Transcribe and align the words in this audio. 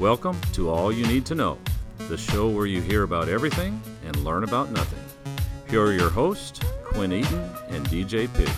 Welcome 0.00 0.40
to 0.54 0.70
All 0.70 0.90
You 0.90 1.06
Need 1.06 1.24
to 1.26 1.36
Know, 1.36 1.56
the 2.08 2.18
show 2.18 2.48
where 2.48 2.66
you 2.66 2.80
hear 2.80 3.04
about 3.04 3.28
everything 3.28 3.80
and 4.04 4.16
learn 4.24 4.42
about 4.42 4.72
nothing. 4.72 4.98
Here 5.70 5.80
are 5.80 5.92
your 5.92 6.10
hosts, 6.10 6.58
Quinn 6.82 7.12
Eaton 7.12 7.48
and 7.68 7.86
DJ 7.86 8.28
Pig. 8.34 8.50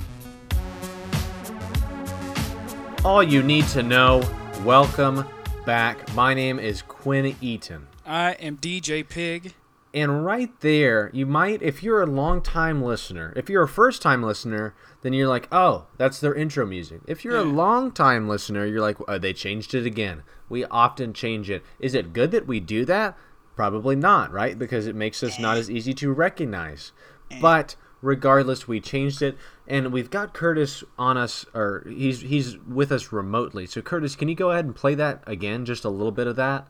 All 3.04 3.22
you 3.22 3.42
need 3.42 3.66
to 3.66 3.82
know. 3.82 4.22
Welcome 4.64 5.26
back. 5.66 6.14
My 6.14 6.32
name 6.32 6.58
is 6.58 6.80
Quinn 6.80 7.36
Eaton. 7.42 7.86
I 8.06 8.32
am 8.32 8.56
DJ 8.56 9.06
Pig. 9.06 9.52
And 9.96 10.26
right 10.26 10.50
there, 10.60 11.10
you 11.14 11.24
might, 11.24 11.62
if 11.62 11.82
you're 11.82 12.02
a 12.02 12.06
long 12.06 12.42
time 12.42 12.82
listener, 12.82 13.32
if 13.34 13.48
you're 13.48 13.62
a 13.62 13.68
first 13.68 14.02
time 14.02 14.22
listener, 14.22 14.74
then 15.00 15.14
you're 15.14 15.26
like, 15.26 15.48
oh, 15.50 15.86
that's 15.96 16.20
their 16.20 16.34
intro 16.34 16.66
music. 16.66 17.00
If 17.06 17.24
you're 17.24 17.38
a 17.38 17.46
Yeah. 17.46 17.50
long 17.52 17.90
time 17.90 18.28
listener, 18.28 18.66
you're 18.66 18.82
like, 18.82 18.98
oh, 19.08 19.16
they 19.16 19.32
changed 19.32 19.74
it 19.74 19.86
again. 19.86 20.22
We 20.50 20.66
often 20.66 21.14
change 21.14 21.48
it. 21.48 21.64
Is 21.80 21.94
it 21.94 22.12
good 22.12 22.30
that 22.32 22.46
we 22.46 22.60
do 22.60 22.84
that? 22.84 23.16
Probably 23.56 23.96
not, 23.96 24.30
right? 24.30 24.58
Because 24.58 24.86
it 24.86 24.94
makes 24.94 25.22
us 25.22 25.38
not 25.38 25.56
eh. 25.56 25.60
as 25.60 25.70
easy 25.70 25.94
to 25.94 26.12
recognize. 26.12 26.92
Eh. 27.30 27.38
But 27.40 27.76
regardless, 28.02 28.68
we 28.68 28.80
changed 28.80 29.22
it, 29.22 29.38
and 29.66 29.94
we've 29.94 30.10
got 30.10 30.34
Curtis 30.34 30.84
on 30.98 31.16
us, 31.16 31.46
or 31.54 31.84
he's 31.88 32.20
he's 32.20 32.58
with 32.58 32.92
us 32.92 33.12
remotely. 33.12 33.64
So 33.64 33.80
Curtis, 33.80 34.14
can 34.14 34.28
you 34.28 34.34
go 34.34 34.50
ahead 34.50 34.66
and 34.66 34.76
play 34.76 34.94
that 34.96 35.22
again, 35.26 35.64
just 35.64 35.86
a 35.86 35.88
little 35.88 36.12
bit 36.12 36.26
of 36.26 36.36
that? 36.36 36.68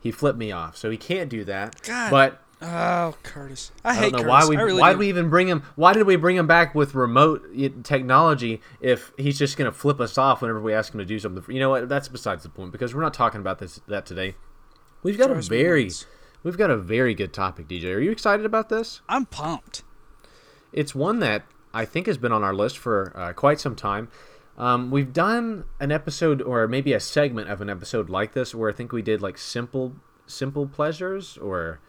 He 0.00 0.10
flipped 0.10 0.38
me 0.38 0.50
off, 0.50 0.76
so 0.76 0.90
he 0.90 0.96
can't 0.96 1.28
do 1.28 1.44
that. 1.44 1.82
God, 1.82 2.10
but 2.10 2.42
Oh, 2.62 3.14
Curtis. 3.22 3.72
I, 3.84 3.90
I 3.90 3.94
hate 3.94 4.00
don't 4.12 4.12
know 4.12 4.18
Curtis. 4.18 4.28
why 4.28 4.46
we 4.48 4.56
really 4.56 4.80
why 4.80 4.90
do. 4.90 4.94
did 4.94 4.98
we 5.00 5.08
even 5.08 5.30
bring 5.30 5.48
him. 5.48 5.62
Why 5.76 5.94
did 5.94 6.06
we 6.06 6.16
bring 6.16 6.36
him 6.36 6.46
back 6.46 6.74
with 6.74 6.94
remote 6.94 7.42
technology 7.84 8.60
if 8.80 9.12
he's 9.16 9.38
just 9.38 9.56
going 9.56 9.70
to 9.70 9.76
flip 9.76 9.98
us 10.00 10.18
off 10.18 10.42
whenever 10.42 10.60
we 10.60 10.74
ask 10.74 10.92
him 10.92 10.98
to 10.98 11.06
do 11.06 11.18
something? 11.18 11.42
You 11.54 11.60
know 11.60 11.70
what? 11.70 11.88
That's 11.88 12.08
besides 12.08 12.42
the 12.42 12.50
point 12.50 12.72
because 12.72 12.94
we're 12.94 13.00
not 13.02 13.14
talking 13.14 13.40
about 13.40 13.60
this 13.60 13.80
that 13.88 14.04
today. 14.04 14.34
We've 15.02 15.16
got 15.16 15.28
Drives 15.28 15.46
a 15.46 15.48
very 15.50 15.90
we've 16.42 16.58
got 16.58 16.70
a 16.70 16.76
very 16.76 17.14
good 17.14 17.32
topic, 17.32 17.66
DJ. 17.66 17.94
Are 17.94 18.00
you 18.00 18.10
excited 18.10 18.44
about 18.44 18.68
this? 18.68 19.00
I'm 19.08 19.24
pumped. 19.24 19.82
It's 20.72 20.94
one 20.94 21.20
that 21.20 21.44
I 21.72 21.86
think 21.86 22.06
has 22.06 22.18
been 22.18 22.32
on 22.32 22.44
our 22.44 22.54
list 22.54 22.76
for 22.76 23.12
uh, 23.16 23.32
quite 23.32 23.58
some 23.58 23.74
time. 23.74 24.08
Um, 24.60 24.90
we've 24.90 25.12
done 25.12 25.64
an 25.80 25.90
episode 25.90 26.42
or 26.42 26.68
maybe 26.68 26.92
a 26.92 27.00
segment 27.00 27.48
of 27.48 27.60
an 27.60 27.70
episode 27.70 28.10
like 28.10 28.32
this 28.34 28.54
where 28.54 28.68
I 28.70 28.72
think 28.74 28.92
we 28.92 29.02
did 29.02 29.22
like 29.22 29.38
simple 29.38 29.94
simple 30.26 30.66
pleasures 30.68 31.38
or 31.38 31.80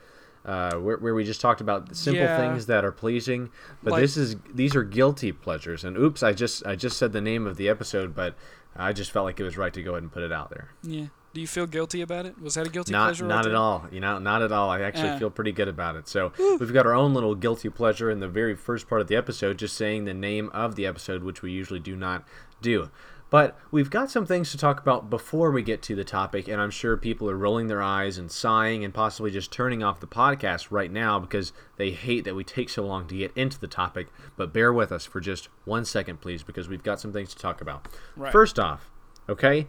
uh, 0.46 0.74
where, 0.78 0.98
where 0.98 1.14
we 1.14 1.24
just 1.24 1.42
talked 1.42 1.62
about 1.62 1.96
simple 1.96 2.24
Yeah. 2.24 2.38
things 2.38 2.66
that 2.66 2.84
are 2.84 2.92
pleasing. 2.92 3.50
But 3.84 3.92
Like- 3.92 4.02
this 4.02 4.18
is 4.18 4.38
these 4.54 4.76
are 4.76 4.84
guilty 4.84 5.32
pleasures. 5.32 5.84
And 5.84 5.98
oops, 5.98 6.24
I 6.24 6.34
just 6.34 6.66
I 6.66 6.76
just 6.76 6.98
said 6.98 7.12
the 7.14 7.22
name 7.22 7.46
of 7.46 7.58
the 7.58 7.68
episode, 7.70 8.16
but 8.16 8.36
I 8.76 8.94
just 8.94 9.12
felt 9.12 9.26
like 9.26 9.40
it 9.40 9.44
was 9.44 9.58
right 9.58 9.74
to 9.74 9.84
go 9.84 9.92
ahead 9.92 10.04
and 10.04 10.12
put 10.12 10.24
it 10.24 10.32
out 10.32 10.50
there. 10.50 10.70
Yeah. 10.82 11.08
Do 11.34 11.40
you 11.40 11.48
feel 11.48 11.66
guilty 11.66 12.02
about 12.02 12.26
it? 12.26 12.42
Was 12.42 12.56
that 12.56 12.68
a 12.68 12.70
guilty 12.70 12.92
Not 12.92 13.06
pleasure? 13.10 13.26
not 13.26 13.46
at 13.46 13.56
all. 13.56 13.86
You 13.90 14.02
know, 14.02 14.20
not 14.20 14.42
at 14.42 14.52
all. 14.52 14.70
I 14.70 14.82
actually 14.82 15.10
Yeah. 15.10 15.20
feel 15.20 15.30
pretty 15.30 15.54
good 15.54 15.70
about 15.70 15.96
it. 15.96 16.08
So 16.10 16.34
we've 16.60 16.74
got 16.74 16.86
our 16.86 16.94
own 16.94 17.14
little 17.14 17.36
guilty 17.36 17.70
pleasure 17.70 18.10
in 18.10 18.20
the 18.20 18.28
very 18.28 18.54
first 18.56 18.90
part 18.90 19.00
of 19.00 19.08
the 19.08 19.16
episode, 19.16 19.58
just 19.58 19.78
saying 19.78 20.04
the 20.06 20.14
name 20.14 20.50
of 20.54 20.76
the 20.76 20.86
episode, 20.86 21.24
which 21.24 21.42
we 21.42 21.52
usually 21.52 21.80
do 21.80 21.96
not 21.96 22.26
do. 22.62 22.90
But 23.32 23.58
we've 23.72 23.90
got 23.90 24.12
some 24.12 24.26
things 24.26 24.52
to 24.52 24.58
talk 24.58 24.82
about 24.82 25.10
before 25.10 25.52
we 25.52 25.64
get 25.64 25.82
to 25.84 25.96
the 25.96 26.04
topic, 26.04 26.50
and 26.50 26.60
I'm 26.60 26.70
sure 26.70 26.98
people 26.98 27.30
are 27.30 27.38
rolling 27.38 27.68
their 27.68 27.82
eyes 27.82 28.18
and 28.18 28.30
sighing 28.30 28.84
and 28.84 28.94
possibly 28.94 29.32
just 29.32 29.54
turning 29.54 29.82
off 29.82 30.02
the 30.02 30.08
podcast 30.08 30.68
right 30.70 30.92
now 30.92 31.18
because 31.18 31.54
they 31.78 31.92
hate 31.92 32.26
that 32.26 32.36
we 32.36 32.44
take 32.44 32.68
so 32.68 32.86
long 32.86 33.08
to 33.08 33.16
get 33.16 33.32
into 33.34 33.58
the 33.58 33.70
topic. 33.70 34.08
But 34.36 34.52
bear 34.52 34.74
with 34.74 34.92
us 34.92 35.06
for 35.06 35.22
just 35.22 35.48
one 35.64 35.86
second, 35.86 36.20
please, 36.20 36.44
because 36.44 36.68
we've 36.68 36.84
got 36.84 37.00
some 37.00 37.14
things 37.14 37.34
to 37.34 37.42
talk 37.42 37.62
about. 37.62 37.88
Right. 38.18 38.34
First 38.34 38.60
off, 38.60 38.92
okay, 39.30 39.68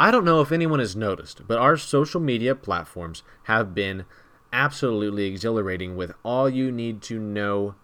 I 0.00 0.10
don't 0.10 0.24
know 0.24 0.40
if 0.40 0.50
anyone 0.50 0.80
has 0.80 0.96
noticed, 0.96 1.46
but 1.46 1.58
our 1.58 1.76
social 1.76 2.20
media 2.20 2.54
platforms 2.54 3.22
have 3.42 3.74
been 3.74 4.06
absolutely 4.54 5.26
exhilarating 5.26 5.96
with 5.96 6.12
all 6.22 6.48
you 6.48 6.72
need 6.72 7.02
to 7.02 7.18
know 7.18 7.74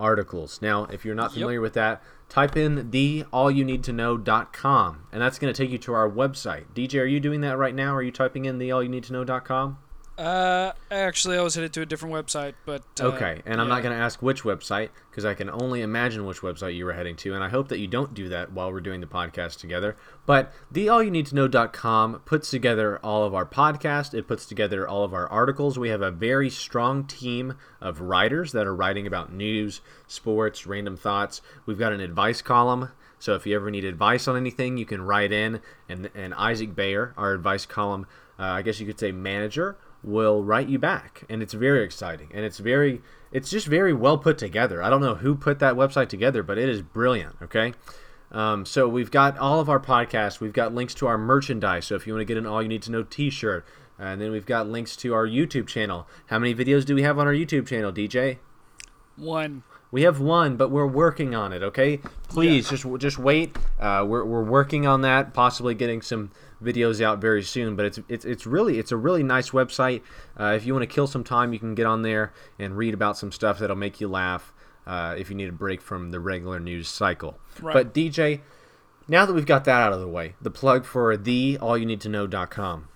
articles. 0.00 0.60
Now, 0.62 0.84
if 0.86 1.04
you're 1.04 1.14
not 1.14 1.30
Yep. 1.30 1.32
familiar 1.34 1.60
with 1.60 1.74
that, 1.74 2.02
type 2.28 2.56
in 2.56 2.90
the 2.90 3.24
allyouneedtoknow.com 3.32 5.04
and 5.12 5.20
that's 5.22 5.38
going 5.38 5.52
to 5.52 5.62
take 5.62 5.70
you 5.70 5.78
to 5.78 5.92
our 5.92 6.08
website. 6.10 6.64
DJ, 6.74 7.00
are 7.00 7.06
you 7.06 7.20
doing 7.20 7.40
that 7.42 7.58
right 7.58 7.74
now? 7.74 7.94
Are 7.94 8.02
you 8.02 8.10
typing 8.12 8.44
in 8.44 8.58
the 8.58 8.70
allyouneedtoknow.com? 8.70 9.78
Uh, 10.20 10.74
actually, 10.90 11.38
I 11.38 11.40
was 11.40 11.54
headed 11.54 11.72
to 11.72 11.80
a 11.80 11.86
different 11.86 12.14
website, 12.14 12.52
but 12.66 12.82
uh, 13.00 13.06
Okay, 13.06 13.40
and 13.46 13.58
I'm 13.58 13.68
not 13.68 13.82
going 13.82 13.96
to 13.96 14.02
ask 14.02 14.20
which 14.20 14.42
website 14.42 14.90
because 15.10 15.24
I 15.24 15.32
can 15.32 15.48
only 15.48 15.80
imagine 15.80 16.26
which 16.26 16.42
website 16.42 16.76
you 16.76 16.84
were 16.84 16.92
heading 16.92 17.16
to, 17.16 17.34
and 17.34 17.42
I 17.42 17.48
hope 17.48 17.68
that 17.68 17.78
you 17.78 17.86
don't 17.86 18.12
do 18.12 18.28
that 18.28 18.52
while 18.52 18.70
we're 18.70 18.82
doing 18.82 19.00
the 19.00 19.06
podcast 19.06 19.60
together. 19.60 19.96
But 20.26 20.52
the 20.70 20.88
allyouneedtoknow.com 20.88 22.20
puts 22.26 22.50
together 22.50 22.98
all 23.02 23.24
of 23.24 23.34
our 23.34 23.46
podcast. 23.46 24.12
It 24.12 24.28
puts 24.28 24.44
together 24.44 24.86
all 24.86 25.04
of 25.04 25.14
our 25.14 25.26
articles. 25.26 25.78
We 25.78 25.88
have 25.88 26.02
a 26.02 26.10
very 26.10 26.50
strong 26.50 27.04
team 27.04 27.54
of 27.80 28.02
writers 28.02 28.52
that 28.52 28.66
are 28.66 28.76
writing 28.76 29.06
about 29.06 29.32
news, 29.32 29.80
sports, 30.06 30.66
random 30.66 30.98
thoughts. 30.98 31.40
We've 31.64 31.78
got 31.78 31.94
an 31.94 32.00
advice 32.00 32.42
column. 32.42 32.90
So 33.18 33.36
if 33.36 33.46
you 33.46 33.56
ever 33.56 33.70
need 33.70 33.86
advice 33.86 34.28
on 34.28 34.36
anything, 34.36 34.76
you 34.76 34.84
can 34.84 35.00
write 35.00 35.32
in, 35.32 35.62
and, 35.88 36.10
and 36.14 36.34
Isaac 36.34 36.74
Bayer, 36.74 37.14
our 37.16 37.32
advice 37.32 37.64
column, 37.64 38.06
uh, 38.38 38.44
I 38.44 38.62
guess 38.62 38.80
you 38.80 38.86
could 38.86 38.98
say 38.98 39.12
manager, 39.12 39.78
will 40.02 40.42
write 40.42 40.68
you 40.68 40.78
back. 40.78 41.24
And 41.28 41.42
it's 41.42 41.54
very 41.54 41.84
exciting. 41.84 42.30
And 42.32 42.44
it's 42.44 42.58
very 42.58 43.02
it's 43.32 43.50
just 43.50 43.66
very 43.66 43.92
well 43.92 44.18
put 44.18 44.38
together. 44.38 44.82
I 44.82 44.90
don't 44.90 45.00
know 45.00 45.16
who 45.16 45.34
put 45.34 45.58
that 45.60 45.74
website 45.74 46.08
together 46.08 46.42
but 46.42 46.58
it 46.58 46.68
is 46.68 46.82
brilliant 46.82 47.36
okay? 47.42 47.74
Um, 48.32 48.64
so 48.64 48.88
we've 48.88 49.10
got 49.10 49.36
all 49.38 49.60
of 49.60 49.68
our 49.68 49.80
podcasts. 49.80 50.40
We've 50.40 50.52
got 50.52 50.72
links 50.72 50.94
to 50.94 51.06
our 51.06 51.18
merchandise. 51.18 51.86
So 51.86 51.96
if 51.96 52.06
you 52.06 52.12
want 52.12 52.20
to 52.20 52.24
get 52.24 52.36
an 52.36 52.46
all 52.46 52.62
you 52.62 52.68
need 52.68 52.82
to 52.82 52.90
know 52.90 53.02
t-shirt 53.02 53.64
and 53.98 54.20
then 54.20 54.30
we've 54.30 54.46
got 54.46 54.68
links 54.68 54.96
to 54.96 55.14
our 55.14 55.26
youtube 55.26 55.66
channel. 55.66 56.08
How 56.26 56.38
many 56.38 56.54
videos 56.54 56.84
do 56.84 56.94
we 56.94 57.02
have 57.02 57.18
on 57.18 57.26
our 57.26 57.34
youtube 57.34 57.66
channel 57.66 57.92
dj 57.92 58.38
one. 59.16 59.62
we 59.90 60.02
have 60.02 60.20
one, 60.20 60.56
but 60.56 60.70
we're 60.70 60.86
working 60.86 61.34
on 61.34 61.52
it. 61.52 61.62
Okay, 61.62 61.98
please 62.28 62.68
just 62.68 62.86
just 62.98 63.18
wait. 63.18 63.56
Uh, 63.78 64.04
we're, 64.06 64.24
we're 64.24 64.44
working 64.44 64.86
on 64.86 65.02
that, 65.02 65.34
possibly 65.34 65.74
getting 65.74 66.02
some 66.02 66.30
videos 66.62 67.02
out 67.02 67.20
very 67.20 67.42
soon. 67.42 67.76
But 67.76 67.86
it's 67.86 68.00
it's 68.08 68.24
it's 68.24 68.46
really 68.46 68.78
it's 68.78 68.92
a 68.92 68.96
really 68.96 69.22
nice 69.22 69.50
website. 69.50 70.02
Uh, 70.38 70.52
if 70.56 70.64
you 70.64 70.72
want 70.72 70.82
to 70.82 70.94
kill 70.94 71.06
some 71.06 71.24
time, 71.24 71.52
you 71.52 71.58
can 71.58 71.74
get 71.74 71.86
on 71.86 72.02
there 72.02 72.32
and 72.58 72.76
read 72.76 72.94
about 72.94 73.16
some 73.16 73.32
stuff 73.32 73.58
that'll 73.58 73.76
make 73.76 74.00
you 74.00 74.08
laugh. 74.08 74.52
Uh, 74.86 75.14
if 75.16 75.30
you 75.30 75.36
need 75.36 75.48
a 75.48 75.52
break 75.52 75.80
from 75.80 76.10
the 76.10 76.18
regular 76.18 76.58
news 76.58 76.88
cycle. 76.88 77.38
Right. 77.60 77.74
But 77.74 77.94
DJ, 77.94 78.40
now 79.06 79.26
that 79.26 79.34
we've 79.34 79.46
got 79.46 79.64
that 79.64 79.80
out 79.80 79.92
of 79.92 80.00
the 80.00 80.08
way, 80.08 80.34
the 80.40 80.50
plug 80.50 80.84
for 80.84 81.16
the 81.16 81.58
allyouneedtoknow.com. 81.60 82.88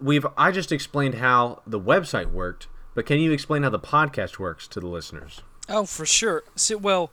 We've 0.00 0.26
I 0.36 0.50
just 0.50 0.70
explained 0.70 1.16
how 1.16 1.62
the 1.66 1.80
website 1.80 2.30
worked, 2.30 2.68
but 2.94 3.06
can 3.06 3.18
you 3.18 3.32
explain 3.32 3.64
how 3.64 3.70
the 3.70 3.80
podcast 3.80 4.38
works 4.38 4.68
to 4.68 4.80
the 4.80 4.86
listeners? 4.86 5.42
Oh, 5.68 5.84
for 5.84 6.06
sure. 6.06 6.44
See, 6.56 6.74
well, 6.74 7.10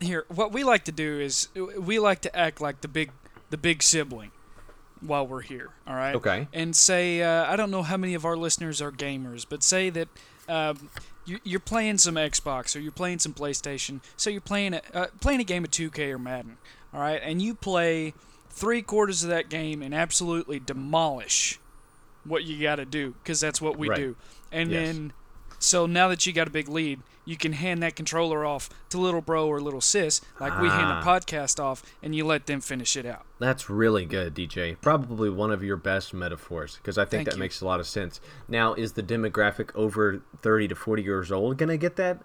here, 0.00 0.24
what 0.28 0.52
we 0.52 0.64
like 0.64 0.84
to 0.84 0.92
do 0.92 1.18
is 1.18 1.48
we 1.54 1.98
like 1.98 2.20
to 2.22 2.36
act 2.36 2.60
like 2.60 2.80
the 2.80 2.88
big, 2.88 3.10
the 3.50 3.56
big 3.56 3.82
sibling 3.82 4.30
while 5.06 5.26
we're 5.26 5.40
here. 5.42 5.70
All 5.86 5.94
right. 5.94 6.14
Okay. 6.14 6.48
And 6.52 6.74
say, 6.74 7.22
uh, 7.22 7.50
I 7.50 7.56
don't 7.56 7.70
know 7.70 7.82
how 7.82 7.96
many 7.96 8.14
of 8.14 8.24
our 8.24 8.36
listeners 8.36 8.80
are 8.82 8.90
gamers, 8.92 9.44
but 9.48 9.62
say 9.62 9.90
that 9.90 10.08
um, 10.48 10.90
you, 11.24 11.38
you're 11.44 11.60
playing 11.60 11.98
some 11.98 12.14
Xbox 12.16 12.74
or 12.76 12.80
you're 12.80 12.92
playing 12.92 13.18
some 13.18 13.32
PlayStation. 13.34 14.00
So 14.16 14.30
you're 14.30 14.40
playing 14.40 14.74
a 14.74 14.82
uh, 14.92 15.06
playing 15.20 15.40
a 15.40 15.44
game 15.44 15.64
of 15.64 15.70
2K 15.70 16.10
or 16.10 16.18
Madden. 16.18 16.56
All 16.92 17.00
right, 17.00 17.20
and 17.22 17.40
you 17.42 17.54
play 17.54 18.14
three 18.50 18.82
quarters 18.82 19.22
of 19.24 19.30
that 19.30 19.48
game 19.48 19.82
and 19.82 19.92
absolutely 19.94 20.60
demolish 20.60 21.58
what 22.24 22.44
you 22.44 22.62
got 22.62 22.76
to 22.76 22.84
do 22.84 23.14
because 23.22 23.40
that's 23.40 23.60
what 23.60 23.76
we 23.76 23.88
Right. 23.88 23.98
do. 23.98 24.16
And 24.52 24.70
Yes. 24.70 24.86
then, 24.94 25.12
so 25.64 25.86
now 25.86 26.08
that 26.08 26.26
you 26.26 26.32
got 26.32 26.46
a 26.46 26.50
big 26.50 26.68
lead, 26.68 27.00
you 27.24 27.36
can 27.36 27.52
hand 27.54 27.82
that 27.82 27.96
controller 27.96 28.44
off 28.44 28.68
to 28.90 28.98
little 28.98 29.22
bro 29.22 29.46
or 29.48 29.60
little 29.60 29.80
sis, 29.80 30.20
like 30.38 30.60
we 30.60 30.68
hand 30.68 30.86
Ah. 30.86 31.00
a 31.00 31.04
podcast 31.04 31.58
off, 31.58 31.82
and 32.02 32.14
you 32.14 32.24
let 32.24 32.46
them 32.46 32.60
finish 32.60 32.96
it 32.96 33.06
out. 33.06 33.24
That's 33.38 33.70
really 33.70 34.04
good, 34.04 34.34
DJ. 34.34 34.76
Probably 34.80 35.30
one 35.30 35.50
of 35.50 35.62
your 35.64 35.76
best 35.78 36.12
metaphors 36.12 36.76
because 36.76 36.98
I 36.98 37.04
think 37.04 37.20
Thank 37.20 37.28
that 37.30 37.34
you. 37.36 37.40
makes 37.40 37.60
a 37.62 37.64
lot 37.64 37.80
of 37.80 37.86
sense. 37.86 38.20
Now, 38.46 38.74
is 38.74 38.92
the 38.92 39.02
demographic 39.02 39.70
over 39.74 40.20
30 40.42 40.68
to 40.68 40.74
40 40.74 41.02
years 41.02 41.32
old 41.32 41.56
going 41.56 41.70
to 41.70 41.78
get 41.78 41.96
that? 41.96 42.20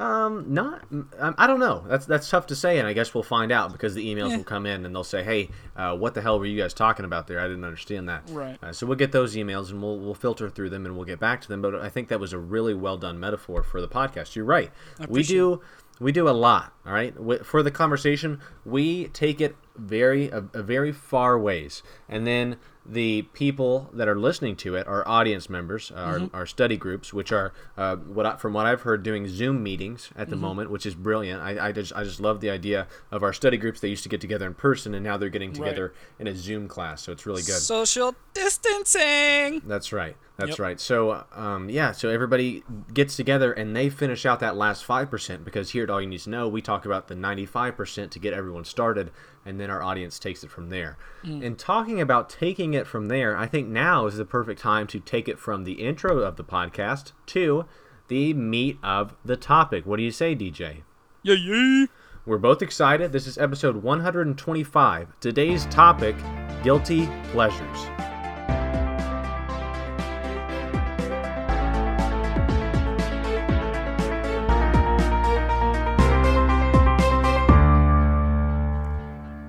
Um, 0.00 0.54
not. 0.54 0.82
um, 0.90 1.34
I 1.36 1.46
don't 1.46 1.60
know. 1.60 1.84
That's 1.86 2.06
that's 2.06 2.28
tough 2.30 2.46
to 2.46 2.56
say, 2.56 2.78
and 2.78 2.88
I 2.88 2.92
guess 2.94 3.12
we'll 3.12 3.22
find 3.22 3.52
out 3.52 3.70
because 3.72 3.94
the 3.94 4.04
emails 4.06 4.30
Yeah. 4.30 4.38
will 4.38 4.44
come 4.44 4.64
in 4.64 4.86
and 4.86 4.94
they'll 4.94 5.04
say, 5.04 5.22
"Hey, 5.22 5.50
uh, 5.76 5.94
what 5.96 6.14
the 6.14 6.22
hell 6.22 6.38
were 6.38 6.46
you 6.46 6.60
guys 6.60 6.72
talking 6.72 7.04
about 7.04 7.26
there? 7.26 7.38
I 7.38 7.44
didn't 7.48 7.64
understand 7.64 8.08
that." 8.08 8.22
Right. 8.30 8.58
Uh, 8.62 8.72
so 8.72 8.86
we'll 8.86 8.96
get 8.96 9.12
those 9.12 9.36
emails 9.36 9.70
and 9.70 9.82
we'll 9.82 9.98
we'll 9.98 10.14
filter 10.14 10.48
through 10.48 10.70
them 10.70 10.86
and 10.86 10.96
we'll 10.96 11.04
get 11.04 11.20
back 11.20 11.42
to 11.42 11.48
them. 11.48 11.60
But 11.60 11.74
I 11.74 11.88
think 11.90 12.08
that 12.08 12.18
was 12.18 12.32
a 12.32 12.38
really 12.38 12.72
well 12.74 12.96
done 12.96 13.20
metaphor 13.20 13.62
for 13.62 13.80
the 13.80 13.88
podcast. 13.88 14.34
You're 14.34 14.44
right. 14.46 14.70
We 15.08 15.22
do 15.22 15.60
We 16.00 16.12
do 16.12 16.30
a 16.30 16.32
lot, 16.32 16.72
all 16.86 16.94
right? 16.94 17.14
For 17.44 17.62
the 17.62 17.70
conversation, 17.70 18.40
we 18.64 19.08
take 19.08 19.38
it 19.42 19.54
very 19.80 20.28
a, 20.28 20.44
a 20.52 20.62
very 20.62 20.92
far 20.92 21.38
ways. 21.38 21.82
And 22.08 22.26
then 22.26 22.56
the 22.84 23.22
people 23.34 23.90
that 23.92 24.08
are 24.08 24.18
listening 24.18 24.56
to 24.56 24.74
it 24.74 24.86
are 24.86 25.06
audience 25.06 25.50
members, 25.50 25.92
uh, 25.94 25.94
our, 25.94 26.18
mm-hmm. 26.18 26.34
our 26.34 26.46
study 26.46 26.76
groups, 26.76 27.12
which 27.12 27.30
are 27.30 27.52
uh, 27.76 27.96
what 27.96 28.26
I, 28.26 28.36
from 28.36 28.52
what 28.52 28.66
I've 28.66 28.82
heard 28.82 29.02
doing 29.02 29.28
Zoom 29.28 29.62
meetings 29.62 30.10
at 30.16 30.28
the 30.28 30.34
mm-hmm. 30.34 30.44
moment, 30.44 30.70
which 30.70 30.86
is 30.86 30.94
brilliant. 30.94 31.42
I, 31.42 31.68
I 31.68 31.72
just 31.72 31.92
I 31.94 32.04
just 32.04 32.20
love 32.20 32.40
the 32.40 32.50
idea 32.50 32.88
of 33.10 33.22
our 33.22 33.32
study 33.32 33.56
groups. 33.56 33.80
They 33.80 33.88
used 33.88 34.02
to 34.04 34.08
get 34.08 34.20
together 34.20 34.46
in 34.46 34.54
person, 34.54 34.94
and 34.94 35.04
now 35.04 35.16
they're 35.16 35.28
getting 35.28 35.52
together 35.52 35.92
in 36.18 36.26
a 36.26 36.34
Zoom 36.34 36.68
class. 36.68 37.02
So 37.02 37.12
it's 37.12 37.26
really 37.26 37.42
good. 37.42 37.60
Social 37.60 38.14
distancing. 38.34 39.62
That's 39.66 39.92
right. 39.92 40.16
That's 40.40 40.50
Yep. 40.52 40.58
right. 40.58 40.80
So, 40.80 41.24
um, 41.32 41.68
yeah, 41.70 41.92
so 41.92 42.08
everybody 42.08 42.64
gets 42.92 43.14
together 43.16 43.52
and 43.52 43.76
they 43.76 43.88
finish 43.90 44.24
out 44.26 44.40
that 44.40 44.56
last 44.56 44.84
5% 44.84 45.44
because 45.44 45.70
here 45.70 45.84
at 45.84 45.90
All 45.90 46.00
You 46.00 46.06
Need 46.08 46.20
to 46.20 46.30
Know, 46.30 46.48
we 46.48 46.60
talk 46.62 46.84
about 46.86 47.08
the 47.08 47.14
95% 47.14 48.10
to 48.10 48.18
get 48.18 48.32
everyone 48.32 48.64
started, 48.64 49.10
and 49.44 49.60
then 49.60 49.70
our 49.70 49.82
audience 49.82 50.18
takes 50.18 50.42
it 50.42 50.50
from 50.50 50.70
there. 50.70 50.96
And 51.22 51.58
talking 51.58 52.00
about 52.00 52.28
taking 52.30 52.74
it 52.74 52.86
from 52.86 53.06
there, 53.08 53.36
I 53.36 53.46
think 53.46 53.68
now 53.68 54.06
is 54.06 54.16
the 54.16 54.24
perfect 54.24 54.60
time 54.60 54.86
to 54.88 54.98
take 55.00 55.28
it 55.28 55.38
from 55.38 55.64
the 55.64 55.74
intro 55.74 56.18
of 56.18 56.36
the 56.36 56.44
podcast 56.44 57.12
to 57.26 57.66
the 58.08 58.34
meat 58.34 58.78
of 58.82 59.14
the 59.24 59.36
topic. 59.36 59.86
What 59.86 59.98
do 59.98 60.02
you 60.02 60.10
say, 60.10 60.34
DJ? 60.34 60.82
Yeah, 61.22 61.34
yeah. 61.34 61.86
We're 62.26 62.38
both 62.38 62.60
excited. 62.62 63.12
This 63.12 63.26
is 63.26 63.38
episode 63.38 63.82
125. 63.82 65.18
Today's 65.20 65.66
topic 65.66 66.16
guilty 66.62 67.08
pleasures. 67.32 68.09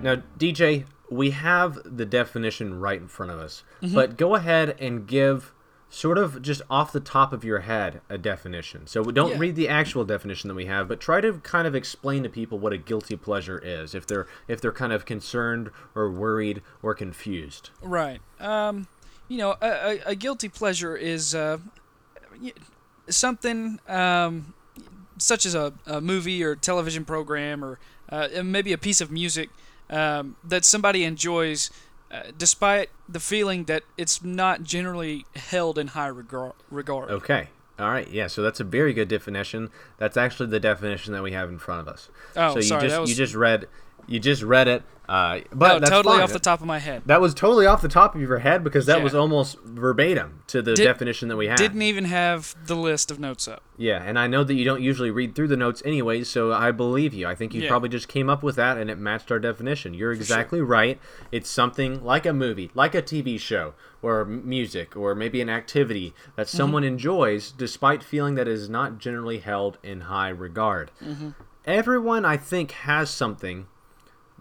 Now, 0.02 0.22
DJ, 0.38 0.86
we 1.10 1.32
have 1.32 1.80
the 1.86 2.06
definition 2.06 2.80
right 2.80 3.00
in 3.00 3.08
front 3.08 3.32
of 3.32 3.40
us, 3.40 3.64
but 3.94 4.18
go 4.18 4.36
ahead 4.36 4.76
and 4.80 5.06
give 5.08 5.54
sort 5.90 6.18
of 6.18 6.42
just 6.42 6.62
off 6.70 6.94
the 6.94 7.02
top 7.02 7.34
of 7.34 7.44
your 7.44 7.60
head 7.60 8.00
a 8.10 8.18
definition. 8.18 8.88
So 8.88 9.04
don't 9.04 9.32
Yeah. 9.32 9.38
read 9.40 9.56
the 9.58 9.68
actual 9.68 10.06
definition 10.06 10.48
that 10.48 10.54
we 10.54 10.66
have, 10.68 10.88
but 10.88 11.02
try 11.02 11.20
to 11.20 11.34
kind 11.40 11.68
of 11.68 11.76
explain 11.76 12.24
to 12.24 12.30
people 12.30 12.58
what 12.60 12.72
a 12.72 12.78
guilty 12.78 13.18
pleasure 13.18 13.60
is 13.60 13.94
if 13.94 14.08
they're 14.08 14.26
if 14.48 14.62
they're 14.62 14.72
kind 14.72 14.94
of 14.94 15.04
concerned 15.06 15.70
or 15.94 16.10
worried 16.10 16.62
or 16.82 16.96
confused. 16.96 17.72
Right. 17.82 18.22
Um, 18.40 18.88
you 19.28 19.38
know, 19.38 19.56
a, 19.62 19.68
a, 19.68 20.00
a 20.12 20.16
guilty 20.16 20.48
pleasure 20.48 20.96
is 20.96 21.36
uh, 21.36 21.58
something 23.10 23.80
um, 23.90 24.54
such 25.18 25.46
as 25.46 25.56
a, 25.56 25.74
a 25.86 26.00
movie 26.00 26.42
or 26.44 26.56
television 26.56 27.04
program 27.06 27.64
or 27.66 27.80
uh, 28.10 28.30
maybe 28.44 28.72
a 28.72 28.78
piece 28.78 29.02
of 29.02 29.12
music 29.12 29.50
um, 29.92 30.36
that 30.44 30.66
somebody 30.66 31.04
enjoys, 31.04 31.70
uh, 32.12 32.24
despite 32.38 32.90
the 33.08 33.20
feeling 33.20 33.66
that 33.66 33.84
it's 33.98 34.24
not 34.24 34.64
generally 34.64 35.26
held 35.36 35.78
in 35.78 35.88
high 35.88 36.08
regard. 36.08 36.54
regard. 36.70 37.12
Okay. 37.12 37.50
All 37.78 37.90
right. 37.90 38.08
Yeah. 38.10 38.28
So 38.28 38.42
that's 38.42 38.60
a 38.60 38.64
very 38.64 38.94
good 38.94 39.08
definition. 39.08 39.70
That's 39.98 40.16
actually 40.18 40.50
the 40.50 40.60
definition 40.60 41.14
that 41.14 41.24
we 41.24 41.32
have 41.32 41.50
in 41.50 41.58
front 41.60 41.82
of 41.82 41.88
us. 41.88 42.10
Oh, 42.36 42.54
so 42.54 42.58
you 42.58 42.64
sorry, 42.64 42.88
just 42.88 43.00
was- 43.02 43.10
you 43.10 43.16
just 43.16 43.36
read 43.36 43.68
you 44.08 44.20
just 44.20 44.42
read 44.42 44.68
it. 44.68 44.84
Uh, 45.12 45.42
but 45.52 45.68
No, 45.74 45.80
that's 45.80 45.90
totally 45.90 46.16
fine. 46.16 46.24
off 46.24 46.32
the 46.32 46.40
top 46.40 46.62
of 46.62 46.66
my 46.68 46.80
head. 46.80 47.02
That 47.06 47.20
was 47.20 47.34
totally 47.34 47.66
off 47.66 47.82
the 47.82 47.90
top 47.90 48.16
of 48.16 48.22
your 48.22 48.38
head 48.40 48.64
because 48.64 48.86
that 48.86 49.00
Yeah. 49.00 49.04
was 49.04 49.14
almost 49.14 49.60
verbatim 49.60 50.40
to 50.48 50.62
the 50.62 50.74
Did- 50.74 50.86
definition 50.86 51.28
that 51.28 51.36
we 51.36 51.48
had. 51.48 51.58
Didn't 51.58 51.82
even 51.82 52.06
have 52.06 52.56
the 52.66 52.78
list 52.78 53.12
of 53.12 53.20
notes 53.20 53.46
up. 53.46 53.62
Yeah, 53.76 54.02
and 54.02 54.18
I 54.18 54.28
know 54.28 54.46
that 54.46 54.54
you 54.54 54.64
don't 54.64 54.82
usually 54.82 55.12
read 55.12 55.36
through 55.36 55.50
the 55.50 55.58
notes 55.58 55.82
anyways, 55.84 56.30
so 56.30 56.54
I 56.54 56.72
believe 56.72 57.14
you. 57.14 57.28
I 57.28 57.36
think 57.36 57.54
you 57.54 57.62
Yeah. 57.64 57.68
probably 57.68 57.90
just 57.90 58.08
came 58.08 58.30
up 58.30 58.42
with 58.42 58.56
that 58.56 58.78
and 58.78 58.90
it 58.90 58.98
matched 58.98 59.34
our 59.34 59.40
definition. 59.40 59.94
You're 59.94 60.14
exactly 60.14 60.62
right. 60.62 60.98
It's 61.30 61.50
something 61.50 62.02
like 62.06 62.26
a 62.26 62.32
movie, 62.32 62.72
like 62.74 62.96
a 62.96 63.02
TV 63.02 63.38
show, 63.38 63.74
or 64.02 64.24
music, 64.24 64.96
or 64.96 65.14
maybe 65.14 65.42
an 65.42 65.50
activity 65.50 66.14
that 66.38 66.48
Mm-hmm. 66.48 66.58
someone 66.58 66.84
enjoys 66.86 67.52
despite 67.52 68.02
feeling 68.02 68.36
that 68.36 68.48
it 68.48 68.54
is 68.54 68.70
not 68.70 68.98
generally 68.98 69.40
held 69.40 69.78
in 69.84 70.02
high 70.02 70.30
regard. 70.30 70.90
Mm-hmm. 71.04 71.30
Everyone, 71.66 72.24
I 72.24 72.38
think, 72.38 72.72
has 72.72 73.10
something 73.10 73.68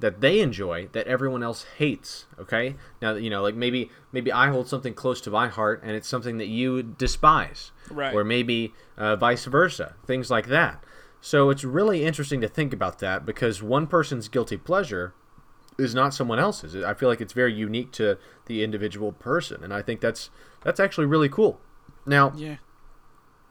that 0.00 0.20
they 0.20 0.40
enjoy 0.40 0.88
that 0.92 1.06
everyone 1.06 1.42
else 1.42 1.64
hates 1.78 2.26
okay? 2.38 2.74
Now 3.00 3.14
you 3.14 3.30
know 3.30 3.42
like 3.42 3.54
maybe 3.54 3.90
maybe 4.12 4.32
i 4.32 4.48
hold 4.48 4.68
something 4.68 4.94
close 4.94 5.20
to 5.22 5.30
my 5.30 5.48
heart 5.48 5.80
and 5.84 5.92
it's 5.92 6.08
something 6.08 6.38
that 6.38 6.48
you 6.48 6.82
despise. 6.82 7.72
Right. 7.90 8.14
or 8.14 8.22
maybe 8.24 8.72
uh, 8.96 9.16
vice 9.16 9.44
versa 9.46 9.94
things 10.06 10.30
like 10.30 10.46
that. 10.48 10.84
So 11.20 11.50
it's 11.50 11.64
really 11.64 12.04
interesting 12.04 12.40
to 12.40 12.48
think 12.48 12.72
about 12.72 12.98
that 13.00 13.26
because 13.26 13.62
one 13.62 13.86
person's 13.86 14.28
guilty 14.28 14.56
pleasure 14.56 15.12
is 15.78 15.94
not 15.94 16.14
someone 16.14 16.38
else's. 16.38 16.74
I 16.84 16.94
feel 16.94 17.08
like 17.08 17.20
it's 17.20 17.32
very 17.32 17.52
unique 17.52 17.90
to 17.92 18.16
the 18.46 18.62
individual 18.64 19.12
person 19.12 19.62
and 19.64 19.72
i 19.72 19.82
think 19.82 20.00
that's 20.00 20.30
that's 20.62 20.80
actually 20.80 21.06
really 21.06 21.28
cool. 21.28 21.60
Now 22.06 22.32
Yeah. 22.36 22.56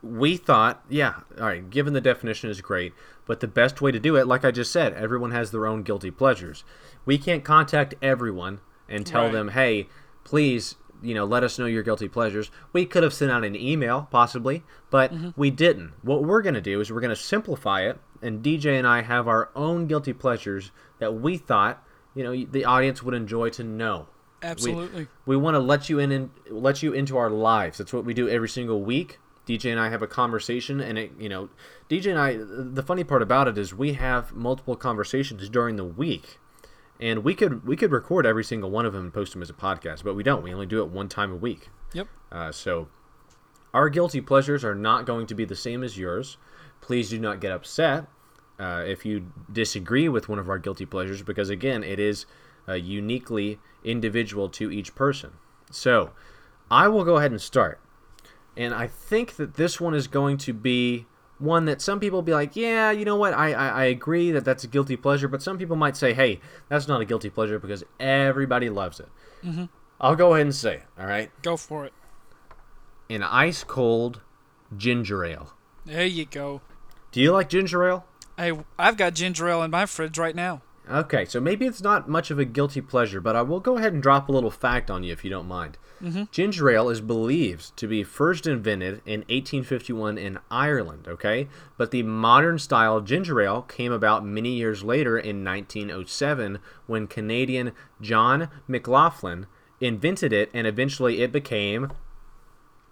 We 0.02 0.38
thought, 0.38 0.84
yeah, 0.90 1.16
all 1.38 1.48
right, 1.48 1.70
given 1.70 1.94
the 1.94 2.02
definition 2.02 2.50
is 2.50 2.62
great, 2.62 2.94
but 3.26 3.40
the 3.40 3.48
best 3.48 3.82
way 3.82 3.92
to 3.92 4.00
do 4.00 4.16
it, 4.16 4.28
like 4.28 4.46
I 4.46 4.52
just 4.52 4.72
said, 4.72 4.94
everyone 4.94 5.32
has 5.32 5.52
their 5.52 5.68
own 5.68 5.84
guilty 5.84 6.12
pleasures. 6.12 6.64
We 7.06 7.18
can't 7.18 7.44
contact 7.44 7.96
everyone 8.02 8.62
and 8.88 9.06
tell 9.06 9.24
Right. 9.24 9.34
them, 9.34 9.50
hey, 9.50 9.88
please, 10.24 10.76
you 11.02 11.14
know, 11.14 11.26
let 11.26 11.44
us 11.44 11.60
know 11.60 11.66
your 11.66 11.84
guilty 11.84 12.08
pleasures. 12.08 12.50
We 12.74 12.86
could 12.86 13.04
have 13.04 13.14
sent 13.14 13.32
out 13.32 13.44
an 13.44 13.56
email, 13.56 14.08
possibly, 14.10 14.64
but 14.90 15.14
mm-hmm. 15.14 15.30
we 15.36 15.52
didn't. 15.52 15.94
What 16.02 16.24
we're 16.24 16.42
going 16.42 16.56
to 16.56 16.62
do 16.62 16.82
is 16.82 16.92
we're 16.92 17.02
going 17.02 17.10
to 17.10 17.16
simplify 17.16 17.82
it, 17.82 18.00
and 18.22 18.44
DJ 18.44 18.78
and 18.78 18.88
I 18.88 19.02
have 19.02 19.28
our 19.28 19.50
own 19.56 19.88
guilty 19.88 20.14
pleasures 20.14 20.72
that 21.00 21.16
we 21.16 21.38
thought, 21.38 21.84
you 22.16 22.24
know, 22.24 22.46
the 22.52 22.66
audience 22.66 23.04
would 23.04 23.14
enjoy 23.14 23.50
to 23.52 23.64
know. 23.64 24.08
Absolutely. 24.42 25.08
We 25.26 25.38
want 25.38 25.56
to 25.56 25.60
let 25.60 25.90
you 25.90 26.00
in 26.00 26.12
and 26.12 26.30
let 26.50 26.82
you 26.82 26.94
into 26.94 27.18
our 27.18 27.30
lives. 27.30 27.78
That's 27.78 27.94
what 27.94 28.06
we 28.06 28.14
do 28.14 28.30
every 28.30 28.50
single 28.50 28.82
week. 28.82 29.20
DJ 29.50 29.72
and 29.72 29.80
I 29.80 29.90
have 29.90 30.04
a 30.04 30.08
conversation, 30.08 30.80
and 30.80 31.00
it, 31.00 31.12
you 31.18 31.28
know, 31.28 31.50
DJ 31.90 32.12
and 32.12 32.20
I. 32.20 32.38
The 32.38 32.84
funny 32.84 33.04
part 33.04 33.24
about 33.24 33.48
it 33.48 33.58
is 33.58 33.74
we 33.74 33.94
have 33.94 34.32
multiple 34.32 34.76
conversations 34.76 35.50
during 35.50 35.76
the 35.76 35.84
week, 35.84 36.38
and 37.00 37.24
we 37.24 37.34
could 37.34 37.66
we 37.66 37.76
could 37.76 37.92
record 37.92 38.28
every 38.28 38.44
single 38.44 38.70
one 38.70 38.86
of 38.86 38.94
them 38.94 39.06
and 39.06 39.14
post 39.14 39.34
them 39.34 39.42
as 39.42 39.50
a 39.50 39.54
podcast, 39.54 40.04
but 40.04 40.14
we 40.14 40.22
don't. 40.22 40.44
We 40.44 40.54
only 40.54 40.68
do 40.68 40.84
it 40.84 40.90
one 40.90 41.10
time 41.10 41.32
a 41.32 41.36
week. 41.36 41.70
Yep. 41.94 42.08
Uh, 42.32 42.52
so, 42.52 42.90
our 43.74 43.90
guilty 43.90 44.22
pleasures 44.22 44.64
are 44.64 44.76
not 44.76 45.08
going 45.08 45.26
to 45.26 45.34
be 45.34 45.46
the 45.46 45.56
same 45.56 45.84
as 45.84 45.98
yours. 45.98 46.38
Please 46.80 47.10
do 47.10 47.18
not 47.18 47.42
get 47.42 47.52
upset 47.52 48.06
uh, 48.60 48.84
if 48.86 49.04
you 49.04 49.32
disagree 49.52 50.08
with 50.08 50.30
one 50.30 50.38
of 50.38 50.48
our 50.48 50.60
guilty 50.60 50.86
pleasures, 50.86 51.24
because 51.24 51.50
again, 51.50 51.84
it 51.84 52.00
is 52.00 52.28
uh, 52.68 52.74
uniquely 52.74 53.58
individual 53.84 54.48
to 54.50 54.70
each 54.70 54.94
person. 54.94 55.32
So, 55.72 56.12
I 56.70 56.88
will 56.88 57.04
go 57.04 57.18
ahead 57.18 57.32
and 57.32 57.42
start. 57.42 57.80
And 58.60 58.74
I 58.74 58.88
think 58.88 59.38
that 59.38 59.54
this 59.54 59.80
one 59.80 59.96
is 59.96 60.10
going 60.10 60.38
to 60.40 60.52
be 60.52 61.06
one 61.38 61.64
that 61.64 61.82
some 61.82 61.98
people 62.02 62.18
will 62.18 62.24
be 62.24 62.34
like, 62.34 62.58
yeah, 62.58 62.92
you 62.92 63.06
know 63.06 63.16
what, 63.16 63.34
I, 63.34 63.54
I, 63.54 63.68
I 63.70 63.84
agree 63.86 64.32
that 64.32 64.44
that's 64.44 64.66
a 64.66 64.68
guilty 64.68 64.98
pleasure, 64.98 65.30
but 65.30 65.42
some 65.42 65.58
people 65.58 65.78
might 65.78 65.96
say, 65.96 66.14
hey, 66.14 66.42
that's 66.68 66.86
not 66.86 67.00
a 67.00 67.06
guilty 67.06 67.30
pleasure 67.30 67.58
because 67.58 67.86
everybody 68.02 68.70
loves 68.70 69.00
it. 69.00 69.08
Mm-hmm. 69.46 69.66
I'll 70.02 70.18
go 70.18 70.34
ahead 70.34 70.46
and 70.46 70.54
say 70.54 70.76
it, 70.76 70.84
all 71.00 71.06
right? 71.06 71.32
Go 71.42 71.56
for 71.56 71.86
it. 71.86 71.94
An 73.10 73.24
ice 73.24 73.64
cold 73.64 74.20
ginger 74.76 75.24
ale. 75.24 75.54
There 75.86 76.06
you 76.06 76.26
go. 76.26 76.60
Do 77.14 77.22
you 77.22 77.32
like 77.32 77.48
ginger 77.48 77.88
ale? 77.88 78.06
Hey, 78.36 78.52
I've 78.78 78.98
got 78.98 79.14
ginger 79.14 79.48
ale 79.48 79.64
in 79.64 79.72
my 79.72 79.86
fridge 79.86 80.18
right 80.18 80.36
now. 80.36 80.62
Okay, 80.90 81.26
so 81.26 81.40
maybe 81.40 81.68
it's 81.68 81.82
not 81.82 82.10
much 82.10 82.32
of 82.32 82.40
a 82.40 82.46
guilty 82.46 82.82
pleasure, 82.82 83.22
but 83.22 83.36
I 83.36 83.44
will 83.44 83.60
go 83.60 83.78
ahead 83.78 83.94
and 83.94 84.02
drop 84.02 84.28
a 84.28 84.32
little 84.32 84.50
fact 84.50 84.90
on 84.90 85.04
you 85.04 85.14
if 85.14 85.24
you 85.24 85.30
don't 85.30 85.48
mind. 85.48 85.78
Mm-hmm. 86.02 86.24
Ginger 86.32 86.70
ale 86.70 86.90
is 86.90 87.02
believed 87.02 87.78
to 87.78 87.88
be 87.88 88.04
first 88.04 88.48
invented 88.48 89.02
in 89.06 89.20
1851 89.22 90.18
in 90.18 90.40
Ireland, 90.50 91.08
okay? 91.08 91.48
But 91.78 91.92
the 91.92 92.04
modern 92.04 92.58
style 92.58 93.02
ginger 93.02 93.40
ale 93.42 93.62
came 93.64 93.92
about 93.92 94.26
many 94.26 94.54
years 94.54 94.84
later 94.84 95.18
in 95.18 95.44
1907 95.44 96.60
when 96.88 97.06
Canadian 97.06 97.74
John 98.02 98.50
McLaughlin 98.68 99.46
invented 99.80 100.34
it 100.34 100.50
and 100.54 100.66
eventually 100.66 101.22
it 101.22 101.32
became 101.32 101.92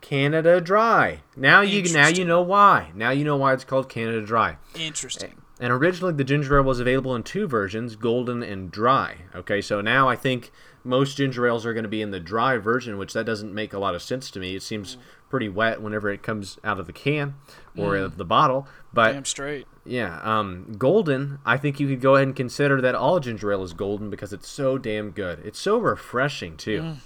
Canada 0.02 0.62
Dry. 0.62 1.22
Now 1.36 1.62
you 1.62 1.82
now 1.92 2.08
you 2.08 2.26
know 2.26 2.42
why. 2.42 2.92
Now 2.94 3.10
you 3.10 3.24
know 3.24 3.38
why 3.38 3.54
it's 3.54 3.64
called 3.64 3.90
Canada 3.90 4.22
Dry. 4.22 4.58
Interesting. 4.76 5.42
And 5.60 5.74
originally, 5.74 6.14
the 6.14 6.24
ginger 6.24 6.58
ale 6.58 6.64
was 6.64 6.80
available 6.80 7.16
in 7.16 7.24
two 7.24 7.48
versions, 7.48 7.96
golden 7.96 8.44
and 8.44 8.70
dry. 8.70 9.24
Okay, 9.34 9.60
so 9.60 9.82
now 9.82 10.08
I 10.08 10.16
think 10.16 10.52
most 10.84 11.18
ginger 11.18 11.48
ales 11.48 11.66
are 11.66 11.74
going 11.74 11.84
to 11.84 11.90
be 11.90 12.02
in 12.02 12.12
the 12.12 12.20
dry 12.20 12.58
version, 12.58 12.98
which 12.98 13.14
that 13.14 13.26
doesn't 13.26 13.54
make 13.54 13.74
a 13.74 13.80
lot 13.80 13.96
of 13.96 14.02
sense 14.04 14.30
to 14.32 14.40
me. 14.40 14.56
It 14.56 14.62
seems 14.62 14.98
pretty 15.30 15.50
wet 15.50 15.82
whenever 15.82 16.10
it 16.10 16.24
comes 16.24 16.58
out 16.64 16.80
of 16.80 16.86
the 16.86 16.94
can 16.94 17.36
or 17.76 17.96
of 17.98 18.18
the 18.18 18.24
bottle. 18.24 18.68
But 18.94 19.14
Damn 19.14 19.26
straight. 19.26 19.68
yeah, 19.84 20.20
um, 20.22 20.76
golden. 20.78 21.40
I 21.44 21.58
think 21.58 21.80
you 21.80 21.88
could 21.88 22.02
go 22.02 22.16
ahead 22.16 22.28
and 22.28 22.36
consider 22.36 22.80
that 22.82 22.96
all 22.96 23.20
ginger 23.20 23.52
ale 23.52 23.64
is 23.64 23.74
golden 23.74 24.10
because 24.10 24.32
it's 24.32 24.48
so 24.48 24.78
damn 24.78 25.12
good. 25.12 25.40
It's 25.44 25.60
so 25.60 25.78
refreshing 25.80 26.56
too. 26.56 26.82
Mm. 26.82 26.98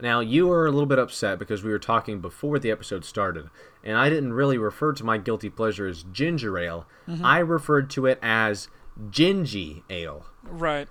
Now 0.00 0.20
you 0.20 0.46
were 0.46 0.66
a 0.66 0.70
little 0.70 0.86
bit 0.86 0.98
upset 0.98 1.38
because 1.38 1.62
we 1.62 1.70
were 1.70 1.78
talking 1.78 2.20
before 2.20 2.58
the 2.58 2.70
episode 2.70 3.04
started, 3.04 3.50
and 3.84 3.96
I 3.96 4.08
didn't 4.08 4.32
really 4.32 4.58
refer 4.58 4.92
to 4.92 5.04
my 5.04 5.18
guilty 5.18 5.50
pleasure 5.50 5.86
as 5.86 6.02
ginger 6.02 6.58
ale. 6.58 6.86
Mm-hmm. 7.08 7.24
I 7.24 7.38
referred 7.38 7.90
to 7.90 8.06
it 8.06 8.18
as 8.22 8.68
gingy 9.10 9.82
ale. 9.88 10.26
Right. 10.44 10.88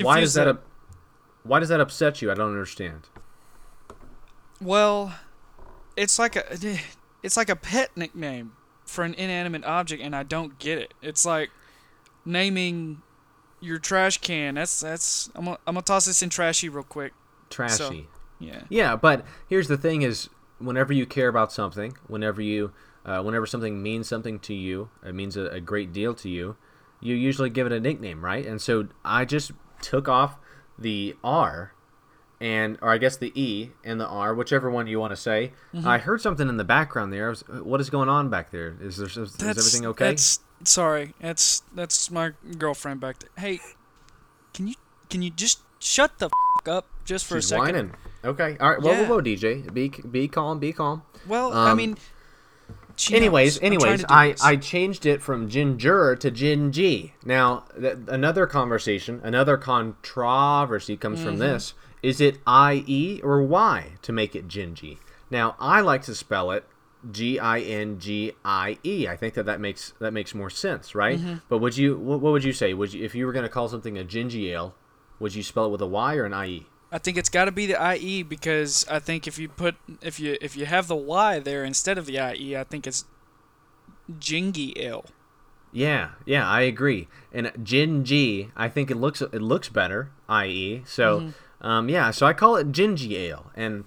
why 0.00 0.20
does 0.20 0.34
that, 0.34 0.48
up- 0.48 0.64
why 1.42 1.60
does 1.60 1.68
that 1.68 1.80
upset 1.80 2.22
you? 2.22 2.30
I 2.30 2.34
don't 2.34 2.50
understand. 2.50 3.08
Well, 4.60 5.14
it's 5.96 6.18
like 6.18 6.36
a 6.36 6.78
it's 7.22 7.36
like 7.36 7.48
a 7.48 7.56
pet 7.56 7.90
nickname 7.96 8.52
for 8.84 9.04
an 9.04 9.14
inanimate 9.14 9.64
object, 9.64 10.02
and 10.02 10.14
I 10.14 10.22
don't 10.22 10.58
get 10.58 10.78
it. 10.78 10.94
It's 11.02 11.26
like 11.26 11.50
naming 12.24 13.02
your 13.60 13.78
trash 13.78 14.18
can. 14.18 14.54
That's 14.54 14.80
that's. 14.80 15.30
I'm 15.34 15.46
gonna, 15.46 15.58
I'm 15.66 15.74
gonna 15.74 15.82
toss 15.82 16.06
this 16.06 16.22
in 16.22 16.28
trashy 16.28 16.68
real 16.68 16.84
quick. 16.84 17.12
Trashy. 17.50 18.08
Yeah. 18.38 18.62
Yeah, 18.68 18.96
but 18.96 19.24
here's 19.48 19.68
the 19.68 19.76
thing: 19.76 20.02
is 20.02 20.28
whenever 20.62 20.92
you 20.92 21.06
care 21.06 21.28
about 21.28 21.52
something, 21.52 21.96
whenever 22.06 22.40
you, 22.40 22.72
uh, 23.04 23.22
whenever 23.22 23.46
something 23.46 23.82
means 23.82 24.08
something 24.08 24.38
to 24.40 24.54
you, 24.54 24.90
it 25.04 25.14
means 25.14 25.36
a, 25.36 25.46
a 25.46 25.60
great 25.60 25.92
deal 25.92 26.14
to 26.14 26.28
you. 26.28 26.56
You 27.00 27.14
usually 27.14 27.50
give 27.50 27.66
it 27.66 27.72
a 27.72 27.80
nickname, 27.80 28.24
right? 28.24 28.46
And 28.46 28.60
so 28.60 28.88
I 29.04 29.24
just 29.24 29.52
took 29.80 30.08
off 30.08 30.36
the 30.78 31.16
R, 31.24 31.72
and 32.40 32.78
or 32.80 32.90
I 32.90 32.98
guess 32.98 33.16
the 33.16 33.32
E 33.40 33.70
and 33.84 34.00
the 34.00 34.06
R, 34.06 34.34
whichever 34.34 34.70
one 34.70 34.86
you 34.86 34.98
want 34.98 35.12
to 35.12 35.16
say. 35.16 35.52
Mm-hmm. 35.74 35.86
I 35.86 35.98
heard 35.98 36.20
something 36.20 36.48
in 36.48 36.56
the 36.56 36.64
background 36.64 37.12
there. 37.12 37.26
I 37.26 37.30
was, 37.30 37.44
what 37.48 37.80
is 37.80 37.90
going 37.90 38.08
on 38.08 38.30
back 38.30 38.50
there? 38.50 38.76
Is 38.80 38.96
there 38.96 39.06
is, 39.06 39.16
is 39.16 39.32
That's, 39.34 39.58
everything 39.58 39.86
okay? 39.86 40.10
That's 40.10 40.40
sorry. 40.64 41.14
That's 41.20 41.62
that's 41.74 42.10
my 42.10 42.32
girlfriend 42.58 43.00
back 43.00 43.18
there. 43.20 43.30
Hey, 43.36 43.60
can 44.54 44.66
you 44.66 44.74
can 45.08 45.22
you 45.22 45.30
just 45.30 45.60
shut 45.78 46.18
the 46.18 46.26
f- 46.26 46.68
up 46.68 46.86
just 47.04 47.26
for 47.26 47.36
She's 47.36 47.46
a 47.46 47.48
second? 47.48 47.64
whining. 47.64 47.92
Okay, 48.24 48.56
all 48.60 48.70
right. 48.70 48.80
Whoa, 48.80 48.92
Yeah. 48.92 49.02
whoa, 49.08 49.16
whoa, 49.16 49.20
DJ, 49.22 49.62
be 49.72 49.88
be 49.88 50.28
calm, 50.28 50.58
be 50.58 50.72
calm. 50.72 51.02
Well, 51.26 51.52
I 51.52 51.70
Um, 51.70 51.76
mean. 51.78 51.96
she 52.96 53.14
anyways, 53.16 53.56
knows. 53.56 53.62
Anyways, 53.66 54.04
I. 54.08 54.34
I 54.42 54.56
changed 54.56 55.06
it 55.06 55.20
from 55.22 55.48
ginger 55.48 56.14
to 56.16 56.30
gingy. 56.30 57.12
Now, 57.24 57.64
th- 57.80 57.96
another 58.08 58.46
conversation, 58.46 59.20
another 59.24 59.56
controversy 59.56 60.96
comes 60.96 61.18
Mm-hmm. 61.20 61.28
from 61.28 61.38
this. 61.38 61.74
Is 62.02 62.20
it 62.20 62.38
I-E 62.46 63.20
or 63.22 63.42
Y 63.42 63.92
to 64.02 64.12
make 64.12 64.34
it 64.36 64.46
gingy? 64.48 64.98
Now, 65.30 65.54
I 65.60 65.80
like 65.80 66.02
to 66.02 66.14
spell 66.14 66.50
it 66.50 66.64
G-I-N-G-I-E. 67.10 69.08
I 69.08 69.16
think 69.16 69.34
that 69.34 69.46
that 69.46 69.60
makes 69.60 69.92
that 69.98 70.12
makes 70.12 70.34
more 70.34 70.50
sense, 70.50 70.94
right? 70.94 71.18
Mm-hmm. 71.18 71.34
But 71.48 71.58
would 71.58 71.76
you 71.76 71.96
what, 71.96 72.20
what 72.20 72.32
would 72.32 72.44
you 72.44 72.52
say? 72.52 72.74
Would 72.74 72.92
you 72.92 73.04
if 73.04 73.14
you 73.14 73.26
were 73.26 73.32
going 73.32 73.44
to 73.44 73.48
call 73.48 73.68
something 73.68 73.98
a 73.98 74.04
gingy 74.04 74.50
ale, 74.50 74.74
would 75.18 75.34
you 75.34 75.42
spell 75.42 75.66
it 75.66 75.70
with 75.70 75.80
a 75.82 75.86
Y 75.86 76.16
or 76.16 76.24
an 76.24 76.34
E? 76.46 76.66
I-E? 76.92 76.96
I 76.96 76.98
think 76.98 77.16
it's 77.16 77.28
got 77.28 77.46
to 77.46 77.52
be 77.52 77.66
the 77.66 77.96
IE 77.96 78.22
because 78.22 78.86
I 78.90 78.98
think 78.98 79.26
if 79.26 79.38
you 79.38 79.48
put 79.48 79.76
if 80.00 80.20
you 80.20 80.36
if 80.40 80.56
you 80.56 80.66
have 80.66 80.88
the 80.88 80.96
Y 80.96 81.38
there 81.38 81.64
instead 81.64 81.98
of 81.98 82.06
the 82.06 82.18
IE, 82.18 82.56
I 82.56 82.64
think 82.64 82.86
it's 82.86 83.04
Jingy 84.18 84.76
Ale. 84.76 85.06
Yeah, 85.72 86.10
yeah, 86.26 86.46
I 86.46 86.60
agree. 86.62 87.08
And 87.32 87.50
Gin 87.62 88.04
G, 88.04 88.50
I 88.54 88.68
think 88.68 88.90
it 88.90 88.96
looks 88.96 89.22
it 89.22 89.40
looks 89.40 89.68
better, 89.68 90.10
i.e. 90.28 90.82
So, 90.84 91.32
um, 91.62 91.88
yeah, 91.88 92.10
so 92.10 92.26
I 92.26 92.34
call 92.34 92.56
it 92.56 92.72
Gingy 92.72 93.12
Ale, 93.12 93.50
and 93.56 93.84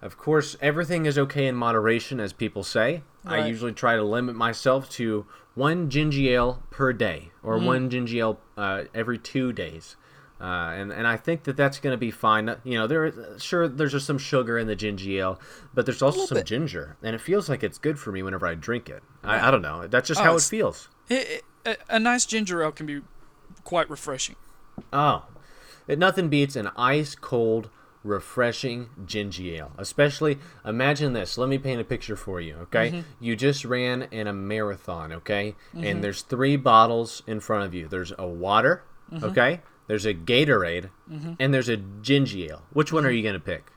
of 0.00 0.16
course 0.16 0.56
everything 0.62 1.04
is 1.04 1.18
okay 1.18 1.46
in 1.46 1.54
moderation, 1.54 2.20
as 2.20 2.32
people 2.32 2.64
say. 2.64 3.02
I 3.26 3.46
usually 3.48 3.72
try 3.72 3.96
to 3.96 4.04
limit 4.04 4.36
myself 4.36 4.88
to 4.90 5.26
one 5.54 5.90
Gingy 5.90 6.28
Ale 6.28 6.62
per 6.70 6.92
day, 6.92 7.32
or 7.42 7.58
one 7.58 7.90
Gingy 7.90 8.18
Ale 8.18 8.40
uh, 8.56 8.84
every 8.94 9.18
two 9.18 9.52
days. 9.52 9.96
Uh, 10.38 10.44
and 10.44 10.92
and 10.92 11.06
I 11.06 11.16
think 11.16 11.44
that 11.44 11.56
that's 11.56 11.78
going 11.78 11.94
to 11.94 11.98
be 11.98 12.10
fine. 12.10 12.54
You 12.62 12.78
know, 12.78 12.86
there 12.86 13.38
sure 13.38 13.68
there's 13.68 13.92
just 13.92 14.06
some 14.06 14.18
sugar 14.18 14.58
in 14.58 14.66
the 14.66 14.76
ginger 14.76 15.10
ale, 15.12 15.40
but 15.72 15.86
there's 15.86 16.02
also 16.02 16.26
some 16.26 16.36
bit. 16.36 16.46
ginger, 16.46 16.96
and 17.02 17.14
it 17.14 17.22
feels 17.22 17.48
like 17.48 17.62
it's 17.62 17.78
good 17.78 17.98
for 17.98 18.12
me 18.12 18.22
whenever 18.22 18.46
I 18.46 18.54
drink 18.54 18.90
it. 18.90 19.02
I, 19.24 19.48
I 19.48 19.50
don't 19.50 19.62
know. 19.62 19.86
That's 19.86 20.08
just 20.08 20.20
Oh, 20.20 20.24
how 20.24 20.36
it 20.36 20.42
feels. 20.42 20.88
It, 21.08 21.42
it, 21.64 21.80
a, 21.88 21.98
nice 21.98 22.26
ginger 22.26 22.62
ale 22.62 22.72
can 22.72 22.84
be 22.84 23.00
quite 23.64 23.88
refreshing. 23.88 24.36
Oh, 24.92 25.24
it 25.88 25.98
nothing 25.98 26.28
beats 26.28 26.54
an 26.54 26.70
ice 26.76 27.14
cold, 27.14 27.70
refreshing 28.04 28.90
ginger 29.06 29.42
ale. 29.42 29.72
Especially, 29.78 30.38
imagine 30.66 31.14
this. 31.14 31.38
Let 31.38 31.48
me 31.48 31.56
paint 31.56 31.80
a 31.80 31.84
picture 31.84 32.16
for 32.16 32.42
you. 32.42 32.56
Okay, 32.64 32.90
mm-hmm. 32.90 33.00
you 33.20 33.36
just 33.36 33.64
ran 33.64 34.02
in 34.10 34.26
a 34.26 34.34
marathon. 34.34 35.14
Okay, 35.14 35.54
and 35.72 35.82
mm-hmm. 35.82 36.00
there's 36.02 36.20
three 36.20 36.56
bottles 36.56 37.22
in 37.26 37.40
front 37.40 37.64
of 37.64 37.72
you. 37.72 37.88
There's 37.88 38.12
a 38.18 38.26
water. 38.26 38.82
Mm-hmm. 39.10 39.24
Okay, 39.24 39.60
there's 39.86 40.06
a 40.06 40.14
Gatorade, 40.14 40.90
mm-hmm. 41.10 41.34
and 41.38 41.54
there's 41.54 41.68
a 41.68 41.76
gingy 41.76 42.50
ale. 42.50 42.62
Which 42.72 42.92
one 42.92 43.06
are 43.06 43.10
you 43.10 43.22
gonna 43.22 43.40
pick? 43.40 43.70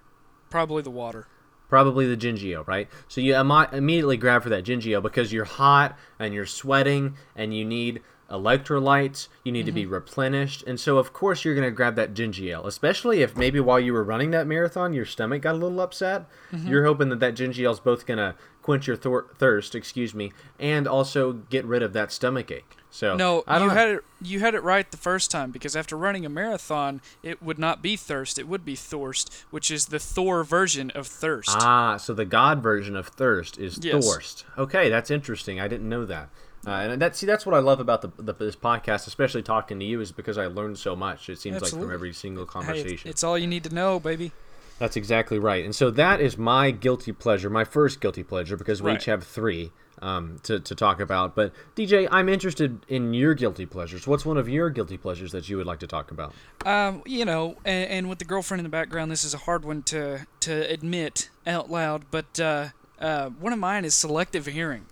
Probably 0.49 0.81
the 0.81 0.89
water. 0.89 1.27
Probably 1.69 2.07
the 2.07 2.17
ginger 2.17 2.47
ale, 2.47 2.63
right? 2.63 2.89
So 3.07 3.21
you 3.21 3.33
imi- 3.33 3.71
immediately 3.71 4.17
grab 4.17 4.41
for 4.41 4.49
that 4.49 4.63
ginger 4.63 4.89
ale 4.89 5.01
because 5.01 5.31
you're 5.31 5.45
hot 5.45 5.97
and 6.17 6.33
you're 6.33 6.47
sweating 6.47 7.15
and 7.35 7.55
you 7.55 7.63
need 7.63 8.01
electrolytes. 8.29 9.27
You 9.43 9.51
need 9.51 9.67
to 9.67 9.71
be 9.71 9.83
mm-hmm. 9.83 9.93
replenished, 9.93 10.63
and 10.63 10.79
so 10.79 10.97
of 10.97 11.13
course 11.13 11.45
you're 11.45 11.55
gonna 11.55 11.71
grab 11.71 11.95
that 11.95 12.15
ginger 12.15 12.45
ale. 12.45 12.65
Especially 12.65 13.21
if 13.21 13.37
maybe 13.37 13.59
while 13.59 13.79
you 13.79 13.93
were 13.93 14.03
running 14.03 14.31
that 14.31 14.47
marathon, 14.47 14.93
your 14.93 15.05
stomach 15.05 15.43
got 15.43 15.55
a 15.55 15.57
little 15.57 15.79
upset. 15.79 16.25
Mm-hmm. 16.51 16.67
You're 16.67 16.85
hoping 16.85 17.09
that 17.09 17.19
that 17.19 17.35
ginger 17.35 17.63
ale 17.63 17.71
is 17.71 17.79
both 17.79 18.07
gonna 18.07 18.35
quench 18.69 18.85
your 18.85 18.95
thor- 18.95 19.25
thirst, 19.39 19.73
excuse 19.73 20.13
me, 20.13 20.31
and 20.59 20.87
also 20.87 21.33
get 21.33 21.65
rid 21.65 21.81
of 21.81 21.91
that 21.93 22.11
stomach 22.11 22.51
ache. 22.51 22.75
So 22.91 23.15
No, 23.15 23.43
I 23.47 23.57
you 23.57 23.65
don't 23.65 23.75
had 23.75 23.89
it. 23.89 24.03
You 24.21 24.39
had 24.41 24.53
it 24.53 24.61
right 24.61 24.89
the 24.91 24.97
first 24.97 25.31
time 25.31 25.49
because 25.49 25.75
after 25.75 25.97
running 25.97 26.23
a 26.23 26.29
marathon, 26.29 27.01
it 27.23 27.41
would 27.41 27.57
not 27.57 27.81
be 27.81 27.95
thirst. 27.95 28.37
It 28.37 28.47
would 28.47 28.63
be 28.63 28.75
thirst, 28.75 29.43
which 29.49 29.71
is 29.71 29.87
the 29.87 29.97
Thor 29.97 30.43
version 30.43 30.91
of 30.91 31.07
thirst. 31.07 31.49
Ah, 31.51 31.97
so 31.97 32.13
the 32.13 32.25
God 32.25 32.61
version 32.61 32.95
of 32.95 33.07
thirst 33.07 33.57
is 33.57 33.79
Yes. 33.81 34.07
thirst. 34.07 34.45
Okay, 34.55 34.87
that's 34.89 35.09
interesting. 35.09 35.59
I 35.59 35.67
didn't 35.67 35.89
know 35.89 36.05
that. 36.05 36.29
Uh, 36.67 36.71
and 36.71 37.01
that 37.01 37.15
see, 37.15 37.25
that's 37.25 37.45
what 37.45 37.55
I 37.55 37.59
love 37.59 37.79
about 37.79 38.01
the, 38.03 38.11
the 38.21 38.33
this 38.33 38.55
podcast, 38.55 39.07
especially 39.07 39.41
talking 39.41 39.79
to 39.79 39.85
you, 39.85 39.99
is 39.99 40.11
because 40.11 40.37
I 40.37 40.45
learned 40.45 40.77
so 40.77 40.95
much. 40.95 41.27
It 41.29 41.39
seems 41.39 41.61
like 41.61 41.71
from 41.71 41.91
every 41.91 42.13
single 42.13 42.45
Hey, 42.45 42.51
conversation. 42.51 42.93
it's, 42.93 43.05
it's 43.05 43.23
all 43.23 43.35
you 43.37 43.47
need 43.47 43.63
to 43.63 43.73
know, 43.73 43.99
baby. 43.99 44.31
That's 44.79 44.95
exactly 44.95 45.37
right. 45.39 45.63
And 45.65 45.75
so 45.75 45.91
that 45.91 46.21
is 46.21 46.37
my 46.37 46.71
guilty 46.71 47.11
pleasure, 47.11 47.49
my 47.49 47.65
first 47.65 47.99
guilty 48.01 48.23
pleasure, 48.23 48.55
because 48.57 48.81
we 48.81 48.91
Right. 48.91 48.99
each 48.99 49.05
have 49.05 49.23
three 49.25 49.71
um, 50.01 50.39
to, 50.43 50.61
to 50.61 50.73
talk 50.75 51.01
about. 51.01 51.35
But 51.35 51.51
DJ, 51.75 52.07
I'm 52.09 52.29
interested 52.29 52.85
in 52.87 53.13
your 53.13 53.33
guilty 53.33 53.65
pleasures. 53.65 54.07
What's 54.07 54.25
one 54.25 54.37
of 54.37 54.47
your 54.47 54.69
guilty 54.69 54.97
pleasures 54.97 55.33
that 55.33 55.49
you 55.49 55.57
would 55.57 55.67
like 55.67 55.79
to 55.79 55.87
talk 55.87 56.11
about? 56.11 56.33
Um, 56.65 57.03
you 57.05 57.25
know, 57.25 57.57
and, 57.65 57.89
and 57.89 58.09
with 58.09 58.19
the 58.19 58.25
girlfriend 58.25 58.59
in 58.59 58.63
the 58.63 58.69
background, 58.69 59.11
this 59.11 59.25
is 59.25 59.33
a 59.33 59.39
hard 59.39 59.65
one 59.65 59.83
to 59.83 60.25
to 60.39 60.69
admit 60.71 61.29
out 61.45 61.69
loud. 61.69 62.05
But 62.11 62.39
uh, 62.39 62.69
uh, 63.01 63.29
one 63.31 63.51
of 63.51 63.59
mine 63.59 63.83
is 63.83 63.93
selective 63.93 64.45
hearing, 64.45 64.85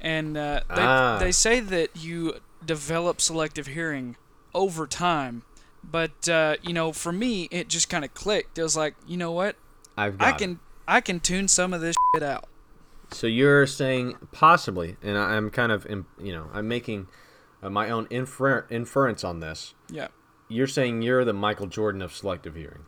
and 0.00 0.36
uh, 0.36 0.60
they 0.68 0.74
Ah. 0.82 1.18
they 1.18 1.32
say 1.32 1.58
that 1.58 1.96
you 1.96 2.34
develop 2.64 3.20
selective 3.20 3.66
hearing 3.66 4.14
over 4.54 4.86
time. 4.86 5.42
But 5.84 6.28
uh, 6.28 6.56
you 6.62 6.72
know, 6.72 6.92
for 6.92 7.12
me, 7.12 7.48
it 7.50 7.68
just 7.68 7.88
kind 7.88 8.04
of 8.04 8.14
clicked. 8.14 8.58
It 8.58 8.62
was 8.62 8.76
like, 8.76 8.94
you 9.06 9.16
know 9.16 9.32
what? 9.32 9.56
I've 9.96 10.18
got 10.18 10.26
I 10.26 10.30
it. 10.30 10.38
can 10.38 10.60
I 10.88 11.00
can 11.00 11.20
tune 11.20 11.48
some 11.48 11.72
of 11.72 11.80
this 11.80 11.96
shit 12.14 12.22
out. 12.22 12.48
So 13.10 13.26
you're 13.26 13.66
saying 13.66 14.16
possibly, 14.32 14.96
and 15.02 15.18
I'm 15.18 15.50
kind 15.50 15.70
of, 15.70 15.86
you 16.18 16.32
know, 16.32 16.48
I'm 16.52 16.66
making 16.66 17.08
uh, 17.62 17.68
my 17.68 17.90
own 17.90 18.06
infer- 18.10 18.66
inference 18.70 19.22
on 19.22 19.40
this. 19.40 19.74
Yeah. 19.90 20.08
You're 20.48 20.66
saying 20.66 21.02
you're 21.02 21.24
the 21.24 21.34
Michael 21.34 21.66
Jordan 21.66 22.00
of 22.00 22.14
selective 22.14 22.54
hearing. 22.54 22.86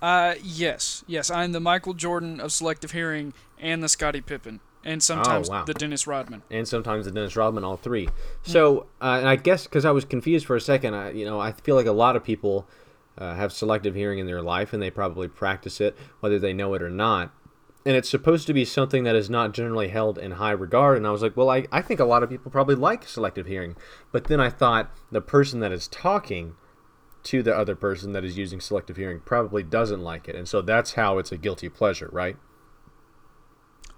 Uh, 0.00 0.34
yes, 0.42 1.02
yes. 1.06 1.30
I'm 1.30 1.52
the 1.52 1.60
Michael 1.60 1.94
Jordan 1.94 2.38
of 2.38 2.52
selective 2.52 2.92
hearing 2.92 3.32
and 3.58 3.82
the 3.82 3.88
Scottie 3.88 4.20
Pippen, 4.20 4.60
and 4.86 5.02
sometimes 5.02 5.48
Oh, 5.50 5.52
wow. 5.52 5.64
the 5.64 5.74
Dennis 5.74 6.06
Rodman. 6.06 6.42
and 6.50 6.66
sometimes 6.66 7.04
the 7.04 7.10
Dennis 7.10 7.36
Rodman, 7.36 7.64
all 7.64 7.76
three. 7.76 8.08
So, 8.42 8.86
uh, 9.02 9.16
and 9.20 9.28
I 9.28 9.36
guess 9.36 9.64
because 9.64 9.84
I 9.84 9.90
was 9.90 10.04
confused 10.04 10.46
for 10.46 10.56
a 10.56 10.60
second, 10.60 10.94
I, 10.94 11.10
you 11.10 11.24
know, 11.26 11.38
I 11.40 11.52
feel 11.52 11.74
like 11.76 11.86
a 11.86 11.92
lot 11.92 12.16
of 12.16 12.24
people 12.24 12.66
uh, 13.18 13.34
have 13.34 13.52
selective 13.52 13.94
hearing 13.94 14.18
in 14.18 14.26
their 14.26 14.42
life, 14.42 14.72
and 14.72 14.82
they 14.82 14.90
probably 14.90 15.28
practice 15.28 15.80
it, 15.80 15.96
whether 16.20 16.38
they 16.38 16.52
know 16.52 16.72
it 16.74 16.82
or 16.82 16.90
not. 16.90 17.32
And 17.84 17.94
it's 17.96 18.08
supposed 18.10 18.46
to 18.48 18.52
be 18.52 18.64
something 18.64 19.04
that 19.04 19.14
is 19.14 19.30
not 19.30 19.54
generally 19.54 19.88
held 19.88 20.18
in 20.18 20.32
high 20.32 20.50
regard. 20.50 20.96
And 20.96 21.06
I 21.06 21.10
was 21.12 21.22
like, 21.22 21.36
well, 21.36 21.48
I, 21.50 21.66
I 21.70 21.82
think 21.82 22.00
a 22.00 22.04
lot 22.04 22.22
of 22.24 22.28
people 22.30 22.50
probably 22.50 22.74
like 22.74 23.06
selective 23.06 23.46
hearing. 23.46 23.76
But 24.10 24.24
then 24.24 24.40
I 24.40 24.50
thought 24.50 24.90
the 25.12 25.20
person 25.20 25.60
that 25.60 25.70
is 25.70 25.86
talking 25.86 26.56
to 27.22 27.42
the 27.44 27.56
other 27.56 27.76
person 27.76 28.12
that 28.12 28.24
is 28.24 28.36
using 28.36 28.60
selective 28.60 28.96
hearing 28.96 29.20
probably 29.24 29.62
doesn't 29.62 30.00
like 30.02 30.28
it. 30.28 30.34
And 30.34 30.48
so 30.48 30.62
that's 30.62 30.94
how 30.94 31.18
it's 31.18 31.30
a 31.32 31.36
guilty 31.36 31.68
pleasure, 31.68 32.08
right? 32.12 32.36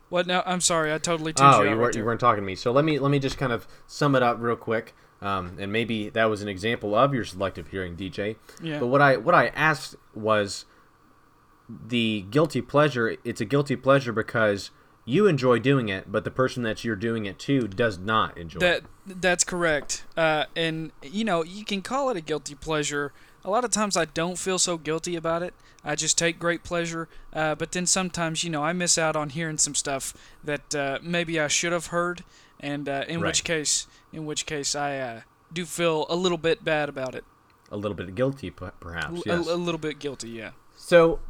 What? 0.09 0.27
No, 0.27 0.43
I'm 0.47 0.61
sorry. 0.61 0.93
I 0.93 0.99
totally 0.99 1.33
tuned 1.33 1.55
Oh, 1.55 1.63
you 1.63 1.71
you 1.71 1.77
weren't 1.77 1.95
you 1.95 2.01
there. 2.01 2.07
weren't 2.07 2.21
talking 2.21 2.43
to 2.43 2.47
me. 2.47 2.55
So 2.55 2.73
let 2.73 2.85
me 2.85 2.99
let 2.99 3.11
me 3.11 3.19
just 3.19 3.37
kind 3.39 3.53
of 3.53 3.67
sum 3.87 4.15
it 4.15 4.23
up 4.23 4.39
real 4.41 4.57
quick. 4.57 4.95
Um, 5.21 5.57
and 5.59 5.73
maybe 5.73 6.09
that 6.11 6.27
was 6.27 6.43
an 6.43 6.49
example 6.49 6.95
of 6.95 7.13
your 7.13 7.25
selective 7.25 7.69
hearing, 7.69 7.97
DJ. 7.97 8.37
Yeah. 8.63 8.79
But 8.79 8.87
what 8.87 9.03
I 9.03 9.17
what 9.17 9.35
I 9.35 9.49
asked 9.49 9.97
was 10.15 10.65
the 11.69 12.25
guilty 12.31 12.61
pleasure. 12.63 13.17
It's 13.25 13.41
a 13.41 13.45
guilty 13.45 13.77
pleasure 13.77 14.13
because 14.13 14.71
you 15.05 15.27
enjoy 15.27 15.59
doing 15.59 15.89
it, 15.89 16.11
but 16.13 16.25
the 16.25 16.31
person 16.31 16.63
that 16.65 16.85
you're 16.85 16.97
doing 16.97 17.25
it 17.27 17.39
to 17.41 17.67
does 17.67 17.99
not 17.99 18.37
enjoy 18.37 18.59
That 18.61 18.83
it. 19.09 19.21
that's 19.23 19.43
correct. 19.45 20.05
Uh, 20.17 20.45
and 20.55 20.93
you 21.03 21.25
know 21.25 21.43
you 21.43 21.65
can 21.65 21.83
call 21.83 22.11
it 22.11 22.17
a 22.17 22.21
guilty 22.21 22.55
pleasure, 22.55 23.13
a 23.45 23.51
lot 23.51 23.65
of 23.65 23.71
times 23.71 23.97
I 23.97 24.05
don't 24.07 24.39
feel 24.39 24.59
so 24.59 24.77
guilty 24.77 25.17
about 25.17 25.43
it. 25.43 25.55
I 25.85 25.95
just 25.95 26.19
take 26.19 26.39
great 26.39 26.65
pleasure. 26.65 27.09
Uh, 27.33 27.55
but 27.55 27.73
then 27.73 27.87
sometimes, 27.87 28.43
you 28.45 28.51
know, 28.51 28.63
I 28.63 28.73
miss 28.73 28.99
out 28.99 29.17
on 29.17 29.31
hearing 29.31 29.59
some 29.59 29.75
stuff 29.75 30.13
that 30.45 30.75
uh, 30.75 30.99
maybe 31.03 31.39
I 31.41 31.49
should 31.49 31.73
have 31.73 31.87
heard, 31.87 32.25
and 32.61 32.89
uh, 32.89 33.05
in 33.09 33.21
Right. 33.21 33.29
which 33.29 33.45
case, 33.45 33.87
in 34.13 34.27
which 34.27 34.45
case, 34.47 34.75
I 34.75 34.99
uh, 34.99 35.21
do 35.53 35.65
feel 35.65 36.07
a 36.11 36.17
little 36.17 36.39
bit 36.39 36.65
bad 36.65 36.89
about 36.89 37.15
it. 37.15 37.25
A 37.71 37.77
little 37.77 37.95
bit 37.97 38.15
guilty, 38.15 38.51
perhaps. 38.51 39.23
Yes. 39.25 39.47
a, 39.47 39.55
a 39.55 39.57
little 39.57 39.79
bit 39.79 39.99
guilty, 39.99 40.31
yeah. 40.31 40.51
So, 40.77 41.21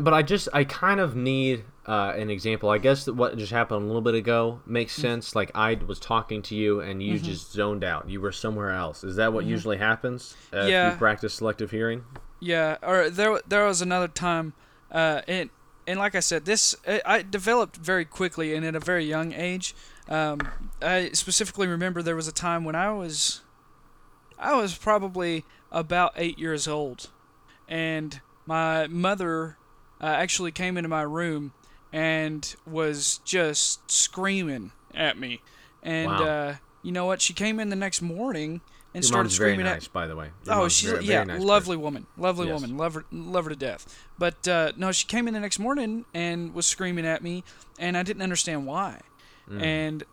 but 0.00 0.14
I 0.14 0.22
just 0.22 0.48
I 0.52 0.64
kind 0.64 1.00
of 1.00 1.16
need 1.16 1.64
uh, 1.86 2.12
an 2.16 2.30
example. 2.30 2.68
I 2.70 2.78
guess 2.78 3.04
that 3.04 3.14
what 3.14 3.36
just 3.36 3.52
happened 3.52 3.82
a 3.82 3.86
little 3.86 4.00
bit 4.02 4.14
ago 4.14 4.60
makes 4.66 4.92
Mm-hmm. 4.94 5.02
sense. 5.02 5.34
Like 5.36 5.50
I 5.54 5.74
was 5.86 5.98
talking 6.00 6.42
to 6.42 6.54
you 6.54 6.80
and 6.80 7.02
you 7.02 7.18
just 7.18 7.52
zoned 7.52 7.84
out. 7.84 8.08
You 8.08 8.20
were 8.20 8.32
somewhere 8.32 8.70
else. 8.70 9.04
Is 9.04 9.16
that 9.16 9.32
what 9.32 9.44
usually 9.44 9.76
happens? 9.78 10.36
Uh, 10.52 10.56
If 10.58 10.62
Mm-hmm. 10.62 10.70
Yeah. 10.70 10.90
you 10.92 10.96
practice 10.98 11.34
selective 11.34 11.70
hearing. 11.70 12.04
Yeah, 12.40 12.76
or 12.82 13.08
there 13.10 13.40
there 13.46 13.64
was 13.64 13.80
another 13.80 14.08
time, 14.08 14.52
uh, 14.92 15.22
and 15.26 15.50
and 15.86 15.98
like 15.98 16.14
I 16.14 16.20
said, 16.20 16.44
this 16.44 16.74
I 16.86 17.00
I 17.06 17.22
developed 17.22 17.76
very 17.76 18.04
quickly 18.04 18.54
and 18.54 18.64
at 18.64 18.74
a 18.76 18.80
very 18.80 19.04
young 19.04 19.32
age. 19.32 19.74
Um, 20.08 20.40
I 20.82 21.10
specifically 21.14 21.66
remember 21.66 22.02
there 22.02 22.14
was 22.14 22.28
a 22.28 22.32
time 22.32 22.62
when 22.64 22.76
I 22.76 22.92
was, 22.92 23.40
I 24.38 24.54
was 24.54 24.76
probably 24.78 25.44
about 25.72 26.12
eight 26.16 26.38
years 26.38 26.68
old, 26.68 27.08
and 27.68 28.20
my 28.46 28.86
mother 28.86 29.58
uh, 30.00 30.06
actually 30.06 30.52
came 30.52 30.76
into 30.76 30.88
my 30.88 31.02
room 31.02 31.52
and 31.92 32.54
was 32.66 33.18
just 33.24 33.90
screaming 33.90 34.72
at 34.94 35.18
me, 35.18 35.40
and 35.82 36.10
Wow. 36.10 36.24
uh, 36.26 36.54
you 36.82 36.92
know 36.92 37.06
what? 37.06 37.20
She 37.20 37.32
came 37.32 37.58
in 37.58 37.68
the 37.70 37.76
next 37.76 38.02
morning 38.02 38.60
and 38.94 39.02
Your 39.02 39.08
started 39.08 39.24
mom's 39.28 39.36
very 39.38 39.50
screaming 39.52 39.66
at 39.66 39.74
nice, 39.74 39.88
by 39.88 40.06
the 40.06 40.16
way. 40.16 40.30
Your 40.44 40.54
Oh, 40.54 40.68
she's 40.68 40.90
very, 40.90 41.04
yeah, 41.04 41.24
very 41.24 41.38
nice 41.38 41.42
lovely 41.42 41.76
person. 41.76 41.82
woman, 41.82 42.06
lovely 42.16 42.46
Yes. 42.46 42.54
woman, 42.54 42.76
love 42.76 42.94
her, 42.94 43.04
love 43.10 43.44
her 43.44 43.50
to 43.50 43.56
death. 43.56 43.86
But 44.18 44.46
uh, 44.48 44.72
no, 44.76 44.92
she 44.92 45.06
came 45.06 45.26
in 45.28 45.34
the 45.34 45.40
next 45.40 45.58
morning 45.58 46.06
and 46.14 46.54
was 46.54 46.66
screaming 46.66 47.04
at 47.06 47.22
me, 47.22 47.44
and 47.78 47.96
I 47.96 48.02
didn't 48.02 48.22
understand 48.22 48.66
why. 48.66 49.00
Mm. 49.50 49.62
And 49.62 50.04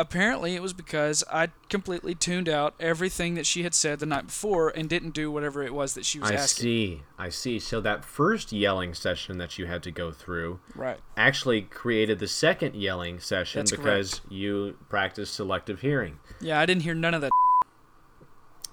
apparently, 0.00 0.54
it 0.54 0.62
was 0.62 0.72
because 0.72 1.22
I 1.30 1.48
completely 1.68 2.14
tuned 2.14 2.48
out 2.48 2.74
everything 2.80 3.34
that 3.34 3.46
she 3.46 3.62
had 3.62 3.74
said 3.74 3.98
the 4.00 4.06
night 4.06 4.26
before 4.26 4.70
and 4.70 4.88
didn't 4.88 5.10
do 5.10 5.30
whatever 5.30 5.62
it 5.62 5.74
was 5.74 5.94
that 5.94 6.04
she 6.04 6.18
was 6.18 6.30
I 6.30 6.34
asking. 6.34 6.64
I 6.64 6.64
see. 6.64 7.02
I 7.18 7.28
see. 7.28 7.58
So 7.58 7.80
that 7.82 8.04
first 8.04 8.52
yelling 8.52 8.94
session 8.94 9.38
that 9.38 9.58
you 9.58 9.66
had 9.66 9.82
to 9.82 9.90
go 9.90 10.10
through 10.10 10.60
Right. 10.74 10.98
actually 11.16 11.62
created 11.62 12.18
the 12.18 12.28
second 12.28 12.74
yelling 12.74 13.20
session 13.20 13.60
That's 13.60 13.70
because 13.72 14.20
you 14.28 14.76
practiced 14.88 15.34
selective 15.34 15.80
hearing. 15.82 16.18
Yeah, 16.40 16.58
I 16.58 16.66
didn't 16.66 16.82
hear 16.82 16.94
none 16.94 17.14
of 17.14 17.20
that. 17.20 17.30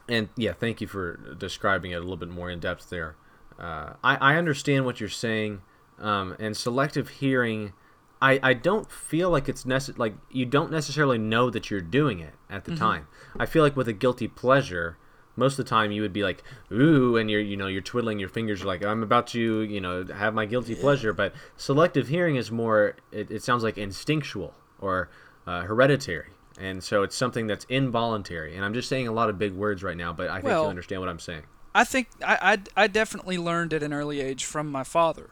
And 0.10 0.30
yeah, 0.38 0.54
thank 0.54 0.80
you 0.80 0.88
for 0.88 1.18
describing 1.38 1.92
it 1.92 1.96
a 1.96 2.00
little 2.00 2.16
bit 2.18 2.30
more 2.30 2.50
in 2.50 2.60
depth 2.60 2.90
there. 2.90 3.16
Uh, 3.60 3.94
I, 4.04 4.16
I 4.16 4.36
understand 4.38 4.86
what 4.86 5.00
you're 5.00 5.10
saying, 5.10 5.62
um, 6.00 6.36
and 6.40 6.56
selective 6.56 7.10
hearing. 7.10 7.74
I, 8.22 8.40
I 8.42 8.54
don't 8.54 8.90
feel 8.92 9.30
like 9.30 9.48
it's 9.48 9.64
necess- 9.64 9.98
like 9.98 10.16
you 10.32 10.46
don't 10.46 10.72
necessarily 10.72 11.18
know 11.18 11.50
that 11.50 11.70
you're 11.70 11.82
doing 11.82 12.20
it 12.20 12.34
at 12.50 12.66
the 12.66 12.76
time. 12.76 13.08
I 13.40 13.46
feel 13.46 13.64
like 13.64 13.76
with 13.76 13.88
a 13.88 13.94
guilty 13.94 14.28
pleasure, 14.28 14.98
most 15.36 15.60
of 15.60 15.66
the 15.66 15.70
time 15.70 15.92
you 15.92 16.02
would 16.02 16.14
be 16.14 16.24
like, 16.24 16.44
ooh, 16.72 17.16
and 17.16 17.30
you're 17.30 17.42
you 17.42 17.56
know 17.56 17.68
you're 17.68 17.82
twiddling 17.82 18.18
your 18.20 18.30
fingers 18.30 18.64
like 18.64 18.84
I'm 18.84 19.04
about 19.04 19.28
to 19.28 19.62
you 19.62 19.80
know 19.80 20.04
have 20.06 20.34
my 20.34 20.46
guilty 20.46 20.74
pleasure. 20.76 21.14
But 21.14 21.34
selective 21.58 22.08
hearing 22.08 22.36
is 22.38 22.52
more. 22.52 22.96
It, 23.12 23.30
it 23.30 23.44
sounds 23.44 23.64
like 23.64 23.78
instinctual 23.78 24.54
or 24.80 25.10
uh, 25.46 25.62
hereditary. 25.62 26.30
And 26.60 26.84
so 26.84 27.04
it's 27.04 27.16
something 27.16 27.46
that's 27.46 27.66
involuntary. 27.66 28.56
And 28.56 28.66
I'm 28.66 28.74
just 28.74 28.90
saying 28.90 29.08
a 29.08 29.12
lot 29.12 29.30
of 29.30 29.38
big 29.38 29.54
words 29.54 29.84
right 29.84 29.96
now, 29.96 30.12
but 30.12 30.28
I 30.30 30.36
think 30.36 30.46
Well- 30.46 30.64
you 30.64 30.70
understand 30.70 31.02
what 31.02 31.10
I'm 31.10 31.20
saying. 31.20 31.44
I 31.76 31.84
think 31.84 32.08
I, 32.26 32.58
I, 32.76 32.84
I 32.86 32.88
definitely 32.88 33.38
learned 33.38 33.72
at 33.72 33.84
an 33.84 33.94
early 33.94 34.20
age 34.20 34.46
from 34.46 34.72
my 34.72 34.84
father. 34.84 35.30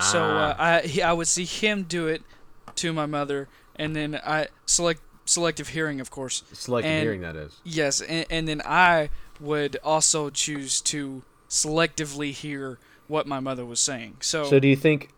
So 0.00 0.22
uh, 0.22 0.54
Ah, 0.58 0.62
I 0.76 0.80
he, 0.82 1.02
I 1.02 1.12
would 1.12 1.28
see 1.28 1.44
him 1.44 1.84
do 1.84 2.06
it 2.08 2.22
to 2.76 2.92
my 2.92 3.06
mother, 3.06 3.48
and 3.76 3.96
then 3.96 4.20
I 4.24 4.48
select 4.66 5.00
selective 5.24 5.68
hearing, 5.68 6.00
of 6.00 6.10
course. 6.10 6.42
selective 6.52 6.90
and- 6.90 7.02
hearing, 7.02 7.20
that 7.22 7.36
is. 7.36 7.60
Yes, 7.64 8.00
and, 8.00 8.26
and 8.30 8.48
then 8.48 8.62
I 8.64 9.10
would 9.40 9.76
also 9.84 10.30
choose 10.30 10.80
to 10.82 11.22
selectively 11.48 12.32
hear 12.32 12.78
what 13.08 13.26
my 13.26 13.40
mother 13.40 13.64
was 13.64 13.80
saying. 13.80 14.16
So, 14.20 14.44
So 14.44 14.58
do 14.60 14.68
you 14.68 14.76
think, 14.76 15.10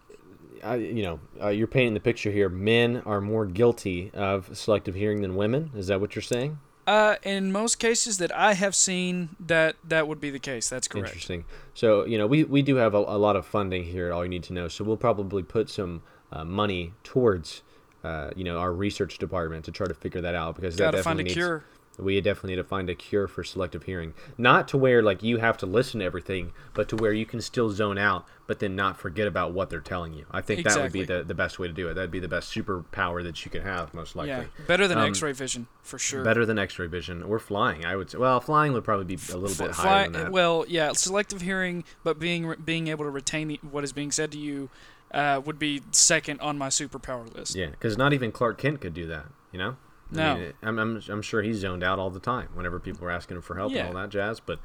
uh, 0.64 0.74
you 0.74 1.02
know, 1.02 1.20
uh, 1.42 1.48
you're 1.48 1.66
painting 1.66 1.94
the 1.94 2.00
picture 2.00 2.30
here, 2.30 2.48
men 2.48 3.02
are 3.06 3.20
more 3.20 3.46
guilty 3.46 4.10
of 4.14 4.56
selective 4.56 4.94
hearing 4.94 5.22
than 5.22 5.34
women? 5.36 5.70
Is 5.76 5.88
that 5.88 6.00
what 6.00 6.14
you're 6.14 6.22
saying? 6.22 6.58
Uh, 6.90 7.14
in 7.22 7.52
most 7.52 7.78
cases 7.78 8.18
that 8.18 8.34
I 8.36 8.54
have 8.54 8.74
seen, 8.74 9.36
that 9.38 9.76
that 9.84 10.08
would 10.08 10.20
be 10.20 10.30
the 10.30 10.40
case. 10.40 10.68
That's 10.68 10.88
correct. 10.88 11.06
Interesting. 11.06 11.44
So, 11.72 12.04
you 12.04 12.18
know, 12.18 12.26
we, 12.26 12.42
we 12.42 12.62
do 12.62 12.76
have 12.76 12.94
a, 12.94 12.98
a 12.98 13.16
lot 13.16 13.36
of 13.36 13.46
funding 13.46 13.84
here 13.84 14.06
at 14.06 14.12
All 14.12 14.24
You 14.24 14.28
Need 14.28 14.42
to 14.44 14.52
Know. 14.52 14.66
So 14.66 14.82
we'll 14.82 14.96
probably 14.96 15.44
put 15.44 15.70
some 15.70 16.02
uh, 16.32 16.44
money 16.44 16.92
towards, 17.04 17.62
uh, 18.02 18.30
you 18.34 18.42
know, 18.42 18.58
our 18.58 18.72
research 18.72 19.18
department 19.18 19.64
to 19.66 19.70
try 19.70 19.86
to 19.86 19.94
figure 19.94 20.20
that 20.20 20.34
out 20.34 20.56
because 20.56 20.74
Got 20.74 20.90
that 20.90 20.98
to 20.98 21.02
find 21.04 21.20
a 21.20 21.22
definitely 21.22 21.24
needs, 21.24 21.34
cure. 21.34 21.64
We 22.02 22.20
definitely 22.20 22.50
need 22.50 22.62
to 22.62 22.64
find 22.64 22.88
a 22.90 22.94
cure 22.94 23.28
for 23.28 23.44
selective 23.44 23.84
hearing. 23.84 24.14
Not 24.38 24.68
to 24.68 24.78
where 24.78 25.02
like 25.02 25.22
you 25.22 25.38
have 25.38 25.56
to 25.58 25.66
listen 25.66 26.00
to 26.00 26.06
everything, 26.06 26.52
but 26.74 26.88
to 26.90 26.96
where 26.96 27.12
you 27.12 27.26
can 27.26 27.40
still 27.40 27.70
zone 27.70 27.98
out, 27.98 28.26
but 28.46 28.58
then 28.58 28.74
not 28.76 28.96
forget 28.98 29.26
about 29.26 29.52
what 29.52 29.70
they're 29.70 29.80
telling 29.80 30.12
you. 30.14 30.26
I 30.30 30.40
think 30.40 30.64
that 30.64 30.76
would 30.80 30.92
be 30.92 31.04
the, 31.04 31.22
the 31.22 31.34
best 31.34 31.58
way 31.58 31.66
to 31.66 31.72
do 31.72 31.88
it. 31.88 31.94
That'd 31.94 32.10
be 32.10 32.20
the 32.20 32.28
best 32.28 32.54
superpower 32.54 33.22
that 33.22 33.44
you 33.44 33.50
could 33.50 33.62
have, 33.62 33.94
most 33.94 34.16
likely. 34.16 34.30
Yeah, 34.30 34.44
better 34.66 34.88
than 34.88 34.98
Um, 34.98 35.08
X-ray 35.08 35.32
vision 35.32 35.66
for 35.82 35.98
sure. 35.98 36.24
Better 36.24 36.44
than 36.46 36.58
X-ray 36.58 36.86
vision 36.86 37.22
or 37.22 37.38
flying, 37.38 37.84
I 37.84 37.96
would 37.96 38.10
say. 38.10 38.18
Well, 38.18 38.40
flying 38.40 38.72
would 38.72 38.84
probably 38.84 39.04
be 39.04 39.20
a 39.32 39.36
little 39.36 39.66
bit 39.66 39.74
Fly- 39.74 39.86
higher 39.86 40.04
than 40.04 40.12
that. 40.12 40.32
Well, 40.32 40.64
yeah, 40.68 40.92
selective 40.92 41.42
hearing, 41.42 41.84
but 42.04 42.18
being 42.18 42.54
being 42.64 42.88
able 42.88 43.04
to 43.04 43.10
retain 43.10 43.58
what 43.70 43.84
is 43.84 43.92
being 43.92 44.10
said 44.10 44.32
to 44.32 44.38
you 44.38 44.70
uh, 45.12 45.40
would 45.44 45.58
be 45.58 45.82
second 45.90 46.40
on 46.40 46.56
my 46.58 46.68
superpower 46.68 47.32
list. 47.34 47.54
Yeah, 47.54 47.66
because 47.66 47.96
not 47.98 48.12
even 48.12 48.32
Clark 48.32 48.58
Kent 48.58 48.80
could 48.80 48.94
do 48.94 49.06
that. 49.06 49.26
You 49.52 49.58
know. 49.58 49.76
I 50.12 50.16
No. 50.16 50.34
mean, 50.36 50.52
I'm, 50.62 50.78
I'm, 50.78 51.02
I'm 51.08 51.22
sure 51.22 51.42
he's 51.42 51.58
zoned 51.58 51.82
out 51.84 51.98
all 51.98 52.10
the 52.10 52.20
time 52.20 52.48
whenever 52.54 52.78
people 52.80 53.06
are 53.06 53.10
asking 53.10 53.36
him 53.36 53.42
for 53.42 53.56
help 53.56 53.72
Yeah. 53.72 53.86
and 53.86 53.96
all 53.96 54.02
that 54.02 54.10
jazz. 54.10 54.40
But 54.40 54.58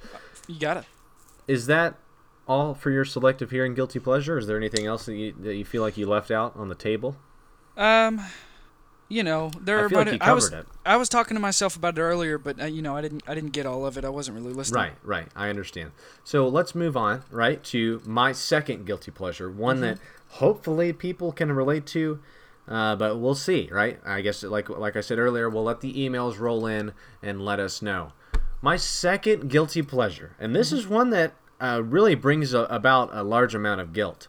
You 0.48 0.60
got 0.60 0.78
it. 0.78 0.86
is 1.48 1.68
that 1.68 1.96
all 2.48 2.74
for 2.74 2.92
your 2.92 3.06
selective 3.06 3.52
hearing 3.52 3.74
guilty 3.74 4.00
pleasure? 4.00 4.38
Is 4.38 4.48
there 4.48 4.58
anything 4.58 4.86
else 4.86 5.06
that 5.06 5.16
you, 5.16 5.34
that 5.42 5.56
you 5.56 5.66
feel 5.66 5.82
like 5.82 5.98
you 5.98 6.08
left 6.08 6.32
out 6.32 6.56
on 6.56 6.70
the 6.70 6.76
table? 6.76 7.16
Um, 7.78 8.22
you 9.08 9.22
know, 9.22 9.52
there 9.62 9.80
I 9.80 9.82
are 9.84 9.90
feel 9.90 9.98
like 10.00 10.22
I 10.22 10.34
was 10.34 10.50
covered 10.50 10.62
it. 10.62 10.68
I 10.86 10.98
was 10.98 11.10
talking 11.10 11.36
to 11.36 11.42
myself 11.42 11.76
about 11.76 11.98
it 11.98 12.02
earlier, 12.02 12.38
but 12.40 12.60
uh, 12.60 12.66
you 12.66 12.82
know, 12.82 12.96
I 12.96 13.02
didn't 13.02 13.22
I 13.28 13.36
didn't 13.36 13.52
get 13.52 13.66
all 13.68 13.86
of 13.86 13.98
it. 13.98 14.06
I 14.06 14.10
wasn't 14.10 14.38
really 14.38 14.54
listening. 14.54 14.82
Right, 14.82 14.94
right. 15.04 15.28
I 15.36 15.50
understand. 15.50 15.92
So 16.24 16.48
let's 16.48 16.74
move 16.74 16.98
on, 16.98 17.24
right, 17.30 17.64
to 17.66 18.02
my 18.06 18.32
second 18.32 18.86
guilty 18.86 19.12
pleasure, 19.12 19.50
one 19.52 19.82
that 19.82 20.00
hopefully 20.30 20.92
people 20.94 21.32
can 21.32 21.52
relate 21.52 21.86
to, 21.88 22.20
uh, 22.68 22.96
but 22.96 23.20
we'll 23.20 23.36
see, 23.36 23.70
right? 23.72 24.00
I 24.06 24.22
guess, 24.22 24.44
like 24.44 24.70
like 24.70 24.96
I 24.96 25.02
said 25.02 25.20
earlier, 25.20 25.50
we'll 25.50 25.64
let 25.64 25.82
the 25.82 25.94
emails 25.94 26.40
roll 26.40 26.66
in 26.66 26.94
and 27.22 27.44
let 27.44 27.60
us 27.60 27.82
know. 27.82 28.14
My 28.62 28.78
second 28.78 29.50
guilty 29.50 29.82
pleasure, 29.82 30.36
and 30.40 30.56
this 30.56 30.72
is 30.72 30.88
one 30.88 31.12
that 31.12 31.34
uh, 31.60 31.82
really 31.84 32.16
brings 32.16 32.54
a, 32.54 32.62
about 32.62 33.10
a 33.14 33.24
large 33.24 33.54
amount 33.56 33.82
of 33.82 33.94
guilt. 33.94 34.28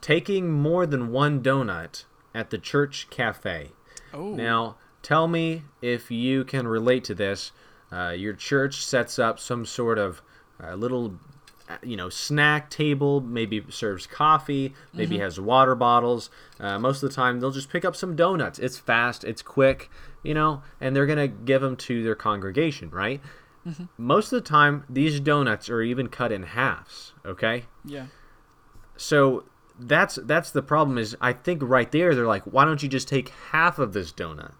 Taking 0.00 0.50
more 0.50 0.86
than 0.86 1.12
one 1.12 1.42
donut 1.42 2.04
at 2.34 2.50
the 2.50 2.58
church 2.58 3.08
cafe. 3.10 3.70
Oh, 4.12 4.34
Now, 4.34 4.76
tell 5.02 5.28
me 5.28 5.62
if 5.80 6.10
you 6.10 6.44
can 6.44 6.66
relate 6.66 7.04
to 7.04 7.14
this. 7.14 7.52
Uh, 7.92 8.10
your 8.10 8.32
church 8.32 8.84
sets 8.84 9.18
up 9.18 9.38
some 9.38 9.64
sort 9.64 9.98
of 9.98 10.20
uh, 10.62 10.74
little, 10.74 11.18
you 11.82 11.96
know, 11.96 12.08
snack 12.08 12.70
table. 12.70 13.20
Maybe 13.20 13.64
serves 13.68 14.06
coffee. 14.06 14.74
Maybe 14.92 15.18
has 15.18 15.38
water 15.40 15.74
bottles. 15.74 16.30
Uh, 16.58 16.78
most 16.78 17.02
of 17.02 17.08
the 17.10 17.14
time, 17.14 17.40
they'll 17.40 17.50
just 17.50 17.70
pick 17.70 17.84
up 17.84 17.94
some 17.96 18.16
donuts. 18.16 18.58
It's 18.58 18.78
fast. 18.78 19.24
It's 19.24 19.42
quick. 19.42 19.90
You 20.22 20.34
know, 20.34 20.62
and 20.80 20.94
they're 20.94 21.06
gonna 21.06 21.28
give 21.28 21.62
them 21.62 21.76
to 21.76 22.02
their 22.02 22.14
congregation, 22.14 22.90
right? 22.90 23.20
Most 23.96 24.32
of 24.32 24.42
the 24.42 24.48
time, 24.48 24.84
these 24.88 25.20
donuts 25.20 25.68
are 25.68 25.82
even 25.82 26.08
cut 26.08 26.32
in 26.32 26.42
halves. 26.42 27.12
Okay 27.24 27.64
yeah. 27.88 28.06
so 28.96 29.44
that's 29.80 30.18
that's 30.24 30.50
the 30.50 30.62
problem 30.62 30.98
is 30.98 31.16
i 31.20 31.32
think 31.32 31.62
right 31.62 31.92
there 31.92 32.14
they're 32.14 32.26
like 32.26 32.42
why 32.42 32.64
don't 32.64 32.82
you 32.82 32.88
just 32.88 33.06
take 33.06 33.28
half 33.52 33.78
of 33.78 33.92
this 33.92 34.12
donut 34.12 34.52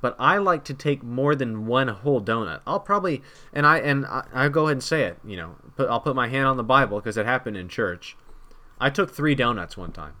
but 0.00 0.16
i 0.18 0.38
like 0.38 0.64
to 0.64 0.72
take 0.72 1.02
more 1.02 1.34
than 1.34 1.66
one 1.66 1.88
whole 1.88 2.20
donut 2.20 2.60
i'll 2.66 2.80
probably 2.80 3.22
and 3.52 3.66
i 3.66 3.78
and 3.78 4.06
I, 4.06 4.24
i'll 4.32 4.50
go 4.50 4.64
ahead 4.64 4.76
and 4.76 4.82
say 4.82 5.02
it 5.02 5.18
you 5.22 5.36
know 5.36 5.56
put, 5.78 5.88
i'll 5.88 6.00
put 6.00 6.14
my 6.14 6.28
hand 6.28 6.46
on 6.46 6.56
the 6.56 6.64
bible 6.64 6.98
because 6.98 7.16
it 7.16 7.24
happened 7.24 7.56
in 7.56 7.68
church 7.68 8.16
i 8.78 8.90
took 8.90 9.10
three 9.10 9.34
donuts 9.34 9.76
one 9.76 9.92
time 9.92 10.14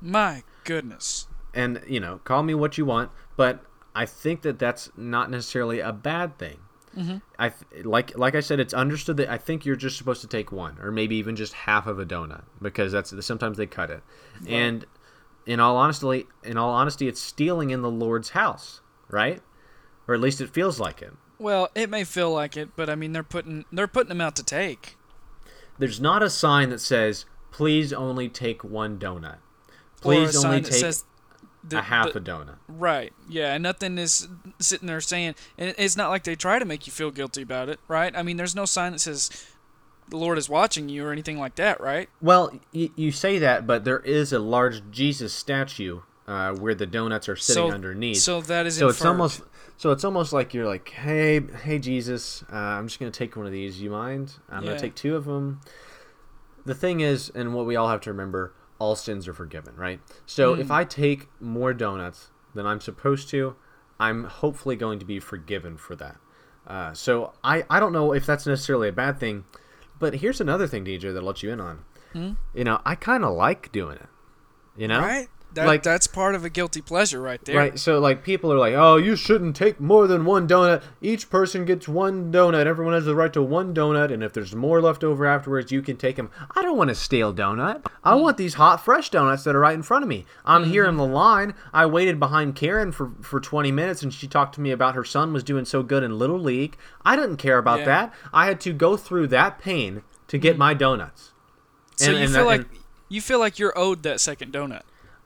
My 0.00 0.42
goodness. 0.64 1.28
and 1.54 1.80
you 1.86 2.00
know 2.00 2.18
call 2.24 2.42
me 2.42 2.54
what 2.54 2.76
you 2.76 2.84
want 2.84 3.10
but 3.36 3.64
i 3.94 4.06
think 4.06 4.42
that 4.42 4.58
that's 4.58 4.90
not 4.96 5.30
necessarily 5.30 5.78
a 5.78 5.92
bad 5.92 6.38
thing 6.38 6.58
mm-hmm. 6.96 7.18
I 7.38 7.50
th- 7.50 7.84
like 7.84 8.16
like 8.16 8.34
I 8.34 8.40
said, 8.40 8.60
it's 8.60 8.72
understood 8.74 9.16
that 9.16 9.28
I 9.28 9.38
think 9.38 9.66
you're 9.66 9.76
just 9.76 9.98
supposed 9.98 10.20
to 10.20 10.28
take 10.28 10.52
one, 10.52 10.78
or 10.80 10.92
maybe 10.92 11.16
even 11.16 11.34
just 11.34 11.52
half 11.52 11.86
of 11.88 11.98
a 11.98 12.06
donut, 12.06 12.44
because 12.62 12.92
that's 12.92 13.12
sometimes 13.26 13.56
they 13.58 13.66
cut 13.66 13.90
it. 13.90 14.02
And 14.46 14.86
in 15.46 15.60
all 15.60 15.76
honesty, 15.76 16.26
in 16.42 16.56
all 16.56 16.70
honesty, 16.70 17.08
it's 17.08 17.20
stealing 17.20 17.70
in 17.70 17.82
the 17.82 17.90
Lord's 17.90 18.30
house, 18.30 18.80
right? 19.08 19.42
Or 20.06 20.14
at 20.14 20.20
least 20.20 20.40
it 20.40 20.50
feels 20.50 20.78
like 20.78 21.02
it. 21.02 21.12
Well, 21.38 21.68
it 21.74 21.90
may 21.90 22.04
feel 22.04 22.32
like 22.32 22.56
it, 22.56 22.70
but 22.76 22.88
I 22.88 22.94
mean 22.94 23.12
they're 23.12 23.22
putting 23.22 23.64
they're 23.72 23.86
putting 23.88 24.08
them 24.08 24.20
out 24.20 24.36
to 24.36 24.42
take. 24.44 24.96
There's 25.78 26.00
not 26.00 26.22
a 26.22 26.30
sign 26.30 26.70
that 26.70 26.80
says, 26.80 27.24
"Please 27.50 27.92
only 27.92 28.28
take 28.28 28.62
one 28.62 28.98
donut." 28.98 29.38
Please 30.00 30.36
only 30.44 30.60
take 30.60 30.94
the- 31.66 31.78
a 31.78 31.82
half 31.82 32.12
the- 32.12 32.18
a 32.18 32.22
donut. 32.22 32.56
Right. 32.68 33.12
Yeah, 33.28 33.54
and 33.54 33.62
nothing 33.62 33.96
is 33.98 34.28
sitting 34.60 34.86
there 34.86 35.00
saying 35.00 35.34
and 35.58 35.74
it's 35.78 35.96
not 35.96 36.10
like 36.10 36.24
they 36.24 36.36
try 36.36 36.58
to 36.58 36.64
make 36.64 36.86
you 36.86 36.92
feel 36.92 37.10
guilty 37.10 37.42
about 37.42 37.68
it, 37.68 37.80
right? 37.88 38.14
I 38.16 38.22
mean, 38.22 38.36
there's 38.36 38.54
no 38.54 38.66
sign 38.66 38.92
that 38.92 38.98
says 39.00 39.30
the 40.08 40.18
Lord 40.18 40.36
is 40.36 40.48
watching 40.50 40.90
you 40.90 41.06
or 41.06 41.10
anything 41.12 41.38
like 41.38 41.54
that, 41.56 41.80
right? 41.80 42.10
Well, 42.20 42.52
y- 42.74 42.90
you 42.94 43.10
say 43.10 43.38
that, 43.38 43.66
but 43.66 43.84
there 43.84 44.00
is 44.00 44.32
a 44.32 44.38
large 44.38 44.82
Jesus 44.90 45.32
statue 45.32 46.02
uh, 46.26 46.52
where 46.54 46.74
the 46.74 46.86
donuts 46.86 47.28
are 47.28 47.36
sitting 47.36 47.68
so 47.68 47.74
underneath. 47.74 48.22
So 48.22 48.40
that 48.42 48.66
is 48.66 48.76
so 48.78 48.88
it's 48.88 49.04
almost 49.04 49.42
so 49.76 49.90
it's 49.90 50.04
almost 50.04 50.32
like 50.32 50.54
you're 50.54 50.66
like, 50.66 50.88
hey, 50.88 51.40
hey, 51.62 51.78
Jesus, 51.78 52.44
uh, 52.52 52.56
I'm 52.56 52.86
just 52.86 52.98
gonna 52.98 53.10
take 53.10 53.36
one 53.36 53.46
of 53.46 53.52
these. 53.52 53.80
You 53.80 53.90
mind? 53.90 54.34
I'm 54.48 54.62
Yeah. 54.62 54.70
gonna 54.70 54.80
take 54.80 54.94
two 54.94 55.16
of 55.16 55.24
them. 55.24 55.60
The 56.64 56.74
thing 56.74 57.00
is, 57.00 57.30
and 57.34 57.54
what 57.54 57.66
we 57.66 57.76
all 57.76 57.88
have 57.88 58.00
to 58.02 58.10
remember, 58.10 58.54
all 58.78 58.96
sins 58.96 59.28
are 59.28 59.34
forgiven, 59.34 59.76
right? 59.76 60.00
So 60.26 60.54
Hmm. 60.54 60.60
if 60.60 60.70
I 60.70 60.84
take 60.84 61.28
more 61.40 61.74
donuts 61.74 62.30
than 62.54 62.66
I'm 62.66 62.80
supposed 62.80 63.28
to, 63.30 63.56
I'm 64.00 64.24
hopefully 64.24 64.76
going 64.76 64.98
to 64.98 65.04
be 65.04 65.20
forgiven 65.20 65.76
for 65.76 65.94
that. 65.96 66.16
Uh, 66.66 66.94
so 66.94 67.34
I, 67.44 67.64
I 67.68 67.78
don't 67.80 67.92
know 67.92 68.12
if 68.14 68.24
that's 68.24 68.46
necessarily 68.46 68.88
a 68.88 68.92
bad 68.92 69.20
thing, 69.20 69.44
but 69.98 70.14
here's 70.16 70.40
another 70.40 70.66
thing, 70.66 70.84
DJ, 70.84 71.12
that 71.12 71.18
I'll 71.18 71.24
let 71.26 71.42
you 71.42 71.50
in 71.52 71.60
on. 71.60 71.84
You 72.54 72.62
know, 72.64 72.80
I 72.86 72.94
kind 72.94 73.24
of 73.24 73.34
like 73.34 73.70
doing 73.72 73.96
it. 73.96 74.08
You 74.76 74.86
know, 74.88 75.00
right? 75.00 75.28
That, 75.54 75.66
Like- 75.66 75.82
that's 75.82 76.06
part 76.06 76.34
of 76.34 76.44
a 76.44 76.50
guilty 76.50 76.80
pleasure 76.80 77.20
right 77.20 77.42
there. 77.44 77.56
Right. 77.56 77.78
So 77.78 77.98
like 77.98 78.22
people 78.24 78.52
are 78.52 78.58
like, 78.58 78.74
"Oh, 78.74 78.96
you 78.96 79.16
shouldn't 79.16 79.54
take 79.54 79.80
more 79.80 80.06
than 80.06 80.24
one 80.24 80.48
donut. 80.48 80.82
Each 81.00 81.30
person 81.30 81.64
gets 81.64 81.88
one 81.88 82.32
donut. 82.32 82.66
Everyone 82.66 82.94
has 82.94 83.04
the 83.04 83.14
right 83.14 83.32
to 83.32 83.42
one 83.42 83.72
donut, 83.74 84.12
and 84.12 84.22
if 84.22 84.32
there's 84.32 84.54
more 84.54 84.80
left 84.80 85.04
over 85.04 85.26
afterwards, 85.26 85.70
you 85.70 85.82
can 85.82 85.96
take 85.96 86.16
them." 86.16 86.30
I 86.56 86.62
don't 86.62 86.76
want 86.76 86.90
a 86.90 86.94
stale 86.94 87.32
donut. 87.32 87.84
I 88.02 88.14
hmm. 88.14 88.20
want 88.20 88.36
these 88.36 88.54
hot 88.54 88.84
fresh 88.84 89.10
donuts 89.10 89.44
that 89.44 89.54
are 89.54 89.60
right 89.60 89.74
in 89.74 89.82
front 89.82 90.02
of 90.02 90.08
me. 90.08 90.26
I'm 90.44 90.64
hmm. 90.64 90.70
here 90.70 90.84
in 90.84 90.96
the 90.96 91.06
line. 91.06 91.54
I 91.72 91.86
waited 91.86 92.18
behind 92.18 92.56
Karen 92.56 92.92
for 92.92 93.12
for 93.20 93.40
20 93.40 93.70
minutes 93.72 94.02
and 94.02 94.12
she 94.12 94.26
talked 94.26 94.54
to 94.56 94.60
me 94.60 94.70
about 94.70 94.94
her 94.94 95.04
son 95.04 95.32
was 95.32 95.44
doing 95.44 95.64
so 95.64 95.82
good 95.82 96.02
in 96.02 96.18
little 96.18 96.38
league. 96.38 96.76
I 97.04 97.16
didn't 97.16 97.36
care 97.36 97.58
about 97.58 97.80
Yeah. 97.80 97.84
that. 97.86 98.14
I 98.32 98.46
had 98.46 98.60
to 98.62 98.72
go 98.72 98.96
through 98.96 99.28
that 99.28 99.58
pain 99.58 100.02
to 100.28 100.38
get 100.38 100.54
hmm. 100.54 100.60
my 100.60 100.74
donuts. 100.74 101.32
So 101.96 102.06
And- 102.06 102.16
you 102.18 102.24
and 102.24 102.32
feel 102.32 102.42
that- 102.42 102.46
like 102.46 102.60
and- 102.60 102.78
you 103.08 103.20
feel 103.20 103.38
like 103.38 103.58
you're 103.58 103.76
owed 103.76 104.02
that 104.02 104.20
second 104.20 104.52
donut. 104.52 104.82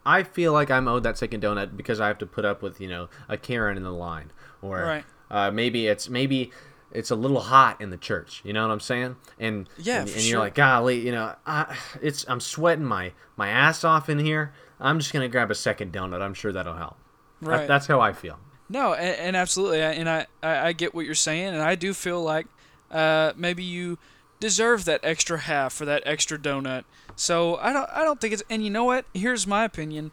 I 0.09 0.23
feel 0.23 0.53
like 0.53 0.71
I'm 0.71 0.87
owed 0.87 1.03
that 1.03 1.17
second 1.17 1.43
donut 1.43 1.77
because 1.77 1.99
I 1.99 2.07
have 2.07 2.17
to 2.19 2.25
put 2.25 2.45
up 2.45 2.61
with 2.61 2.81
you 2.81 2.87
know 2.89 3.09
a 3.27 3.37
Karen 3.37 3.77
in 3.77 3.83
the 3.83 3.91
line, 3.93 4.31
or 4.61 4.77
Right. 4.83 5.05
uh, 5.29 5.51
maybe 5.51 5.87
it's 5.87 6.09
maybe 6.09 6.51
it's 6.91 7.11
a 7.11 7.15
little 7.15 7.41
hot 7.41 7.79
in 7.79 7.91
the 7.91 7.97
church. 7.97 8.41
You 8.43 8.51
know 8.53 8.65
what 8.67 8.73
I'm 8.73 8.79
saying? 8.79 9.15
And 9.39 9.69
Yeah, 9.77 10.01
and, 10.01 10.09
and 10.09 10.19
sure. 10.19 10.29
you're 10.31 10.39
like, 10.39 10.55
golly, 10.55 10.99
you 11.05 11.11
know, 11.11 11.35
I, 11.45 11.77
it's 12.01 12.25
I'm 12.27 12.39
sweating 12.39 12.85
my 12.85 13.13
my 13.37 13.49
ass 13.49 13.83
off 13.83 14.09
in 14.09 14.17
here. 14.19 14.53
I'm 14.79 14.97
just 14.99 15.13
gonna 15.13 15.29
grab 15.29 15.51
a 15.51 15.55
second 15.55 15.93
donut. 15.93 16.21
I'm 16.21 16.33
sure 16.33 16.51
that'll 16.51 16.75
help. 16.75 16.97
Right. 17.41 17.67
that's 17.67 17.85
how 17.87 18.01
I 18.01 18.11
feel. 18.13 18.39
No, 18.69 18.93
and, 18.93 19.15
and 19.19 19.35
absolutely, 19.35 19.81
and 19.81 20.09
I, 20.09 20.27
I, 20.43 20.67
I 20.67 20.71
get 20.73 20.93
what 20.93 21.05
you're 21.05 21.15
saying, 21.15 21.53
and 21.53 21.61
I 21.61 21.75
do 21.75 21.93
feel 21.93 22.21
like 22.21 22.45
uh, 22.91 23.33
maybe 23.35 23.63
you 23.63 23.97
deserve 24.39 24.85
that 24.85 24.99
extra 25.03 25.37
half 25.39 25.79
or 25.81 25.85
that 25.85 26.03
extra 26.05 26.37
donut. 26.37 26.83
So 27.15 27.57
I 27.57 27.73
don't, 27.73 27.89
I 27.93 28.03
don't 28.03 28.19
think 28.21 28.33
it's. 28.33 28.43
And 28.49 28.63
you 28.63 28.69
know 28.69 28.85
what? 28.85 29.05
Here's 29.13 29.45
my 29.47 29.63
opinion. 29.63 30.11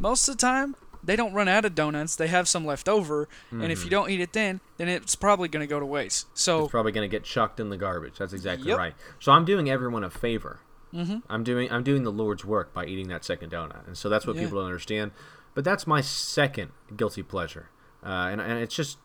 Most 0.00 0.28
of 0.28 0.36
the 0.36 0.40
time, 0.40 0.74
they 1.04 1.16
don't 1.16 1.32
run 1.34 1.48
out 1.48 1.64
of 1.64 1.74
donuts. 1.74 2.16
They 2.16 2.28
have 2.28 2.48
some 2.48 2.64
left 2.64 2.88
over, 2.88 3.28
and 3.50 3.70
if 3.70 3.84
you 3.84 3.90
don't 3.90 4.08
eat 4.10 4.20
it 4.20 4.32
then, 4.32 4.60
then 4.78 4.88
it's 4.88 5.14
probably 5.14 5.48
going 5.48 5.60
to 5.62 5.66
go 5.66 5.78
to 5.80 5.86
waste. 5.86 6.26
So 6.34 6.62
It's 6.64 6.70
probably 6.70 6.92
gonna 6.92 7.08
get 7.08 7.24
chucked 7.24 7.58
in 7.60 7.68
the 7.70 7.76
garbage. 7.76 8.18
That's 8.18 8.32
exactly 8.32 8.68
Yep. 8.68 8.78
right. 8.78 8.94
So 9.20 9.32
I'm 9.32 9.44
doing 9.44 9.68
everyone 9.68 10.04
a 10.04 10.10
favor. 10.10 10.60
Mm-hmm. 10.94 11.18
I'm 11.28 11.42
doing 11.44 11.70
I'm 11.72 11.82
doing 11.82 12.04
the 12.04 12.12
Lord's 12.12 12.44
work 12.44 12.72
by 12.74 12.86
eating 12.86 13.08
that 13.08 13.24
second 13.24 13.50
donut, 13.50 13.86
and 13.86 13.96
so 13.96 14.08
that's 14.08 14.26
what 14.26 14.36
Yeah. 14.36 14.42
people 14.42 14.58
don't 14.58 14.66
understand. 14.66 15.12
But 15.54 15.64
that's 15.64 15.86
my 15.86 16.00
second 16.00 16.70
guilty 16.96 17.22
pleasure, 17.22 17.68
uh, 18.04 18.08
and 18.30 18.40
and 18.40 18.58
it's 18.60 18.74
just 18.74 18.98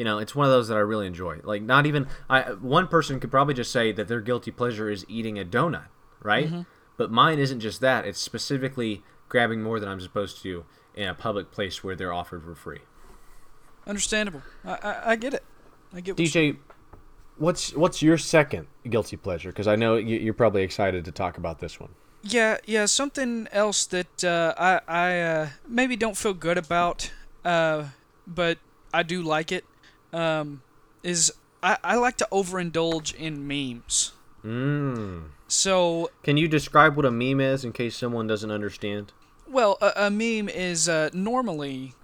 you 0.00 0.04
know 0.04 0.16
it's 0.18 0.34
one 0.34 0.46
of 0.46 0.50
those 0.50 0.68
that 0.68 0.78
I 0.78 0.80
really 0.92 1.06
enjoy. 1.06 1.40
Like 1.44 1.60
not 1.62 1.84
even 1.84 2.06
I 2.30 2.40
one 2.78 2.86
person 2.88 3.20
could 3.20 3.30
probably 3.30 3.52
just 3.52 3.70
say 3.70 3.92
that 3.92 4.08
their 4.08 4.22
guilty 4.22 4.50
pleasure 4.50 4.88
is 4.88 5.04
eating 5.08 5.38
a 5.38 5.44
donut, 5.44 5.88
right? 6.22 6.46
Mm-hmm. 6.46 6.62
But 6.96 7.10
mine 7.10 7.38
isn't 7.38 7.60
just 7.60 7.80
that. 7.82 8.06
It's 8.06 8.18
specifically 8.18 9.02
grabbing 9.28 9.62
more 9.62 9.78
than 9.78 9.88
I'm 9.90 10.00
supposed 10.00 10.40
to 10.44 10.64
in 10.94 11.06
a 11.06 11.14
public 11.14 11.50
place 11.52 11.84
where 11.84 11.94
they're 11.94 12.14
offered 12.14 12.42
for 12.44 12.54
free. 12.54 12.80
understandable. 13.86 14.42
I, 14.64 14.72
I, 14.82 15.10
I 15.12 15.16
get 15.16 15.34
it. 15.34 15.44
I 15.92 16.00
get. 16.00 16.18
What 16.18 16.34
you- 16.34 16.54
DJ, 16.54 16.56
what's 17.36 17.74
what's 17.74 18.00
your 18.02 18.18
second 18.18 18.66
guilty 18.88 19.16
pleasure? 19.16 19.50
Because 19.50 19.68
I 19.68 19.76
know 19.76 19.96
you- 19.96 20.18
you're 20.18 20.34
probably 20.34 20.62
excited 20.62 21.04
to 21.04 21.12
talk 21.12 21.36
about 21.38 21.58
this 21.60 21.78
one. 21.80 21.90
Yeah, 22.22 22.58
yeah. 22.66 22.86
Something 22.86 23.48
else 23.52 23.86
that 23.86 24.24
uh, 24.24 24.54
I 24.58 24.80
I 24.88 25.20
uh, 25.20 25.48
maybe 25.68 25.96
don't 25.96 26.16
feel 26.16 26.34
good 26.34 26.58
about, 26.58 27.10
uh, 27.44 27.84
but 28.26 28.58
I 28.92 29.02
do 29.02 29.22
like 29.22 29.52
it. 29.52 29.64
Um, 30.12 30.62
is 31.02 31.32
I, 31.62 31.78
I 31.82 31.96
like 31.96 32.16
to 32.18 32.28
overindulge 32.32 33.14
in 33.14 33.46
memes. 33.46 34.12
Mm. 34.44 35.24
So, 35.48 36.10
Can 36.22 36.36
you 36.36 36.48
describe 36.48 36.96
what 36.96 37.04
a 37.04 37.10
meme 37.10 37.40
is 37.40 37.64
in 37.64 37.72
case 37.72 37.96
someone 37.96 38.26
doesn't 38.26 38.50
understand? 38.50 39.12
well, 39.50 39.76
a, 39.82 39.92
a 39.96 40.10
meme 40.10 40.48
is 40.48 40.88
uh, 40.88 41.10
normally 41.12 41.94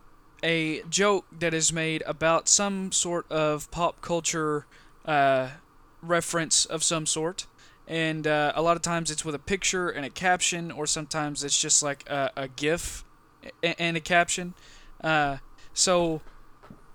a 0.42 0.82
joke 0.90 1.24
that 1.38 1.54
is 1.54 1.72
made 1.72 2.02
about 2.06 2.48
some 2.48 2.90
sort 2.92 3.30
of 3.30 3.70
pop 3.70 4.00
culture 4.00 4.66
uh, 5.04 5.50
reference 6.02 6.64
of 6.66 6.82
some 6.82 7.06
sort. 7.06 7.46
And 7.86 8.26
uh, 8.26 8.52
a 8.56 8.62
lot 8.62 8.76
of 8.76 8.82
times 8.82 9.12
it's 9.12 9.24
with 9.24 9.34
a 9.34 9.38
picture 9.38 9.88
and 9.88 10.04
a 10.04 10.10
caption, 10.10 10.72
or 10.72 10.86
sometimes 10.86 11.44
it's 11.44 11.58
just 11.58 11.82
like 11.82 12.08
a, 12.10 12.32
a 12.36 12.48
GIF 12.48 13.04
and 13.62 13.96
a 13.96 14.00
caption. 14.00 14.54
Uh, 15.02 15.36
so 15.72 16.20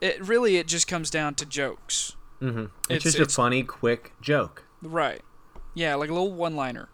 it 0.01 0.21
really 0.27 0.57
it 0.57 0.67
just 0.67 0.87
comes 0.87 1.09
down 1.09 1.35
to 1.35 1.45
jokes, 1.45 2.15
Mm-hmm. 2.41 2.59
It's- 2.59 2.71
It's, 2.89 3.03
just 3.03 3.15
it's- 3.17 3.33
a 3.33 3.35
funny, 3.35 3.63
quick 3.63 4.13
joke. 4.19 4.65
right? 4.81 5.21
Yeah, 5.75 5.95
like 5.95 6.09
a 6.09 6.13
little 6.13 6.33
one-liner. 6.33 6.89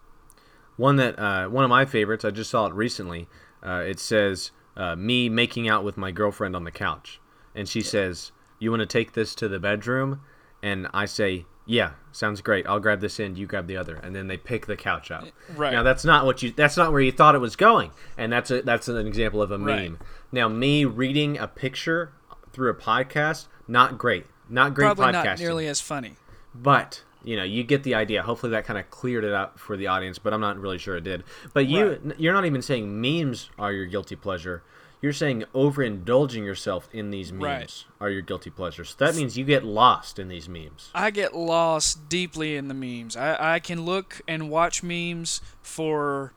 One 0.76 0.96
that 0.96 1.18
uh, 1.18 1.48
one 1.48 1.64
of 1.64 1.70
my 1.70 1.84
favorites. 1.84 2.24
I 2.24 2.30
just 2.30 2.50
saw 2.50 2.66
it 2.66 2.72
recently. 2.74 3.26
Uh, 3.66 3.82
it 3.84 3.98
says 3.98 4.52
uh, 4.76 4.94
me 4.94 5.28
making 5.28 5.68
out 5.68 5.82
with 5.82 5.96
my 5.96 6.12
girlfriend 6.12 6.54
on 6.54 6.62
the 6.62 6.70
couch, 6.70 7.20
and 7.56 7.68
she 7.68 7.80
says, 7.80 8.30
"You 8.60 8.70
want 8.70 8.80
to 8.80 8.86
take 8.86 9.14
this 9.14 9.34
to 9.36 9.48
the 9.48 9.58
bedroom?" 9.58 10.20
And 10.62 10.86
I 10.94 11.06
say, 11.06 11.46
"Yeah, 11.66 11.92
sounds 12.12 12.40
great. 12.42 12.64
I'll 12.68 12.78
grab 12.78 13.00
this 13.00 13.18
end. 13.18 13.36
You 13.38 13.46
grab 13.48 13.66
the 13.66 13.76
other." 13.76 13.96
And 13.96 14.14
then 14.14 14.28
they 14.28 14.36
pick 14.36 14.66
the 14.66 14.76
couch 14.76 15.10
up. 15.10 15.24
Right. 15.56 15.72
Now 15.72 15.82
that's 15.82 16.04
not 16.04 16.24
what 16.24 16.44
you. 16.44 16.52
That's 16.52 16.76
not 16.76 16.92
where 16.92 17.00
you 17.00 17.10
thought 17.10 17.34
it 17.34 17.38
was 17.40 17.56
going. 17.56 17.90
And 18.16 18.32
that's 18.32 18.52
a 18.52 18.62
that's 18.62 18.86
an 18.86 19.04
example 19.04 19.42
of 19.42 19.50
a 19.50 19.58
Right. 19.58 19.90
meme. 19.90 19.98
Now 20.30 20.46
me 20.48 20.84
reading 20.84 21.36
a 21.38 21.48
picture 21.48 22.12
through 22.58 22.70
a 22.70 22.74
podcast, 22.74 23.46
not 23.68 23.96
great. 23.96 24.26
Not 24.50 24.74
great 24.74 24.86
Probably 24.86 25.06
podcasting. 25.06 25.24
not 25.24 25.38
nearly 25.38 25.66
as 25.68 25.80
funny. 25.80 26.16
But 26.54 27.02
you 27.24 27.36
know, 27.36 27.44
you 27.44 27.62
get 27.64 27.82
the 27.82 27.94
idea. 27.94 28.22
Hopefully, 28.22 28.50
that 28.52 28.64
kind 28.64 28.78
of 28.78 28.90
cleared 28.90 29.24
it 29.24 29.32
up 29.32 29.58
for 29.58 29.76
the 29.76 29.86
audience. 29.86 30.18
But 30.18 30.32
I'm 30.34 30.40
not 30.40 30.58
really 30.58 30.78
sure 30.78 30.96
it 30.96 31.04
did. 31.04 31.24
But 31.54 31.66
you, 31.66 31.86
Right. 32.04 32.18
you're 32.20 32.32
not 32.32 32.44
even 32.46 32.62
saying 32.62 33.00
memes 33.00 33.50
are 33.58 33.72
your 33.72 33.86
guilty 33.86 34.16
pleasure. 34.16 34.62
You're 35.00 35.12
saying 35.12 35.44
overindulging 35.54 36.44
yourself 36.44 36.88
in 36.92 37.10
these 37.10 37.32
memes 37.32 37.42
Right. 37.42 37.84
are 38.00 38.10
your 38.10 38.22
guilty 38.22 38.50
pleasure. 38.50 38.84
So 38.84 38.96
that 38.98 39.14
means 39.14 39.38
you 39.38 39.44
get 39.44 39.64
lost 39.64 40.18
in 40.18 40.26
these 40.28 40.48
memes. 40.48 40.90
I 40.94 41.10
get 41.10 41.34
lost 41.36 42.08
deeply 42.08 42.56
in 42.56 42.66
the 42.68 42.74
memes. 42.74 43.16
I, 43.16 43.54
I 43.54 43.58
can 43.60 43.84
look 43.84 44.20
and 44.26 44.50
watch 44.50 44.82
memes 44.82 45.40
for 45.62 46.32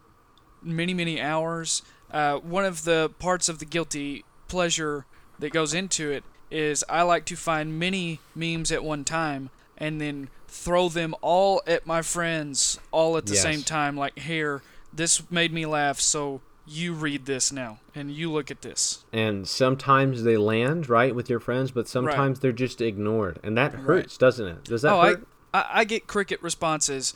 many, 0.62 0.94
many 0.94 1.20
hours. 1.20 1.82
Uh, 2.12 2.38
one 2.38 2.66
of 2.66 2.84
the 2.84 3.10
parts 3.18 3.50
of 3.50 3.58
the 3.60 3.66
guilty 3.66 4.26
pleasure 4.48 5.06
that 5.42 5.52
goes 5.52 5.74
into 5.74 6.10
it 6.12 6.24
is 6.50 6.84
I 6.90 7.02
like 7.04 7.26
to 7.26 7.36
find 7.36 7.78
many 7.78 8.20
memes 8.34 8.72
at 8.72 8.84
one 8.84 9.04
time 9.04 9.50
and 9.78 10.00
then 10.00 10.30
throw 10.48 10.90
them 10.90 11.16
all 11.22 11.62
at 11.68 11.86
my 11.86 12.02
friends 12.02 12.80
all 12.92 13.18
at 13.18 13.26
the 13.26 13.34
Yes. 13.34 13.44
same 13.44 13.64
time. 13.64 13.98
Like, 13.98 14.18
here, 14.20 14.62
this 14.94 15.30
made 15.32 15.54
me 15.54 15.66
laugh, 15.66 16.00
so 16.00 16.42
you 16.68 16.94
read 16.94 17.26
this 17.26 17.52
now 17.52 17.80
and 17.96 18.12
you 18.12 18.32
look 18.32 18.52
at 18.52 18.62
this. 18.62 19.04
And 19.12 19.48
sometimes 19.48 20.24
they 20.24 20.38
land 20.38 20.90
right 20.90 21.16
with 21.16 21.30
your 21.30 21.40
friends, 21.40 21.72
but 21.72 21.88
sometimes 21.88 22.40
they're 22.40 22.52
just 22.52 22.82
ignored, 22.82 23.40
and 23.44 23.58
that 23.58 23.74
hurts, 23.74 24.18
doesn't 24.18 24.48
it? 24.48 24.64
Does 24.66 24.84
that 24.84 24.94
oh, 24.94 25.02
hurt? 25.02 25.28
I 25.54 25.66
I 25.74 25.84
get 25.84 26.08
cricket 26.08 26.42
responses 26.42 27.14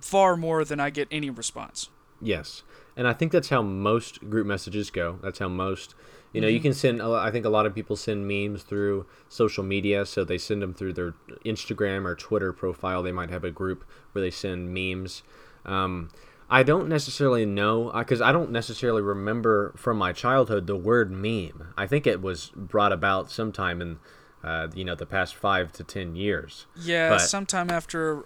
far 0.00 0.36
more 0.36 0.64
than 0.64 0.80
I 0.80 0.90
get 0.90 1.08
any 1.10 1.30
response. 1.30 1.88
Yes, 2.20 2.62
and 2.96 3.06
I 3.08 3.12
think 3.12 3.32
that's 3.32 3.48
how 3.48 3.62
most 3.62 4.28
group 4.30 4.46
messages 4.46 4.90
go. 4.90 5.18
That's 5.22 5.38
how 5.38 5.48
most, 5.48 5.94
you 6.32 6.40
know, 6.40 6.48
you 6.48 6.60
can 6.60 6.72
send. 6.72 7.02
I 7.02 7.30
think 7.30 7.44
a 7.44 7.50
lot 7.50 7.66
of 7.66 7.74
people 7.74 7.96
send 7.96 8.26
memes 8.26 8.62
through 8.62 9.06
social 9.28 9.62
media, 9.64 10.06
so 10.06 10.24
they 10.24 10.38
send 10.38 10.62
them 10.62 10.74
through 10.74 10.94
their 10.94 11.14
Instagram 11.44 12.04
or 12.04 12.14
Twitter 12.14 12.52
profile. 12.52 13.02
They 13.02 13.12
might 13.12 13.30
have 13.30 13.44
a 13.44 13.50
group 13.50 13.84
where 14.12 14.22
they 14.22 14.30
send 14.30 14.72
memes. 14.72 15.22
Um, 15.64 16.10
I 16.50 16.62
don't 16.62 16.88
necessarily 16.88 17.46
know 17.46 17.90
because 17.96 18.20
I 18.20 18.32
don't 18.32 18.50
necessarily 18.50 19.02
remember 19.02 19.72
from 19.76 19.96
my 19.96 20.12
childhood 20.12 20.66
the 20.66 20.76
word 20.76 21.10
meme. 21.10 21.72
I 21.76 21.86
think 21.86 22.06
it 22.06 22.20
was 22.20 22.50
brought 22.54 22.92
about 22.92 23.30
sometime 23.30 23.80
in 23.80 23.98
uh, 24.44 24.68
you 24.74 24.84
know, 24.84 24.94
the 24.94 25.06
past 25.06 25.34
five 25.34 25.72
to 25.72 25.84
ten 25.84 26.16
years. 26.16 26.66
Yeah, 26.76 27.10
But- 27.10 27.20
sometime 27.20 27.70
after 27.70 28.24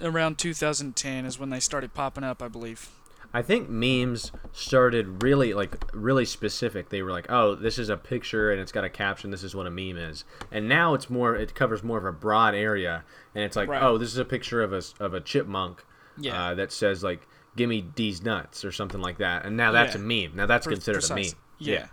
around 0.00 0.38
2010 0.38 1.24
is 1.24 1.38
when 1.38 1.50
they 1.50 1.60
started 1.60 1.94
popping 1.94 2.24
up, 2.24 2.42
I 2.42 2.48
believe. 2.48 2.90
I 3.34 3.42
think 3.42 3.68
memes 3.68 4.32
started 4.52 5.22
really 5.22 5.52
like 5.52 5.76
really 5.92 6.24
specific. 6.24 6.88
They 6.88 7.02
were 7.02 7.10
like, 7.12 7.26
"Oh, 7.30 7.54
this 7.54 7.78
is 7.78 7.88
a 7.90 7.96
picture 7.96 8.50
and 8.50 8.60
it's 8.60 8.72
got 8.72 8.84
a 8.84 8.88
caption. 8.88 9.30
This 9.30 9.42
is 9.42 9.54
what 9.54 9.66
a 9.66 9.70
meme 9.70 9.98
is." 9.98 10.24
And 10.50 10.68
now 10.68 10.94
it's 10.94 11.10
more 11.10 11.36
it 11.36 11.54
covers 11.54 11.82
more 11.82 11.98
of 11.98 12.04
a 12.06 12.12
broad 12.12 12.54
area 12.54 13.04
and 13.34 13.44
it's 13.44 13.54
like, 13.56 13.68
Right. 13.68 13.82
"Oh, 13.82 13.98
this 13.98 14.08
is 14.10 14.18
a 14.18 14.24
picture 14.24 14.62
of 14.62 14.72
a 14.72 14.82
of 14.98 15.12
a 15.14 15.20
chipmunk 15.20 15.84
Yeah. 16.18 16.42
uh, 16.50 16.54
that 16.54 16.72
says 16.72 17.04
like 17.04 17.26
give 17.54 17.68
me 17.68 17.86
these 17.96 18.22
nuts 18.22 18.64
or 18.64 18.72
something 18.72 19.00
like 19.02 19.18
that." 19.18 19.44
And 19.44 19.56
now 19.56 19.72
that's 19.72 19.94
Yeah. 19.94 20.00
a 20.00 20.04
meme. 20.04 20.36
Now 20.36 20.46
that's 20.46 20.66
considered 20.66 21.00
precise. 21.00 21.32
a 21.32 21.34
meme. 21.34 21.40
Yeah. 21.58 21.86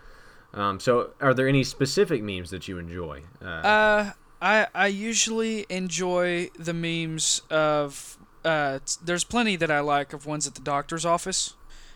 Um, 0.54 0.80
so 0.80 1.10
are 1.20 1.34
there 1.34 1.50
any 1.50 1.66
specific 1.66 2.24
memes 2.24 2.50
that 2.52 2.70
you 2.70 2.78
enjoy? 2.78 3.24
Uh, 3.44 3.46
Uh, 3.48 4.12
I 4.42 4.68
I 4.74 4.88
usually 4.88 5.66
enjoy 5.70 6.50
the 6.58 6.74
memes 6.74 7.42
of. 7.50 8.18
Uh, 8.46 8.80
there's 9.04 9.24
plenty 9.24 9.56
that 9.58 9.72
I 9.72 9.80
like 9.80 10.14
of 10.14 10.26
ones 10.26 10.46
at 10.48 10.54
the 10.56 10.62
doctor's 10.62 11.06
office. 11.06 11.56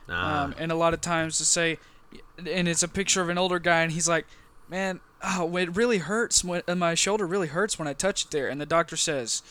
ah, 0.10 0.44
Um, 0.46 0.56
and 0.58 0.72
a 0.72 0.76
lot 0.76 0.94
of 0.94 1.02
times 1.02 1.38
to 1.38 1.46
say, 1.46 1.78
and 2.38 2.68
it's 2.68 2.82
a 2.84 2.88
picture 2.88 3.22
of 3.22 3.30
an 3.30 3.38
older 3.38 3.60
guy, 3.60 3.82
and 3.82 3.92
he's 3.92 4.10
like, 4.10 4.26
"Man, 4.68 5.00
oh, 5.24 5.56
it 5.58 5.76
really 5.76 6.00
hurts 6.00 6.44
when 6.44 6.64
and 6.68 6.80
my 6.80 6.96
shoulder 6.96 7.28
really 7.28 7.48
hurts 7.50 7.78
when 7.78 7.88
I 7.88 7.94
touch 7.94 8.26
it 8.26 8.32
there." 8.32 8.48
And 8.50 8.60
the 8.60 8.66
doctor 8.66 8.98
says, 8.98 9.44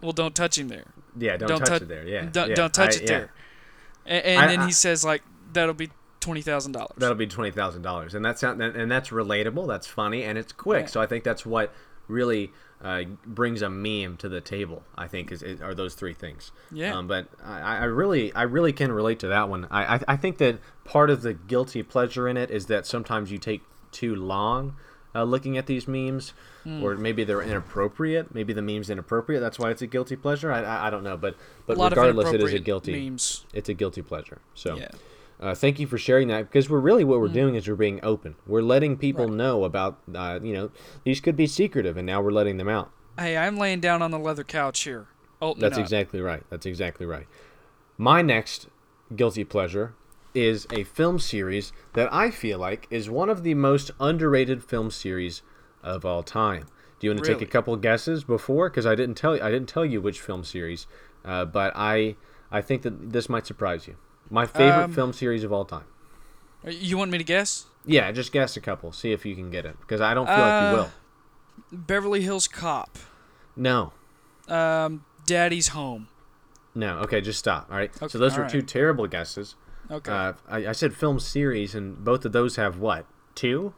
"Well, 0.00 0.12
don't 0.12 0.34
touch 0.34 0.56
him 0.58 0.68
there. 0.68 0.84
yeah, 1.18 1.36
don't, 1.36 1.48
don't 1.48 1.58
touch 1.60 1.68
tou- 1.80 1.84
it 1.84 1.88
there. 1.88 2.06
Yeah, 2.08 2.22
don't, 2.32 2.48
yeah, 2.50 2.54
don't 2.54 2.72
touch 2.74 2.94
I- 2.94 2.96
it 2.96 3.02
yeah. 3.02 3.08
there." 3.08 3.32
And, 4.06 4.24
and 4.24 4.40
I- 4.40 4.46
then 4.46 4.60
I- 4.60 4.66
he 4.66 4.72
says, 4.72 5.04
"Like 5.04 5.22
that'll 5.52 5.74
be 5.74 5.90
twenty 6.20 6.40
thousand 6.42 6.72
dollars." 6.72 6.94
That'll 6.96 7.14
be 7.16 7.26
twenty 7.26 7.50
thousand 7.50 7.82
dollars, 7.82 8.14
and 8.14 8.24
that's 8.24 8.42
and 8.42 8.90
that's 8.90 9.10
relatable. 9.10 9.68
That's 9.68 9.86
funny, 9.86 10.22
and 10.24 10.38
it's 10.38 10.52
quick. 10.52 10.82
Yeah. 10.84 10.86
So 10.86 11.00
I 11.02 11.06
think 11.06 11.24
that's 11.24 11.44
what 11.44 11.74
really 12.08 12.52
uh, 12.82 13.02
brings 13.24 13.62
a 13.62 13.70
meme 13.70 14.16
to 14.18 14.28
the 14.28 14.40
table. 14.40 14.82
I 14.96 15.08
think 15.08 15.32
is, 15.32 15.42
is 15.42 15.60
are 15.60 15.74
those 15.74 15.94
three 15.94 16.14
things. 16.14 16.52
Yeah. 16.70 16.94
Um, 16.96 17.06
but 17.08 17.28
I, 17.44 17.78
I 17.78 17.84
really, 17.84 18.32
I 18.34 18.42
really 18.42 18.72
can 18.72 18.92
relate 18.92 19.18
to 19.20 19.28
that 19.28 19.48
one. 19.48 19.66
I, 19.70 19.96
I, 19.96 20.00
I 20.08 20.16
think 20.16 20.38
that 20.38 20.58
part 20.84 21.10
of 21.10 21.22
the 21.22 21.34
guilty 21.34 21.82
pleasure 21.82 22.28
in 22.28 22.36
it 22.36 22.50
is 22.50 22.66
that 22.66 22.86
sometimes 22.86 23.30
you 23.32 23.38
take 23.38 23.62
too 23.92 24.14
long. 24.14 24.76
Uh, 25.14 25.24
looking 25.24 25.56
at 25.56 25.64
these 25.64 25.88
memes, 25.88 26.34
Hmm. 26.64 26.82
or 26.82 26.94
maybe 26.96 27.24
they're 27.24 27.40
inappropriate. 27.40 28.34
Maybe 28.34 28.52
the 28.52 28.60
meme's 28.60 28.90
inappropriate. 28.90 29.40
That's 29.40 29.58
why 29.58 29.70
it's 29.70 29.80
a 29.80 29.86
guilty 29.86 30.14
pleasure. 30.14 30.52
I, 30.52 30.62
I, 30.62 30.86
I 30.88 30.90
don't 30.90 31.02
know, 31.04 31.16
but 31.16 31.36
but 31.66 31.78
regardless, 31.78 32.34
it 32.34 32.42
is 32.42 32.52
a 32.52 32.58
guilty. 32.58 33.08
memes. 33.08 33.46
It's 33.54 33.70
a 33.70 33.74
guilty 33.74 34.02
pleasure. 34.02 34.42
So 34.54 34.76
Yeah. 34.76 34.88
Uh, 35.40 35.54
thank 35.54 35.78
you 35.78 35.86
for 35.86 35.98
sharing 35.98 36.28
that 36.28 36.42
because 36.50 36.68
we're 36.70 36.80
really 36.80 37.04
what 37.04 37.20
we're 37.20 37.28
doing 37.28 37.54
is 37.54 37.68
we're 37.68 37.74
being 37.74 38.00
open. 38.02 38.36
We're 38.46 38.62
letting 38.62 38.96
people 38.96 39.26
Mm. 39.26 39.30
Right. 39.30 39.36
know 39.36 39.64
about 39.64 39.98
uh, 40.14 40.38
you 40.42 40.52
know 40.54 40.70
these 41.04 41.20
could 41.20 41.36
be 41.36 41.46
secretive, 41.46 41.96
and 41.96 42.06
now 42.06 42.20
we're 42.22 42.30
letting 42.30 42.56
them 42.56 42.68
out. 42.68 42.90
Hey, 43.18 43.36
I'm 43.36 43.56
laying 43.56 43.80
down 43.80 44.02
on 44.02 44.10
the 44.10 44.18
leather 44.18 44.44
couch 44.44 44.80
here. 44.82 45.06
Open 45.42 45.60
That's 45.60 45.76
up. 45.76 45.80
exactly 45.82 46.20
right. 46.20 46.42
That's 46.50 46.66
exactly 46.66 47.06
right. 47.06 47.26
My 47.98 48.22
next 48.22 48.68
guilty 49.14 49.44
pleasure 49.44 49.94
is 50.34 50.66
a 50.72 50.84
film 50.84 51.18
series 51.18 51.72
that 51.94 52.12
I 52.12 52.30
feel 52.30 52.58
like 52.58 52.86
is 52.90 53.08
one 53.08 53.30
of 53.30 53.42
the 53.42 53.54
most 53.54 53.90
underrated 54.00 54.62
film 54.62 54.90
series 54.90 55.42
of 55.82 56.04
all 56.04 56.22
time. 56.22 56.66
Do 56.98 57.06
you 57.06 57.10
want 57.12 57.24
to 57.24 57.32
take 57.34 57.42
a 57.42 57.46
couple 57.46 57.76
guesses 57.76 58.24
before? 58.24 58.68
Because 58.70 58.86
I 58.86 58.94
didn't 58.94 59.16
tell 59.16 59.36
you. 59.36 59.42
I 59.42 59.50
didn't 59.50 59.68
tell 59.68 59.84
you 59.84 60.00
which 60.00 60.20
film 60.20 60.44
series, 60.44 60.86
uh, 61.24 61.44
but 61.44 61.72
I 61.76 62.16
I 62.50 62.60
think 62.62 62.82
that 62.82 63.12
this 63.12 63.28
might 63.28 63.46
surprise 63.46 63.86
you. 63.86 63.96
My 64.30 64.46
favorite 64.46 64.84
Um, 64.84 64.92
film 64.92 65.12
series 65.12 65.44
of 65.44 65.52
all 65.52 65.64
time. 65.64 65.84
Uh, 66.66 66.70
You 66.70 66.98
want 66.98 67.10
me 67.10 67.18
to 67.18 67.24
guess? 67.24 67.66
Yeah, 67.84 68.10
just 68.12 68.32
guess 68.32 68.56
a 68.56 68.60
couple. 68.60 68.92
See 68.92 69.12
if 69.12 69.24
you 69.24 69.34
can 69.36 69.50
get 69.50 69.64
it 69.64 69.78
because 69.80 70.00
I 70.00 70.14
don't 70.14 70.26
feel 70.26 70.36
like 70.36 70.62
Uh, 70.62 70.70
you 70.70 70.76
will. 70.76 70.90
Beverly 71.72 72.22
Hills 72.22 72.48
Cop. 72.48 72.98
No, 73.56 73.92
Um, 74.48 75.04
Daddy's 75.26 75.68
Home. 75.68 76.08
no. 76.74 76.98
Okay, 76.98 77.20
just 77.20 77.38
stop. 77.38 77.68
All 77.70 77.76
right. 77.76 77.90
Okay, 77.96 78.08
so 78.08 78.18
those 78.18 78.36
were 78.36 78.42
right. 78.42 78.50
two 78.52 78.62
terrible 78.62 79.06
guesses. 79.06 79.54
Okay. 79.90 80.12
Uh, 80.12 80.32
I, 80.48 80.66
I 80.68 80.72
said 80.72 80.94
film 80.94 81.18
series, 81.20 81.74
and 81.74 82.04
both 82.04 82.24
of 82.24 82.32
those 82.32 82.56
have 82.56 82.78
what 82.78 83.06
two 83.34 83.72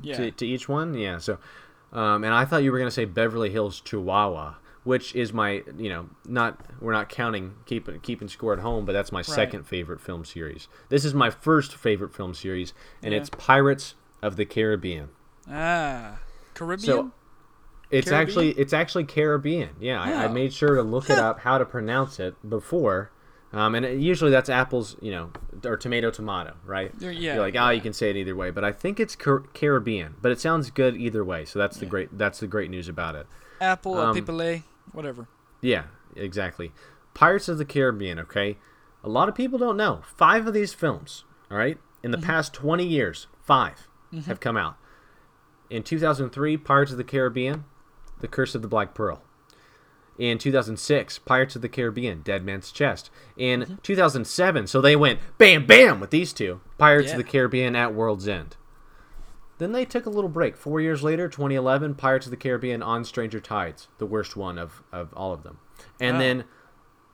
yeah. 0.00 0.16
to, 0.16 0.30
to 0.30 0.46
each 0.46 0.68
one. 0.68 0.94
Yeah. 0.94 1.18
So, 1.18 1.38
um, 1.92 2.22
and 2.24 2.32
I 2.34 2.44
thought 2.44 2.62
you 2.62 2.70
were 2.70 2.78
gonna 2.78 2.90
say 2.90 3.06
Beverly 3.06 3.50
Hills 3.50 3.80
Chihuahua, 3.80 4.54
which 4.88 5.14
is 5.14 5.34
my 5.34 5.62
you 5.76 5.90
know 5.90 6.08
not 6.26 6.58
we're 6.80 6.94
not 6.94 7.10
counting 7.10 7.52
keeping 7.66 8.00
keeping 8.00 8.26
score 8.26 8.54
at 8.54 8.60
home, 8.60 8.86
but 8.86 8.92
that's 8.94 9.12
my 9.12 9.20
second 9.20 9.64
favorite 9.64 10.00
film 10.00 10.24
series. 10.24 10.66
This 10.88 11.04
is 11.04 11.12
my 11.12 11.28
first 11.28 11.74
favorite 11.76 12.14
film 12.14 12.32
series, 12.32 12.72
and 13.02 13.12
Yeah. 13.12 13.20
it's 13.20 13.28
Pirates 13.28 13.94
of 14.22 14.36
the 14.36 14.46
Caribbean. 14.46 15.10
ah, 15.46 16.18
Caribbean. 16.54 16.86
So 16.86 17.12
it's 17.90 18.08
Caribbean? 18.08 18.28
actually 18.28 18.50
it's 18.62 18.72
actually 18.72 19.04
Caribbean. 19.04 19.70
Yeah, 19.78 20.00
I, 20.00 20.24
I 20.24 20.28
made 20.28 20.54
sure 20.54 20.74
to 20.76 20.82
look 20.82 21.10
it 21.10 21.18
up 21.18 21.40
how 21.40 21.58
to 21.58 21.66
pronounce 21.66 22.18
it 22.18 22.34
before. 22.48 23.10
Um, 23.52 23.74
and 23.74 23.84
it, 23.84 23.98
usually 23.98 24.30
that's 24.30 24.50
apples, 24.50 24.96
you 25.00 25.10
know, 25.10 25.30
or 25.64 25.76
tomato 25.78 26.10
tomato, 26.10 26.54
right? 26.66 26.92
Yeah, 26.98 27.10
You're 27.10 27.40
like, 27.40 27.56
oh, 27.56 27.70
you 27.70 27.80
can 27.80 27.94
say 27.94 28.10
it 28.10 28.16
either 28.16 28.36
way, 28.36 28.50
but 28.50 28.62
I 28.62 28.72
think 28.72 29.00
it's 29.00 29.16
Car- 29.16 29.44
Caribbean, 29.54 30.16
but 30.20 30.32
it 30.32 30.38
sounds 30.40 30.70
good 30.70 30.96
either 30.96 31.24
way. 31.24 31.46
So 31.46 31.58
that's 31.58 31.76
the 31.78 31.86
great 31.86 32.08
that's 32.16 32.40
the 32.40 32.46
great 32.46 32.70
news 32.70 32.88
about 32.88 33.14
it. 33.16 33.26
Apple, 33.60 33.96
um, 33.98 34.16
a 34.16 34.20
pipele, 34.20 34.62
whatever. 34.92 35.28
Yeah, 35.60 35.84
exactly. 36.16 36.72
Pirates 37.14 37.48
of 37.48 37.58
the 37.58 37.64
Caribbean, 37.64 38.18
okay? 38.18 38.58
A 39.02 39.08
lot 39.08 39.28
of 39.28 39.34
people 39.34 39.58
don't 39.58 39.76
know. 39.76 40.02
Five 40.16 40.46
of 40.46 40.54
these 40.54 40.74
films, 40.74 41.24
all 41.50 41.56
right, 41.56 41.78
in 42.02 42.10
the 42.10 42.16
mm-hmm. 42.16 42.26
past 42.26 42.52
20 42.54 42.86
years, 42.86 43.26
5 43.42 43.88
mm-hmm. 44.12 44.20
have 44.28 44.40
come 44.40 44.56
out. 44.56 44.76
In 45.70 45.82
2003, 45.82 46.56
Pirates 46.56 46.92
of 46.92 46.98
the 46.98 47.04
Caribbean, 47.04 47.64
The 48.20 48.28
Curse 48.28 48.54
of 48.54 48.62
the 48.62 48.68
Black 48.68 48.94
Pearl. 48.94 49.22
In 50.18 50.38
2006, 50.38 51.20
Pirates 51.20 51.54
of 51.54 51.62
the 51.62 51.68
Caribbean, 51.68 52.22
Dead 52.22 52.44
Man's 52.44 52.72
Chest. 52.72 53.10
In 53.36 53.60
mm-hmm. 53.60 53.74
2007, 53.82 54.66
so 54.66 54.80
they 54.80 54.96
went 54.96 55.20
bam, 55.38 55.66
bam 55.66 56.00
with 56.00 56.10
these 56.10 56.32
two 56.32 56.60
Pirates 56.76 57.08
Yeah. 57.08 57.14
of 57.14 57.18
the 57.18 57.30
Caribbean 57.30 57.76
at 57.76 57.94
World's 57.94 58.26
End. 58.26 58.56
Then 59.58 59.72
they 59.72 59.84
took 59.84 60.06
a 60.06 60.10
little 60.10 60.30
break. 60.30 60.56
Four 60.56 60.80
years 60.80 61.02
later, 61.02 61.28
2011, 61.28 61.94
Pirates 61.96 62.26
of 62.26 62.30
the 62.30 62.36
Caribbean 62.36 62.82
on 62.82 63.04
Stranger 63.04 63.40
Tides, 63.40 63.88
the 63.98 64.06
worst 64.06 64.36
one 64.36 64.58
of, 64.58 64.82
of 64.92 65.12
all 65.14 65.32
of 65.32 65.42
them. 65.42 65.58
And 66.00 66.14
Wow. 66.14 66.20
then 66.20 66.44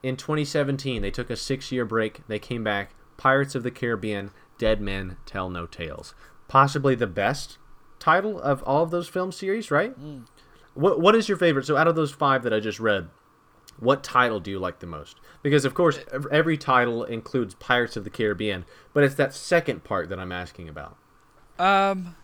in 0.03 0.17
2017, 0.17 1.01
they 1.03 1.11
took 1.11 1.31
a 1.31 1.37
six 1.37 1.73
year 1.73 1.85
break. 1.85 2.21
They 2.29 2.39
came 2.39 2.63
back, 2.63 2.95
Pirates 3.17 3.55
of 3.55 3.63
the 3.63 3.71
Caribbean, 3.71 4.31
Dead 4.59 4.81
Men 4.81 5.17
Tell 5.27 5.49
No 5.49 5.67
Tales. 5.67 6.15
Possibly 6.49 6.95
the 6.95 7.07
best 7.07 7.57
title 7.99 8.39
of 8.41 8.63
all 8.65 8.83
of 8.83 8.91
those 8.91 9.09
film 9.09 9.33
series, 9.33 9.71
right? 9.71 9.95
What, 10.75 11.01
what 11.01 11.15
is 11.15 11.29
your 11.29 11.39
favorite? 11.39 11.65
So, 11.67 11.77
out 11.77 11.89
of 11.89 11.95
those 11.97 12.13
five 12.13 12.43
that 12.43 12.53
I 12.53 12.61
just 12.61 12.79
read, 12.81 13.09
what 13.79 14.05
title 14.05 14.41
do 14.41 14.51
you 14.51 14.59
like 14.59 14.81
the 14.81 14.87
most? 14.87 15.19
Because, 15.43 15.65
of 15.65 15.73
course, 15.75 15.99
every 16.31 16.59
title 16.59 17.05
includes 17.05 17.55
Pirates 17.55 17.97
of 17.97 18.05
the 18.05 18.11
Caribbean, 18.11 18.65
but 18.93 19.03
it's 19.05 19.15
that 19.15 19.35
second 19.35 19.85
part 19.85 20.09
that 20.11 20.19
I'm 20.21 20.33
asking 20.33 20.69
about. 20.69 20.97
Um, 21.59 22.17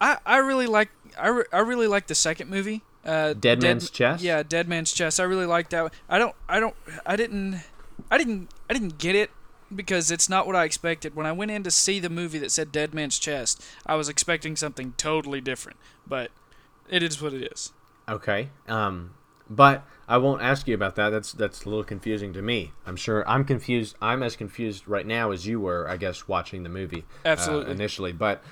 I 0.00 0.18
I 0.26 0.38
really 0.38 0.66
like 0.66 0.90
I, 1.18 1.28
re- 1.28 1.44
I 1.52 1.58
really 1.58 1.86
like 1.86 2.06
the 2.06 2.14
second 2.14 2.48
movie. 2.50 2.82
Uh, 3.04 3.32
Dead 3.32 3.62
Man's 3.62 3.90
Chest? 3.90 4.22
Yeah, 4.22 4.42
Dead 4.42 4.68
Man's 4.68 4.92
Chest. 4.92 5.18
I 5.18 5.24
really 5.24 5.46
like 5.46 5.70
that. 5.70 5.82
one. 5.82 5.90
I 6.08 6.18
don't 6.18 6.34
I 6.48 6.60
don't 6.60 6.74
I 7.06 7.16
didn't 7.16 7.62
I 8.10 8.18
didn't 8.18 8.50
I 8.68 8.74
didn't 8.74 8.98
get 8.98 9.14
it 9.14 9.30
because 9.74 10.10
it's 10.10 10.28
not 10.28 10.46
what 10.46 10.56
I 10.56 10.64
expected. 10.64 11.14
When 11.14 11.26
I 11.26 11.32
went 11.32 11.50
in 11.50 11.62
to 11.62 11.70
see 11.70 12.00
the 12.00 12.10
movie 12.10 12.38
that 12.38 12.50
said 12.50 12.72
Dead 12.72 12.94
Man's 12.94 13.18
Chest, 13.18 13.64
I 13.86 13.94
was 13.96 14.08
expecting 14.08 14.56
something 14.56 14.94
totally 14.96 15.40
different. 15.40 15.78
But 16.06 16.30
it 16.88 17.02
is 17.02 17.20
what 17.20 17.32
it 17.32 17.50
is. 17.52 17.72
Okay. 18.08 18.48
Um, 18.66 19.14
but 19.50 19.84
I 20.06 20.18
won't 20.18 20.42
ask 20.42 20.66
you 20.66 20.74
about 20.74 20.96
that. 20.96 21.10
That's 21.10 21.32
that's 21.32 21.64
a 21.64 21.68
little 21.68 21.84
confusing 21.84 22.32
to 22.34 22.42
me. 22.42 22.72
I'm 22.86 22.96
sure 22.96 23.28
I'm 23.28 23.44
confused. 23.44 23.96
I'm 24.00 24.22
as 24.22 24.36
confused 24.36 24.86
right 24.88 25.06
now 25.06 25.30
as 25.30 25.46
you 25.46 25.60
were, 25.60 25.88
I 25.88 25.96
guess, 25.96 26.28
watching 26.28 26.62
the 26.62 26.68
movie. 26.68 27.04
uh, 27.24 27.28
Absolutely. 27.28 27.72
initially, 27.72 28.12
but 28.12 28.42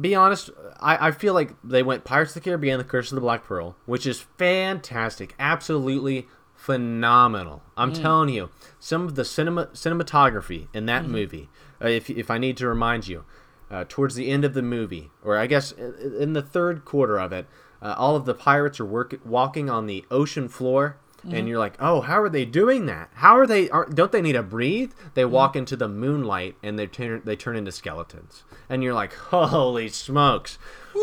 be 0.00 0.14
honest, 0.14 0.50
I, 0.80 1.08
I 1.08 1.10
feel 1.10 1.34
like 1.34 1.54
they 1.62 1.82
went 1.82 2.04
Pirates 2.04 2.30
of 2.30 2.42
the 2.42 2.48
Caribbean, 2.48 2.78
The 2.78 2.84
Curse 2.84 3.10
of 3.10 3.16
the 3.16 3.20
Black 3.20 3.44
Pearl, 3.44 3.76
which 3.86 4.06
is 4.06 4.20
fantastic, 4.20 5.34
absolutely 5.38 6.26
phenomenal. 6.54 7.62
I'm 7.76 7.92
telling 7.92 8.28
you, 8.30 8.50
some 8.78 9.02
of 9.02 9.14
the 9.14 9.24
cinema 9.24 9.66
cinematography 9.66 10.68
in 10.74 10.86
that 10.86 11.06
movie. 11.06 11.48
Uh, 11.82 11.88
if 11.88 12.10
if 12.10 12.30
I 12.30 12.38
need 12.38 12.56
to 12.58 12.68
remind 12.68 13.06
you, 13.06 13.24
uh, 13.70 13.84
towards 13.88 14.14
the 14.14 14.30
end 14.30 14.44
of 14.44 14.54
the 14.54 14.62
movie, 14.62 15.10
or 15.22 15.36
I 15.36 15.46
guess 15.46 15.72
in 15.72 16.32
the 16.32 16.42
third 16.42 16.84
quarter 16.84 17.18
of 17.18 17.32
it, 17.32 17.46
uh, 17.80 17.94
all 17.96 18.16
of 18.16 18.24
the 18.24 18.34
pirates 18.34 18.80
are 18.80 18.84
work, 18.84 19.18
walking 19.24 19.70
on 19.70 19.86
the 19.86 20.04
ocean 20.10 20.48
floor. 20.48 20.98
And 21.24 21.48
you're 21.48 21.58
like, 21.58 21.74
oh, 21.80 22.00
how 22.00 22.20
are 22.22 22.28
they 22.28 22.44
doing 22.44 22.86
that? 22.86 23.10
How 23.14 23.36
are 23.38 23.46
they? 23.46 23.68
Are, 23.70 23.86
don't 23.86 24.12
they 24.12 24.22
need 24.22 24.32
to 24.34 24.42
breathe? 24.42 24.92
They 25.14 25.24
walk 25.24 25.56
into 25.56 25.76
the 25.76 25.88
moonlight 25.88 26.56
and 26.62 26.78
they 26.78 26.86
turn 26.86 27.22
they 27.24 27.36
turn 27.36 27.56
into 27.56 27.72
skeletons. 27.72 28.44
And 28.68 28.82
you're 28.82 28.94
like, 28.94 29.12
holy 29.14 29.88
smokes, 29.88 30.58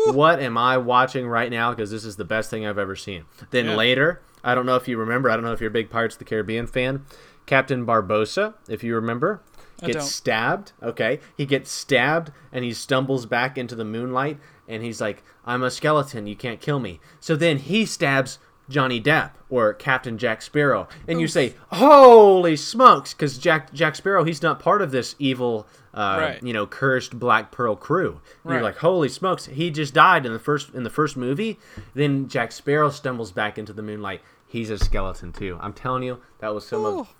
what 0.06 0.40
am 0.40 0.56
I 0.56 0.78
watching 0.78 1.28
right 1.28 1.50
now? 1.50 1.70
Because 1.70 1.90
this 1.90 2.04
is 2.04 2.16
the 2.16 2.24
best 2.24 2.50
thing 2.50 2.66
I've 2.66 2.78
ever 2.78 2.96
seen. 2.96 3.24
Then 3.50 3.66
Yeah. 3.66 3.76
later, 3.76 4.20
I 4.42 4.54
don't 4.54 4.66
know 4.66 4.76
if 4.76 4.88
you 4.88 4.96
remember. 4.96 5.30
I 5.30 5.34
don't 5.36 5.44
know 5.44 5.52
if 5.52 5.60
you're 5.60 5.70
a 5.70 5.72
big 5.72 5.90
Pirates 5.90 6.14
of 6.14 6.18
the 6.20 6.24
Caribbean 6.24 6.66
fan. 6.66 7.04
Captain 7.44 7.84
Barbossa, 7.86 8.54
if 8.68 8.82
you 8.82 8.94
remember, 8.94 9.42
gets 9.84 10.10
stabbed. 10.10 10.72
Okay, 10.82 11.20
he 11.36 11.44
gets 11.46 11.70
stabbed 11.70 12.32
and 12.50 12.64
he 12.64 12.72
stumbles 12.72 13.26
back 13.26 13.58
into 13.58 13.74
the 13.76 13.84
moonlight 13.84 14.38
and 14.66 14.82
he's 14.82 15.00
like, 15.00 15.22
"I'm 15.44 15.62
a 15.62 15.70
skeleton. 15.70 16.26
You 16.26 16.34
can't 16.36 16.60
kill 16.60 16.80
me." 16.80 17.00
So 17.20 17.36
then 17.36 17.58
he 17.58 17.84
stabs 17.86 18.38
Johnny 18.68 19.00
Depp 19.00 19.30
or 19.48 19.72
Captain 19.74 20.18
Jack 20.18 20.42
Sparrow, 20.42 20.88
and 21.06 21.20
you 21.20 21.28
say, 21.28 21.54
"Holy 21.72 22.56
smokes!" 22.56 23.14
Because 23.14 23.38
Jack 23.38 23.72
Jack 23.72 23.94
Sparrow, 23.96 24.24
he's 24.24 24.42
not 24.42 24.58
part 24.58 24.82
of 24.82 24.90
this 24.90 25.14
evil, 25.18 25.66
uh, 25.94 26.16
Right. 26.20 26.42
you 26.42 26.52
know, 26.52 26.66
cursed 26.66 27.18
Black 27.18 27.50
Pearl 27.52 27.76
crew. 27.76 28.20
And 28.44 28.52
You're 28.54 28.62
like, 28.62 28.78
"Holy 28.78 29.08
smokes!" 29.08 29.46
He 29.46 29.70
just 29.70 29.94
died 29.94 30.26
in 30.26 30.32
the 30.32 30.38
first 30.38 30.74
in 30.74 30.82
the 30.82 30.90
first 30.90 31.16
movie. 31.16 31.58
Then 31.94 32.28
Jack 32.28 32.52
Sparrow 32.52 32.90
stumbles 32.90 33.32
back 33.32 33.56
into 33.58 33.72
the 33.72 33.82
moonlight. 33.82 34.20
He's 34.46 34.70
a 34.70 34.78
skeleton 34.78 35.32
too. 35.32 35.58
I'm 35.60 35.72
telling 35.72 36.02
you, 36.02 36.20
that 36.40 36.54
was 36.54 36.66
some 36.66 36.84
Ooh. 36.84 37.00
of 37.00 37.14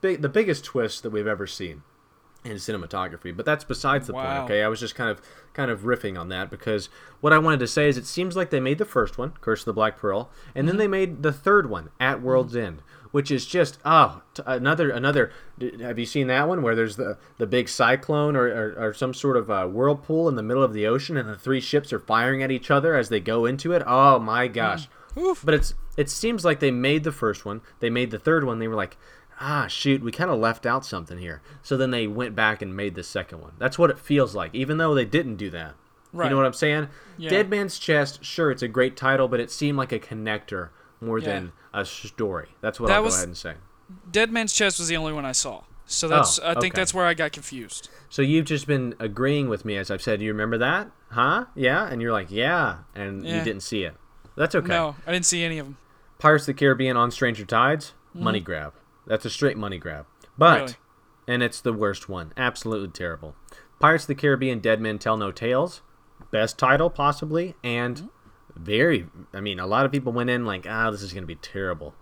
big, 0.00 0.22
the 0.22 0.28
biggest 0.28 0.64
twist 0.64 1.02
that 1.02 1.10
we've 1.10 1.26
ever 1.26 1.46
seen 1.46 1.82
in 2.44 2.52
cinematography. 2.52 3.36
But 3.36 3.44
that's 3.46 3.64
besides 3.64 4.06
the 4.06 4.12
point. 4.12 4.26
Okay, 4.44 4.62
I 4.62 4.68
was 4.68 4.80
just 4.80 4.94
kind 4.94 5.10
of 5.10 5.20
kind 5.52 5.70
of 5.70 5.80
riffing 5.80 6.18
on 6.18 6.28
that 6.28 6.50
because 6.50 6.88
what 7.20 7.32
I 7.32 7.38
wanted 7.38 7.60
to 7.60 7.66
say 7.66 7.88
is 7.88 7.98
it 7.98 8.06
seems 8.06 8.36
like 8.36 8.50
they 8.50 8.60
made 8.60 8.78
the 8.78 8.84
first 8.84 9.18
one, 9.18 9.32
Curse 9.40 9.62
of 9.62 9.66
the 9.66 9.72
Black 9.72 9.98
Pearl, 9.98 10.30
and 10.54 10.68
then 10.68 10.76
they 10.76 10.86
made 10.88 11.22
the 11.22 11.32
third 11.32 11.68
one, 11.68 11.90
At 11.98 12.22
World's 12.22 12.54
End, 12.54 12.80
which 13.10 13.30
is 13.30 13.44
just 13.44 13.78
oh 13.84 14.22
t- 14.34 14.42
another 14.46 14.90
another. 14.90 15.32
d- 15.58 15.82
Have 15.82 15.98
you 15.98 16.06
seen 16.06 16.28
that 16.28 16.46
one 16.48 16.62
where 16.62 16.76
there's 16.76 16.96
the 16.96 17.18
the 17.38 17.46
big 17.46 17.68
cyclone 17.68 18.36
or, 18.36 18.46
or, 18.46 18.74
or 18.88 18.94
some 18.94 19.12
sort 19.14 19.36
of 19.36 19.50
uh, 19.50 19.66
whirlpool 19.66 20.28
in 20.28 20.36
the 20.36 20.42
middle 20.42 20.62
of 20.62 20.72
the 20.72 20.86
ocean 20.86 21.16
and 21.16 21.28
the 21.28 21.36
three 21.36 21.60
ships 21.60 21.92
are 21.92 21.98
firing 21.98 22.42
at 22.42 22.50
each 22.52 22.70
other 22.70 22.94
as 22.94 23.08
they 23.08 23.20
go 23.20 23.44
into 23.46 23.72
it? 23.72 23.82
Oh 23.86 24.18
my 24.20 24.46
gosh! 24.46 24.88
Oof. 25.16 25.42
But 25.44 25.54
it's 25.54 25.74
it 25.96 26.08
seems 26.08 26.44
like 26.44 26.60
they 26.60 26.70
made 26.70 27.02
the 27.02 27.10
first 27.10 27.44
one, 27.44 27.60
they 27.80 27.90
made 27.90 28.12
the 28.12 28.20
third 28.20 28.44
one, 28.44 28.60
they 28.60 28.68
were 28.68 28.76
like, 28.76 28.96
ah 29.40 29.66
shoot, 29.68 30.02
we 30.02 30.10
kind 30.12 30.30
of 30.30 30.38
left 30.38 30.66
out 30.66 30.84
something 30.84 31.18
here. 31.18 31.42
So 31.62 31.76
then 31.76 31.90
they 31.90 32.06
went 32.06 32.34
back 32.34 32.62
and 32.62 32.74
made 32.76 32.94
the 32.94 33.02
second 33.02 33.40
one. 33.40 33.52
That's 33.58 33.78
what 33.78 33.90
it 33.90 33.98
feels 33.98 34.34
like, 34.34 34.54
even 34.54 34.78
though 34.78 34.94
they 34.94 35.04
didn't 35.04 35.36
do 35.36 35.50
that. 35.50 35.74
You 36.12 36.28
know 36.30 36.36
what 36.36 36.46
I'm 36.46 36.52
saying? 36.54 36.88
Yeah. 37.18 37.28
Dead 37.30 37.50
Man's 37.50 37.78
Chest, 37.78 38.24
sure, 38.24 38.50
it's 38.50 38.62
a 38.62 38.68
great 38.68 38.96
title, 38.96 39.28
but 39.28 39.40
it 39.40 39.50
seemed 39.50 39.76
like 39.76 39.92
a 39.92 39.98
connector 39.98 40.70
more 41.00 41.18
Yeah. 41.18 41.26
than 41.26 41.52
a 41.74 41.84
story. 41.84 42.48
That's 42.62 42.80
what 42.80 42.86
That 42.88 42.96
I'll 42.96 43.02
was- 43.04 43.14
go 43.14 43.18
ahead 43.18 43.28
and 43.28 43.36
say. 43.36 43.54
Dead 44.10 44.30
Man's 44.32 44.52
Chest 44.54 44.78
was 44.78 44.88
the 44.88 44.96
only 44.96 45.12
one 45.12 45.24
I 45.26 45.32
saw. 45.32 45.62
So 45.86 46.08
that's 46.08 46.38
Oh, 46.40 46.42
I 46.50 46.54
think 46.54 46.74
okay. 46.74 46.80
that's 46.80 46.92
where 46.92 47.06
I 47.06 47.14
got 47.14 47.32
confused. 47.32 47.88
So 48.10 48.20
you've 48.22 48.44
just 48.46 48.66
been 48.66 48.94
agreeing 48.98 49.48
with 49.48 49.64
me 49.64 49.76
as 49.76 49.90
I've 49.90 50.02
said, 50.02 50.20
you 50.20 50.30
remember 50.32 50.58
that? 50.58 50.90
Huh? 51.10 51.46
Yeah? 51.54 51.86
And 51.86 52.02
you're 52.02 52.12
like, 52.12 52.30
yeah. 52.30 52.78
And 52.94 53.26
you 53.26 53.42
didn't 53.42 53.62
see 53.62 53.84
it. 53.84 53.94
That's 54.36 54.54
okay. 54.54 54.68
No, 54.68 54.96
I 55.06 55.12
didn't 55.12 55.26
see 55.26 55.42
any 55.44 55.58
of 55.58 55.66
them. 55.66 55.76
Pirates 56.18 56.42
of 56.42 56.54
the 56.54 56.54
Caribbean 56.54 56.96
on 56.96 57.10
Stranger 57.10 57.44
Tides, 57.44 57.92
money 58.14 58.40
grab. 58.40 58.72
That's 59.08 59.24
a 59.24 59.30
straight 59.30 59.56
money 59.56 59.78
grab. 59.78 60.06
But. 60.36 60.60
Really? 60.60 60.74
and 61.26 61.42
it's 61.42 61.60
the 61.60 61.74
worst 61.74 62.08
one. 62.08 62.32
Absolutely 62.38 62.88
terrible. 62.88 63.34
Pirates 63.80 64.04
of 64.04 64.08
the 64.08 64.14
Caribbean, 64.14 64.60
Dead 64.60 64.80
Men 64.80 64.98
Tell 64.98 65.16
No 65.18 65.30
Tales. 65.30 65.82
Best 66.30 66.58
title, 66.58 66.88
possibly. 66.90 67.54
And 67.62 67.96
Mm-hmm. 67.96 68.64
very, 68.64 69.06
I 69.34 69.40
mean, 69.40 69.60
a 69.60 69.66
lot 69.66 69.84
of 69.84 69.92
people 69.92 70.10
went 70.12 70.30
in 70.30 70.46
like, 70.46 70.66
ah, 70.68 70.90
this 70.90 71.02
is 71.02 71.12
going 71.12 71.22
to 71.22 71.26
be 71.28 71.34
terrible. 71.36 71.94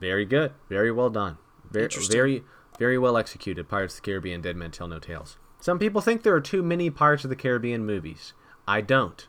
Very 0.00 0.24
good. 0.24 0.52
Very 0.68 0.90
well 0.92 1.10
done. 1.10 1.36
Very, 1.70 1.88
very, 2.08 2.44
very 2.78 2.96
well 2.96 3.16
executed. 3.16 3.68
Pirates 3.68 3.96
of 3.96 4.02
the 4.02 4.06
Caribbean, 4.10 4.40
Dead 4.40 4.56
Men 4.56 4.70
Tell 4.70 4.86
No 4.88 4.98
Tales. 5.00 5.36
Some 5.60 5.78
people 5.78 6.00
think 6.00 6.22
there 6.22 6.34
are 6.34 6.40
too 6.40 6.62
many 6.62 6.90
Pirates 6.90 7.24
of 7.24 7.30
the 7.30 7.36
Caribbean 7.36 7.84
movies. 7.84 8.32
I 8.68 8.80
don't. 8.80 9.26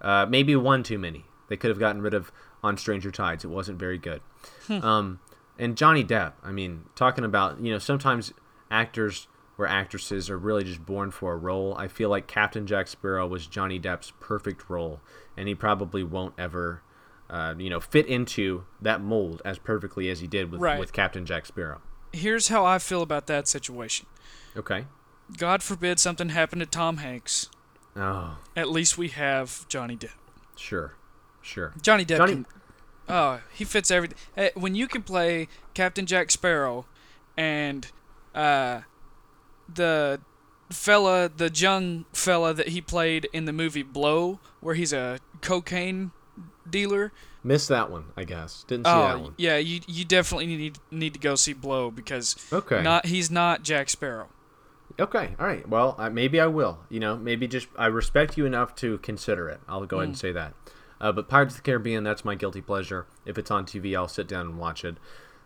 Uh, 0.00 0.26
maybe 0.28 0.56
one 0.56 0.82
too 0.82 0.98
many. 0.98 1.26
They 1.48 1.56
could 1.56 1.68
have 1.70 1.78
gotten 1.78 2.00
rid 2.02 2.14
of 2.14 2.32
on 2.64 2.76
Stranger 2.78 3.10
Tides. 3.10 3.44
It 3.44 3.48
wasn't 3.48 3.78
very 3.78 3.98
good. 3.98 4.20
Um, 4.68 5.20
and 5.58 5.76
Johnny 5.76 6.04
Depp. 6.04 6.32
I 6.42 6.52
mean, 6.52 6.84
talking 6.94 7.24
about 7.24 7.60
you 7.60 7.72
know 7.72 7.78
sometimes 7.78 8.32
actors 8.70 9.28
or 9.56 9.66
actresses 9.66 10.30
are 10.30 10.38
really 10.38 10.62
just 10.64 10.84
born 10.86 11.10
for 11.10 11.32
a 11.32 11.36
role. 11.36 11.74
I 11.76 11.88
feel 11.88 12.08
like 12.10 12.26
Captain 12.26 12.66
Jack 12.66 12.86
Sparrow 12.88 13.26
was 13.26 13.46
Johnny 13.46 13.80
Depp's 13.80 14.12
perfect 14.20 14.68
role, 14.70 15.00
and 15.36 15.48
he 15.48 15.54
probably 15.54 16.04
won't 16.04 16.34
ever, 16.38 16.82
uh, 17.28 17.54
you 17.58 17.68
know, 17.68 17.80
fit 17.80 18.06
into 18.06 18.64
that 18.80 19.00
mold 19.00 19.42
as 19.44 19.58
perfectly 19.58 20.08
as 20.10 20.20
he 20.20 20.26
did 20.28 20.52
with 20.52 20.60
Right. 20.60 20.78
with 20.78 20.92
Captain 20.92 21.26
Jack 21.26 21.44
Sparrow. 21.46 21.80
Here's 22.12 22.48
how 22.48 22.64
I 22.64 22.78
feel 22.78 23.02
about 23.02 23.26
that 23.26 23.48
situation. 23.48 24.06
Okay. 24.56 24.86
God 25.36 25.62
forbid 25.62 25.98
something 25.98 26.30
happened 26.30 26.60
to 26.60 26.66
Tom 26.66 26.98
Hanks. 26.98 27.50
Oh, 27.96 28.38
At 28.56 28.70
least 28.70 28.96
we 28.96 29.08
have 29.08 29.66
Johnny 29.68 29.96
Depp. 29.96 30.12
sure, 30.56 30.94
sure. 31.42 31.74
Johnny 31.82 32.04
Depp 32.04 32.16
Johnny- 32.18 32.32
can. 32.34 32.46
Oh, 33.08 33.40
he 33.54 33.64
fits 33.64 33.90
everything. 33.90 34.18
Eh, 34.36 34.50
When 34.54 34.74
you 34.74 34.86
can 34.86 35.02
play 35.02 35.48
Captain 35.74 36.06
Jack 36.06 36.30
Sparrow, 36.30 36.84
and 37.36 37.86
uh, 38.34 38.80
the 39.72 40.20
fella, 40.70 41.28
the 41.34 41.50
young 41.54 42.04
fella 42.12 42.52
that 42.54 42.68
he 42.68 42.80
played 42.80 43.28
in 43.32 43.44
the 43.46 43.52
movie 43.52 43.82
Blow, 43.82 44.40
where 44.60 44.74
he's 44.74 44.92
a 44.92 45.18
cocaine 45.40 46.10
dealer. 46.68 47.12
Missed 47.44 47.68
that 47.68 47.90
one, 47.90 48.06
I 48.16 48.24
guess. 48.24 48.64
Didn't 48.66 48.86
see 48.86 48.90
that 48.92 49.16
Oh, 49.16 49.20
one. 49.20 49.34
yeah, 49.38 49.56
you 49.56 49.80
you 49.86 50.04
definitely 50.04 50.46
need 50.46 50.78
need 50.90 51.14
to 51.14 51.20
go 51.20 51.34
see 51.34 51.52
Blow 51.52 51.90
because 51.90 52.36
Okay. 52.52 52.82
not 52.82 53.06
he's 53.06 53.30
not 53.30 53.62
Jack 53.62 53.88
Sparrow. 53.88 54.28
Okay, 55.00 55.34
all 55.38 55.46
right. 55.46 55.66
Well, 55.68 55.94
uh, 55.98 56.10
maybe 56.10 56.40
I 56.40 56.46
will. 56.48 56.80
You 56.90 56.98
know, 56.98 57.16
maybe 57.16 57.46
just 57.46 57.68
I 57.78 57.86
respect 57.86 58.36
you 58.36 58.44
enough 58.46 58.74
to 58.76 58.98
consider 58.98 59.48
it. 59.48 59.60
I'll 59.68 59.86
go 59.86 59.98
ahead 59.98 60.08
and 60.08 60.16
Mm. 60.16 60.20
say 60.20 60.32
that. 60.32 60.54
Uh, 61.00 61.12
but 61.12 61.28
Pirates 61.28 61.54
of 61.54 61.62
the 61.62 61.70
Caribbean, 61.70 62.04
that's 62.04 62.24
my 62.24 62.34
guilty 62.34 62.60
pleasure. 62.60 63.06
If 63.24 63.38
it's 63.38 63.50
on 63.50 63.66
TV, 63.66 63.96
I'll 63.96 64.08
sit 64.08 64.26
down 64.26 64.46
and 64.46 64.58
watch 64.58 64.84
it. 64.84 64.96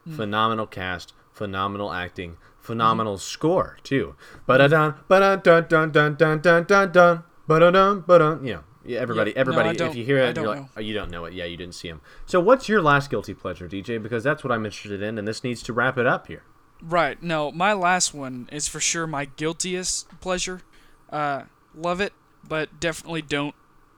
Mm. 0.08 0.16
Phenomenal 0.16 0.66
cast, 0.66 1.12
phenomenal 1.32 1.92
acting, 1.92 2.36
phenomenal 2.60 3.18
score 3.18 3.76
too. 3.82 4.16
Ba-da-dun, 4.46 4.94
ba-dun, 5.08 5.40
dun, 5.42 5.68
dun, 5.68 5.92
dun, 6.16 6.40
dun, 6.40 6.64
dun, 6.64 6.92
dun, 6.92 7.24
ba-da-dun, 7.46 8.00
ba-dun. 8.00 8.44
You 8.44 8.54
know, 8.54 8.64
yeah, 8.84 9.00
everybody, 9.00 9.32
Yeah, 9.32 9.38
everybody. 9.38 9.80
I 9.80 9.86
if 9.86 9.94
you 9.94 10.04
hear 10.04 10.18
it, 10.18 10.36
you're 10.36 10.46
like, 10.46 10.58
know. 10.58 10.68
oh, 10.76 10.80
you 10.80 10.94
don't 10.94 11.10
know 11.10 11.24
it. 11.26 11.34
Yeah, 11.34 11.44
you 11.44 11.56
didn't 11.56 11.74
see 11.74 11.88
him. 11.88 12.00
So, 12.26 12.40
what's 12.40 12.68
your 12.68 12.82
last 12.82 13.10
guilty 13.10 13.34
pleasure, 13.34 13.68
DJ? 13.68 14.02
Because 14.02 14.24
that's 14.24 14.42
what 14.42 14.52
I'm 14.52 14.64
interested 14.64 15.02
in, 15.02 15.18
and 15.18 15.28
this 15.28 15.44
needs 15.44 15.62
to 15.64 15.72
wrap 15.72 15.98
it 15.98 16.06
up 16.06 16.26
here. 16.26 16.42
Right. 16.82 17.22
No, 17.22 17.52
my 17.52 17.72
last 17.74 18.12
one 18.12 18.48
is 18.50 18.66
for 18.66 18.80
sure 18.80 19.06
my 19.06 19.26
guiltiest 19.26 20.08
pleasure. 20.20 20.62
Uh, 21.10 21.44
love 21.76 22.00
it, 22.00 22.12
but 22.46 22.80
definitely 22.80 23.22
don't 23.22 23.54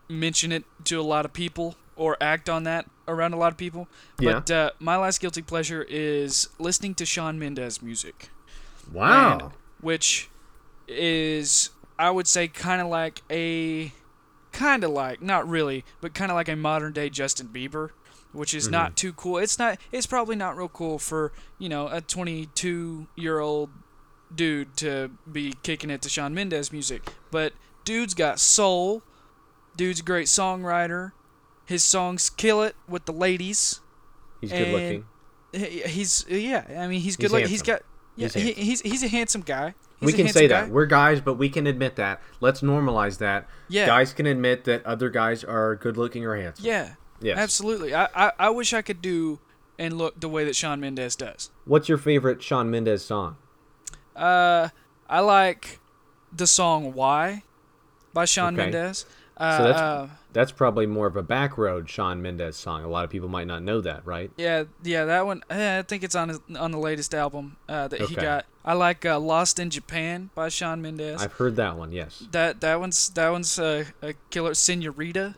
mention 0.08 0.52
it 0.52 0.64
to 0.84 1.00
a 1.00 1.02
lot 1.02 1.24
of 1.24 1.32
people 1.32 1.76
or 1.96 2.16
act 2.20 2.48
on 2.48 2.64
that 2.64 2.86
around 3.06 3.32
a 3.34 3.36
lot 3.36 3.52
of 3.52 3.56
people. 3.58 3.88
Yeah. 4.18 4.34
But 4.34 4.50
uh, 4.50 4.70
my 4.78 4.96
last 4.96 5.20
guilty 5.20 5.42
pleasure 5.42 5.84
is 5.88 6.48
listening 6.58 6.94
to 6.96 7.06
Shawn 7.06 7.38
Mendes 7.38 7.80
music, 7.82 8.28
Wow. 8.92 9.32
And- 9.38 9.50
which 9.80 10.28
is 10.88 11.70
I 11.98 12.10
would 12.10 12.26
say 12.26 12.48
kind 12.48 12.80
of 12.82 12.88
like 12.88 13.22
a 13.30 13.92
kind 14.52 14.84
of 14.84 14.90
like 14.90 15.22
not 15.22 15.48
really, 15.48 15.84
but 16.00 16.14
kind 16.14 16.30
of 16.30 16.34
like 16.36 16.48
a 16.48 16.56
modern 16.56 16.92
day 16.92 17.08
Justin 17.10 17.48
Bieber, 17.48 17.90
which 18.32 18.54
is 18.54 18.68
not 18.68 18.96
too 18.96 19.12
cool. 19.12 19.38
It's 19.38 19.58
not. 19.58 19.78
It's 19.92 20.06
probably 20.06 20.36
not 20.36 20.56
real 20.56 20.68
cool 20.68 20.98
for 20.98 21.32
you 21.58 21.68
know 21.68 21.88
a 21.88 22.00
22 22.00 23.06
year 23.16 23.38
old 23.38 23.70
dude 24.34 24.76
to 24.78 25.10
be 25.30 25.54
kicking 25.62 25.90
it 25.90 26.02
to 26.02 26.08
Shawn 26.08 26.34
Mendes 26.34 26.72
music, 26.72 27.12
but 27.30 27.52
dude's 27.84 28.14
got 28.14 28.40
soul. 28.40 29.02
Dude's 29.76 30.00
a 30.00 30.02
great 30.02 30.26
songwriter. 30.26 31.12
His 31.66 31.82
songs 31.82 32.30
kill 32.30 32.62
it 32.62 32.76
with 32.88 33.06
the 33.06 33.12
ladies. 33.12 33.80
He's 34.40 34.52
good 34.52 34.68
looking. 34.72 35.06
He's 35.52 36.24
yeah. 36.28 36.64
I 36.78 36.86
mean, 36.88 37.00
he's 37.00 37.16
good 37.16 37.24
He's 37.24 37.32
looking. 37.32 37.48
he's 37.48 37.62
got 37.62 37.82
yeah. 38.16 38.28
He's 38.28 38.34
he, 38.34 38.52
he's 38.52 38.80
he's 38.80 39.02
a 39.02 39.08
handsome 39.08 39.42
guy. 39.42 39.74
He's 40.00 40.06
we 40.08 40.12
can 40.12 40.28
say 40.28 40.46
that 40.48 40.66
guy. 40.66 40.70
we're 40.70 40.86
guys, 40.86 41.20
but 41.20 41.34
we 41.34 41.48
can 41.48 41.66
admit 41.66 41.96
that. 41.96 42.20
Let's 42.40 42.60
normalize 42.60 43.18
that. 43.18 43.48
Yeah. 43.68 43.86
Guys 43.86 44.12
can 44.12 44.26
admit 44.26 44.64
that 44.64 44.84
other 44.84 45.08
guys 45.08 45.44
are 45.44 45.76
good 45.76 45.96
looking 45.96 46.24
or 46.24 46.36
handsome. 46.36 46.66
Yeah. 46.66 46.94
Yes. 47.20 47.38
Absolutely. 47.38 47.94
I, 47.94 48.08
I 48.14 48.32
I 48.38 48.50
wish 48.50 48.72
I 48.74 48.82
could 48.82 49.00
do 49.00 49.38
and 49.78 49.96
look 49.96 50.20
the 50.20 50.28
way 50.28 50.44
that 50.44 50.54
Shawn 50.54 50.80
Mendes 50.80 51.16
does. 51.16 51.50
What's 51.64 51.88
your 51.88 51.98
favorite 51.98 52.42
Shawn 52.42 52.70
Mendes 52.70 53.04
song? 53.04 53.36
Uh, 54.14 54.68
I 55.08 55.20
like 55.20 55.80
the 56.32 56.46
song 56.46 56.92
"Why" 56.92 57.42
by 58.12 58.24
Shawn 58.24 58.54
Okay. 58.54 58.70
Mendes. 58.70 59.06
Uh, 59.36 59.56
So 59.58 59.64
that's 59.64 59.80
uh, 59.80 60.08
that's 60.32 60.52
probably 60.52 60.86
more 60.86 61.06
of 61.06 61.16
a 61.16 61.22
back 61.22 61.58
road 61.58 61.88
Shawn 61.90 62.22
Mendes 62.22 62.56
song. 62.56 62.84
A 62.84 62.88
lot 62.88 63.04
of 63.04 63.10
people 63.10 63.28
might 63.28 63.46
not 63.46 63.62
know 63.62 63.80
that, 63.80 64.04
right? 64.06 64.30
yeah, 64.36 64.64
yeah, 64.82 65.04
that 65.06 65.26
one. 65.26 65.42
eh, 65.50 65.78
I 65.78 65.82
think 65.82 66.02
it's 66.04 66.14
on 66.14 66.28
his, 66.28 66.40
on 66.58 66.70
the 66.70 66.78
latest 66.78 67.14
album 67.14 67.56
uh, 67.68 67.88
that 67.88 68.00
he 68.02 68.14
got. 68.14 68.46
I 68.64 68.74
like 68.74 69.04
uh, 69.04 69.18
"Lost 69.18 69.58
in 69.58 69.70
Japan" 69.70 70.30
by 70.34 70.48
Shawn 70.48 70.80
Mendes. 70.82 71.20
I've 71.22 71.32
heard 71.34 71.56
that 71.56 71.76
one. 71.76 71.92
Yes. 71.92 72.24
that 72.32 72.60
that 72.60 72.78
one's 72.80 73.10
that 73.10 73.28
one's 73.30 73.58
uh, 73.58 73.84
a 74.02 74.14
killer. 74.30 74.54
"Senorita." 74.54 75.34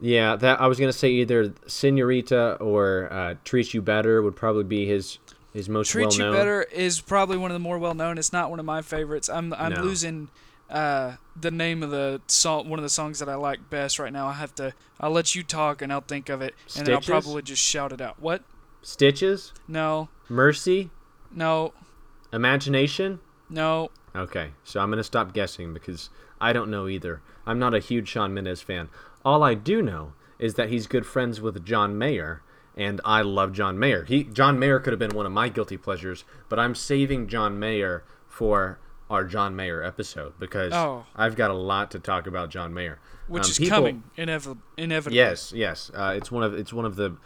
Yeah, 0.00 0.36
that 0.36 0.60
I 0.60 0.66
was 0.66 0.78
gonna 0.80 0.92
say 0.92 1.10
either 1.10 1.52
Senorita 1.66 2.54
or 2.60 3.08
uh, 3.12 3.34
Treat 3.44 3.74
You 3.74 3.82
Better 3.82 4.22
would 4.22 4.36
probably 4.36 4.64
be 4.64 4.86
his 4.86 5.18
his 5.52 5.68
most 5.68 5.94
well 5.94 6.04
"Treat 6.08 6.18
You 6.18 6.24
known. 6.24 6.34
Better" 6.34 6.62
is 6.62 7.00
probably 7.00 7.36
one 7.36 7.50
of 7.50 7.54
the 7.54 7.58
more 7.60 7.78
well 7.78 7.94
known. 7.94 8.16
It's 8.16 8.32
not 8.32 8.48
one 8.50 8.58
of 8.60 8.64
my 8.66 8.80
favorites. 8.82 9.28
I'm 9.28 9.52
I'm 9.54 9.74
No. 9.74 9.82
losing 9.82 10.28
uh, 10.70 11.16
the 11.38 11.50
name 11.50 11.82
of 11.82 11.90
the 11.90 12.20
song. 12.26 12.68
One 12.68 12.78
of 12.78 12.82
the 12.82 12.88
songs 12.88 13.18
that 13.18 13.28
I 13.28 13.34
like 13.34 13.68
best 13.70 13.98
right 13.98 14.12
now. 14.12 14.26
I 14.28 14.34
have 14.34 14.54
to. 14.56 14.72
I'll 15.00 15.10
let 15.10 15.34
you 15.34 15.42
talk 15.42 15.82
and 15.82 15.92
I'll 15.92 16.00
think 16.00 16.28
of 16.28 16.40
it, 16.42 16.54
and 16.76 16.86
then 16.86 16.94
I'll 16.94 17.00
probably 17.00 17.42
just 17.42 17.62
shout 17.62 17.92
it 17.92 18.00
out. 18.00 18.20
What? 18.20 18.42
Stitches, 18.82 19.52
No, 19.68 20.08
Mercy, 20.28 20.88
no, 21.30 21.74
Imagination, 22.32 23.20
no. 23.50 23.90
Okay, 24.16 24.52
so 24.64 24.80
I'm 24.80 24.88
gonna 24.90 25.04
stop 25.04 25.34
guessing 25.34 25.74
because 25.74 26.08
I 26.40 26.52
don't 26.54 26.70
know 26.70 26.88
either. 26.88 27.20
I'm 27.46 27.58
not 27.58 27.74
a 27.74 27.78
huge 27.78 28.08
Shawn 28.08 28.32
Mendes 28.32 28.62
fan. 28.62 28.88
All 29.24 29.42
I 29.42 29.52
do 29.54 29.82
know 29.82 30.14
is 30.38 30.54
that 30.54 30.70
he's 30.70 30.86
good 30.86 31.04
friends 31.04 31.40
with 31.42 31.62
John 31.64 31.98
Mayer, 31.98 32.42
and 32.74 33.00
I 33.04 33.20
love 33.20 33.52
John 33.52 33.78
Mayer. 33.78 34.04
He 34.04 34.24
John 34.24 34.58
Mayer 34.58 34.80
could 34.80 34.94
have 34.94 34.98
been 34.98 35.14
one 35.14 35.26
of 35.26 35.32
my 35.32 35.50
guilty 35.50 35.76
pleasures, 35.76 36.24
but 36.48 36.58
I'm 36.58 36.74
saving 36.74 37.28
John 37.28 37.58
Mayer 37.58 38.02
for 38.26 38.78
our 39.10 39.24
John 39.24 39.54
Mayer 39.56 39.82
episode 39.82 40.32
because 40.38 40.72
Oh. 40.72 41.04
I've 41.16 41.34
got 41.36 41.50
a 41.50 41.54
lot 41.54 41.90
to 41.90 41.98
talk 41.98 42.26
about 42.26 42.48
John 42.50 42.72
Mayer, 42.72 42.98
Which 43.26 43.44
Um, 43.44 43.50
is 43.50 43.58
people- 43.58 43.76
coming 43.78 44.02
inevitably. 44.16 44.62
inevitably. 44.78 45.16
Yes, 45.18 45.52
yes. 45.54 45.90
Uh, 45.94 46.14
it's 46.16 46.30
one 46.32 46.42
of 46.42 46.54
it's 46.54 46.72
one 46.72 46.84
of 46.84 46.96
the 46.96 47.16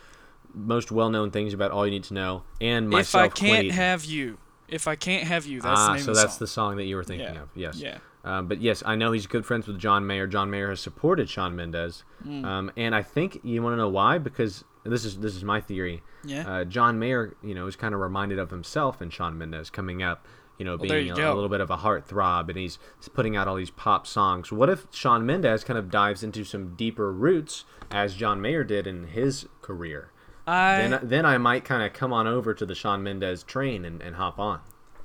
most 0.55 0.91
well-known 0.93 1.31
things 1.31 1.53
about 1.55 1.71
all 1.71 1.85
you 1.87 1.91
need 1.93 2.05
to 2.05 2.15
know. 2.15 2.43
And 2.61 2.89
myself, 2.91 3.27
If 3.27 3.33
I 3.33 3.35
can't 3.35 3.65
Eden. 3.67 3.77
have 3.77 4.05
you, 4.05 4.39
if 4.69 4.87
I 4.89 4.97
can't 4.97 5.25
have 5.27 5.47
you, 5.47 5.61
that's 5.61 5.81
ah, 5.81 5.87
the 5.89 5.95
name 5.95 6.03
so 6.05 6.11
of 6.11 6.17
the 6.17 6.21
that's 6.23 6.33
song. 6.35 6.39
the 6.41 6.47
song 6.47 6.77
that 6.77 6.85
you 6.85 6.97
were 6.97 7.05
thinking 7.05 7.35
Yeah, 7.35 7.43
of. 7.43 7.49
Yes. 7.55 7.81
yeah. 7.81 7.99
Um, 8.25 8.49
but 8.49 8.61
yes, 8.63 8.83
I 8.87 8.95
know 8.97 9.13
he's 9.13 9.27
good 9.27 9.45
friends 9.45 9.67
with 9.67 9.79
John 9.79 10.07
Mayer. 10.07 10.27
John 10.27 10.49
Mayer 10.51 10.71
has 10.71 10.81
supported 10.81 11.29
Shawn 11.29 11.55
Mendes, 11.57 12.05
Mm. 12.27 12.45
um, 12.45 12.71
and 12.77 12.95
I 12.95 13.03
think 13.03 13.41
you 13.43 13.61
want 13.63 13.75
to 13.75 13.77
know 13.77 13.89
why 13.91 14.17
because 14.19 14.65
this 14.85 15.05
is 15.05 15.19
this 15.19 15.35
is 15.37 15.45
my 15.45 15.61
theory. 15.61 16.03
Yeah. 16.25 16.49
Uh, 16.51 16.65
John 16.65 16.99
Mayer, 16.99 17.35
you 17.43 17.55
know, 17.55 17.67
is 17.67 17.77
kind 17.77 17.95
of 17.95 18.01
reminded 18.01 18.39
of 18.39 18.51
himself 18.51 19.01
and 19.03 19.13
Shawn 19.13 19.37
Mendes 19.37 19.69
coming 19.71 20.03
up. 20.03 20.27
You 20.59 20.65
know, 20.65 20.77
Well, 20.77 20.89
being 20.89 21.09
you 21.09 21.15
a, 21.17 21.33
a 21.33 21.35
little 21.35 21.49
bit 21.49 21.61
of 21.61 21.71
a 21.71 21.79
heartthrob, 21.79 22.49
and 22.49 22.57
he's 22.57 22.79
putting 23.13 23.35
out 23.37 23.49
all 23.49 23.57
these 23.57 23.71
pop 23.71 24.07
songs. 24.07 24.53
What 24.53 24.69
if 24.71 24.87
Shawn 24.93 25.27
Mendes 25.27 25.65
kind 25.65 25.79
of 25.79 25.91
dives 25.91 26.23
into 26.23 26.45
some 26.45 26.77
deeper 26.77 27.13
roots 27.13 27.65
as 27.91 28.15
John 28.15 28.41
Mayer 28.41 28.63
did 28.63 28.87
in 28.87 29.09
his 29.09 29.47
career? 29.63 30.11
I 30.47 30.77
then, 30.77 31.01
then 31.03 31.27
I 31.27 31.39
might 31.39 31.65
kind 31.65 31.83
of 31.83 31.93
come 31.93 32.13
on 32.13 32.27
over 32.29 32.55
to 32.55 32.65
the 32.67 32.75
Shawn 32.75 33.03
Mendes 33.03 33.43
train 33.43 33.85
and, 33.85 34.01
and 34.03 34.15
hop 34.17 34.39
on. 34.39 34.61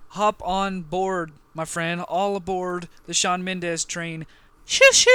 hop 0.09 0.41
on 0.45 0.81
board, 0.83 1.31
my 1.55 1.65
friend. 1.65 2.01
All 2.01 2.35
aboard 2.35 2.87
the 3.05 3.13
Shawn 3.15 3.43
Mendes 3.43 3.85
train. 3.85 4.27
Shoo 4.65 4.91
shoo. 4.91 5.09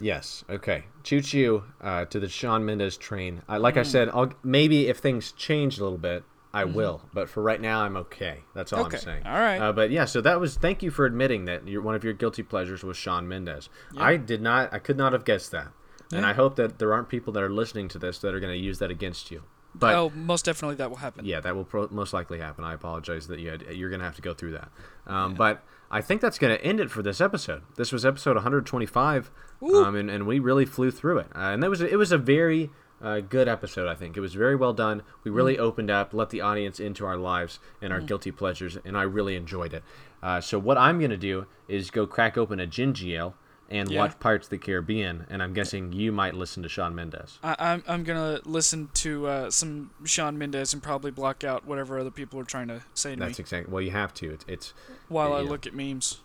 Yes. 0.00 0.44
Okay. 0.48 0.84
Choo 1.02 1.20
choo 1.20 1.64
uh, 1.80 2.04
to 2.04 2.20
the 2.20 2.28
Shawn 2.28 2.64
Mendes 2.64 2.96
train. 2.96 3.42
I, 3.48 3.56
like 3.56 3.76
I 3.76 3.80
Hmm. 3.82 3.88
said, 3.88 4.08
I'll 4.10 4.32
maybe 4.44 4.86
if 4.86 4.98
things 4.98 5.32
change 5.32 5.78
a 5.78 5.82
little 5.82 5.98
bit, 5.98 6.22
I 6.52 6.64
will. 6.64 7.02
But 7.12 7.28
for 7.28 7.42
right 7.42 7.60
now, 7.60 7.82
I'm 7.82 7.96
okay. 7.96 8.40
That's 8.54 8.72
all 8.72 8.84
Mm-hmm. 8.84 8.86
Okay, 8.88 8.96
I'm 8.96 9.02
saying. 9.02 9.26
all 9.26 9.38
right. 9.40 9.58
Uh, 9.58 9.72
but 9.72 9.90
yeah, 9.90 10.04
so 10.06 10.20
that 10.22 10.40
was. 10.40 10.56
Thank 10.56 10.82
you 10.82 10.90
for 10.90 11.04
admitting 11.04 11.44
that 11.44 11.66
your 11.68 11.82
one 11.82 11.94
of 11.94 12.04
your 12.04 12.14
guilty 12.14 12.42
pleasures 12.42 12.82
was 12.82 12.96
Shawn 12.96 13.28
Mendes. 13.28 13.68
I 13.96 14.16
did 14.16 14.40
not. 14.40 14.72
I 14.72 14.78
could 14.78 14.96
not 14.96 15.12
have 15.12 15.24
guessed 15.24 15.50
that. 15.52 15.68
And 16.10 16.24
I 16.24 16.32
hope 16.32 16.56
that 16.56 16.78
there 16.78 16.92
aren't 16.94 17.10
people 17.10 17.34
that 17.34 17.42
are 17.42 17.50
listening 17.50 17.88
to 17.88 17.98
this 17.98 18.18
that 18.20 18.34
are 18.34 18.40
going 18.40 18.52
to 18.52 18.58
use 18.58 18.78
that 18.78 18.90
against 18.90 19.30
you. 19.30 19.42
But 19.74 19.94
oh, 19.94 20.10
most 20.14 20.46
definitely 20.46 20.76
that 20.76 20.88
will 20.88 20.96
happen. 20.96 21.26
yeah, 21.26 21.40
that 21.40 21.54
will 21.54 21.64
pro- 21.66 21.88
most 21.90 22.14
likely 22.14 22.38
happen. 22.38 22.64
I 22.64 22.72
apologize 22.72 23.28
that 23.28 23.38
you 23.40 23.50
had, 23.50 23.62
you're 23.74 23.90
going 23.90 24.00
to 24.00 24.06
have 24.06 24.16
to 24.16 24.22
go 24.22 24.32
through 24.32 24.52
that. 24.52 24.70
Um, 25.06 25.34
But 25.34 25.62
I 25.90 26.00
think 26.00 26.22
that's 26.22 26.38
going 26.38 26.56
to 26.56 26.64
end 26.64 26.80
it 26.80 26.90
for 26.90 27.02
this 27.02 27.20
episode. 27.20 27.62
This 27.76 27.92
was 27.92 28.06
episode 28.06 28.36
125, 28.36 29.30
um, 29.62 29.94
and, 29.94 30.10
and 30.10 30.26
we 30.26 30.38
really 30.38 30.64
flew 30.64 30.90
through 30.90 31.18
it. 31.18 31.26
Uh, 31.34 31.40
and 31.52 31.62
that 31.62 31.68
was 31.68 31.82
it 31.82 31.98
was 31.98 32.10
a 32.10 32.18
very 32.18 32.70
uh, 33.02 33.20
good 33.20 33.48
episode. 33.48 33.88
I 33.88 33.94
think 33.94 34.16
it 34.16 34.20
was 34.20 34.34
very 34.34 34.56
well 34.56 34.72
done. 34.72 35.02
We 35.24 35.30
really 35.30 35.58
opened 35.58 35.90
up, 35.90 36.12
let 36.14 36.30
the 36.30 36.40
audience 36.40 36.80
into 36.80 37.06
our 37.06 37.16
lives 37.16 37.58
and 37.80 37.92
our 37.92 38.00
guilty 38.00 38.30
pleasures, 38.30 38.78
and 38.84 38.96
I 38.96 39.02
really 39.02 39.36
enjoyed 39.36 39.72
it. 39.74 39.82
Uh, 40.22 40.40
so 40.40 40.58
what 40.58 40.76
I'm 40.78 40.98
going 40.98 41.10
to 41.10 41.16
do 41.16 41.46
is 41.68 41.90
go 41.90 42.06
crack 42.06 42.36
open 42.36 42.58
a 42.60 42.66
ginger 42.66 43.06
ale 43.08 43.34
and 43.70 43.90
Yeah. 43.90 44.00
watch 44.00 44.18
Pirates 44.18 44.46
of 44.46 44.50
the 44.50 44.58
Caribbean, 44.58 45.26
and 45.28 45.42
I'm 45.42 45.52
guessing 45.52 45.92
you 45.92 46.10
might 46.10 46.34
listen 46.34 46.62
to 46.62 46.68
Shawn 46.68 46.94
Mendes. 46.94 47.38
I, 47.42 47.54
I'm 47.58 47.84
I'm 47.86 48.02
gonna 48.02 48.40
listen 48.46 48.88
to 48.94 49.26
uh, 49.26 49.50
some 49.50 49.90
Shawn 50.04 50.38
Mendes 50.38 50.72
and 50.72 50.82
probably 50.82 51.10
block 51.10 51.44
out 51.44 51.66
whatever 51.66 51.98
other 51.98 52.10
people 52.10 52.40
are 52.40 52.44
trying 52.44 52.68
to 52.68 52.82
say 52.94 53.14
to 53.14 53.20
That's 53.20 53.38
me 53.38 53.42
exactly 53.42 53.70
well. 53.72 53.82
You 53.82 53.90
have 53.90 54.14
to. 54.14 54.30
It's, 54.32 54.44
it's 54.48 54.74
while 55.08 55.34
I 55.34 55.42
yeah. 55.42 55.50
look 55.50 55.66
at 55.66 55.74
memes. 55.74 56.20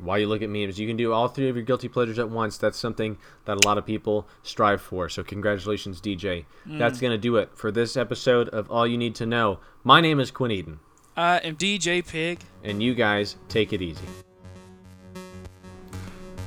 While 0.00 0.18
you 0.18 0.26
look 0.26 0.42
at 0.42 0.50
memes. 0.50 0.78
You 0.78 0.86
can 0.86 0.96
do 0.96 1.12
all 1.12 1.28
three 1.28 1.48
of 1.48 1.56
your 1.56 1.64
guilty 1.64 1.88
pleasures 1.88 2.18
at 2.18 2.28
once. 2.30 2.58
That's 2.58 2.78
something 2.78 3.18
that 3.44 3.56
a 3.64 3.66
lot 3.66 3.78
of 3.78 3.86
people 3.86 4.26
strive 4.42 4.80
for. 4.80 5.08
So 5.08 5.22
congratulations, 5.22 6.00
DJ. 6.00 6.44
Mm. 6.66 6.78
That's 6.78 7.00
gonna 7.00 7.18
do 7.18 7.36
it 7.36 7.50
for 7.54 7.70
this 7.70 7.96
episode 7.96 8.48
of 8.50 8.70
All 8.70 8.86
You 8.86 8.98
Need 8.98 9.14
to 9.16 9.26
Know. 9.26 9.58
My 9.84 10.00
name 10.00 10.20
is 10.20 10.30
Quinn 10.30 10.50
Eden, 10.50 10.80
I 11.16 11.38
am 11.38 11.56
DJ 11.56 12.06
Pig. 12.06 12.40
and 12.64 12.82
you 12.82 12.94
guys 12.94 13.36
take 13.48 13.72
it 13.72 13.80
easy. 13.82 14.06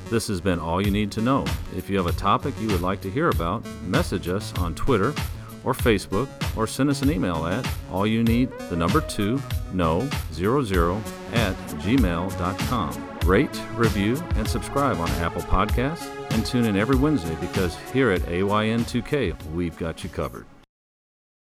This 0.09 0.27
has 0.27 0.41
been 0.41 0.59
All 0.59 0.81
You 0.83 0.89
Need 0.91 1.11
to 1.13 1.21
Know. 1.21 1.45
If 1.77 1.89
you 1.89 1.97
have 1.97 2.07
a 2.07 2.11
topic 2.13 2.53
you 2.59 2.67
would 2.67 2.81
like 2.81 2.99
to 3.01 3.11
hear 3.11 3.29
about, 3.29 3.63
message 3.83 4.27
us 4.27 4.53
on 4.57 4.73
Twitter 4.73 5.13
or 5.63 5.73
Facebook 5.73 6.27
or 6.57 6.65
send 6.65 6.89
us 6.89 7.01
an 7.01 7.11
email 7.11 7.45
at 7.45 7.67
all 7.91 8.07
you 8.07 8.23
need 8.23 8.49
the 8.69 8.75
number 8.75 9.01
two 9.01 9.41
no 9.73 10.09
zero 10.33 10.63
zero 10.63 11.01
at 11.33 11.53
gmail.com. 11.83 13.08
Rate, 13.25 13.61
review, 13.75 14.21
and 14.35 14.47
subscribe 14.47 14.97
on 14.97 15.09
Apple 15.11 15.41
Podcasts 15.43 16.09
and 16.31 16.45
tune 16.45 16.65
in 16.65 16.75
every 16.75 16.95
Wednesday 16.95 17.35
because 17.39 17.77
here 17.93 18.11
at 18.11 18.21
AYN2K 18.21 19.51
we've 19.51 19.77
got 19.77 20.03
you 20.03 20.09
covered. 20.09 20.45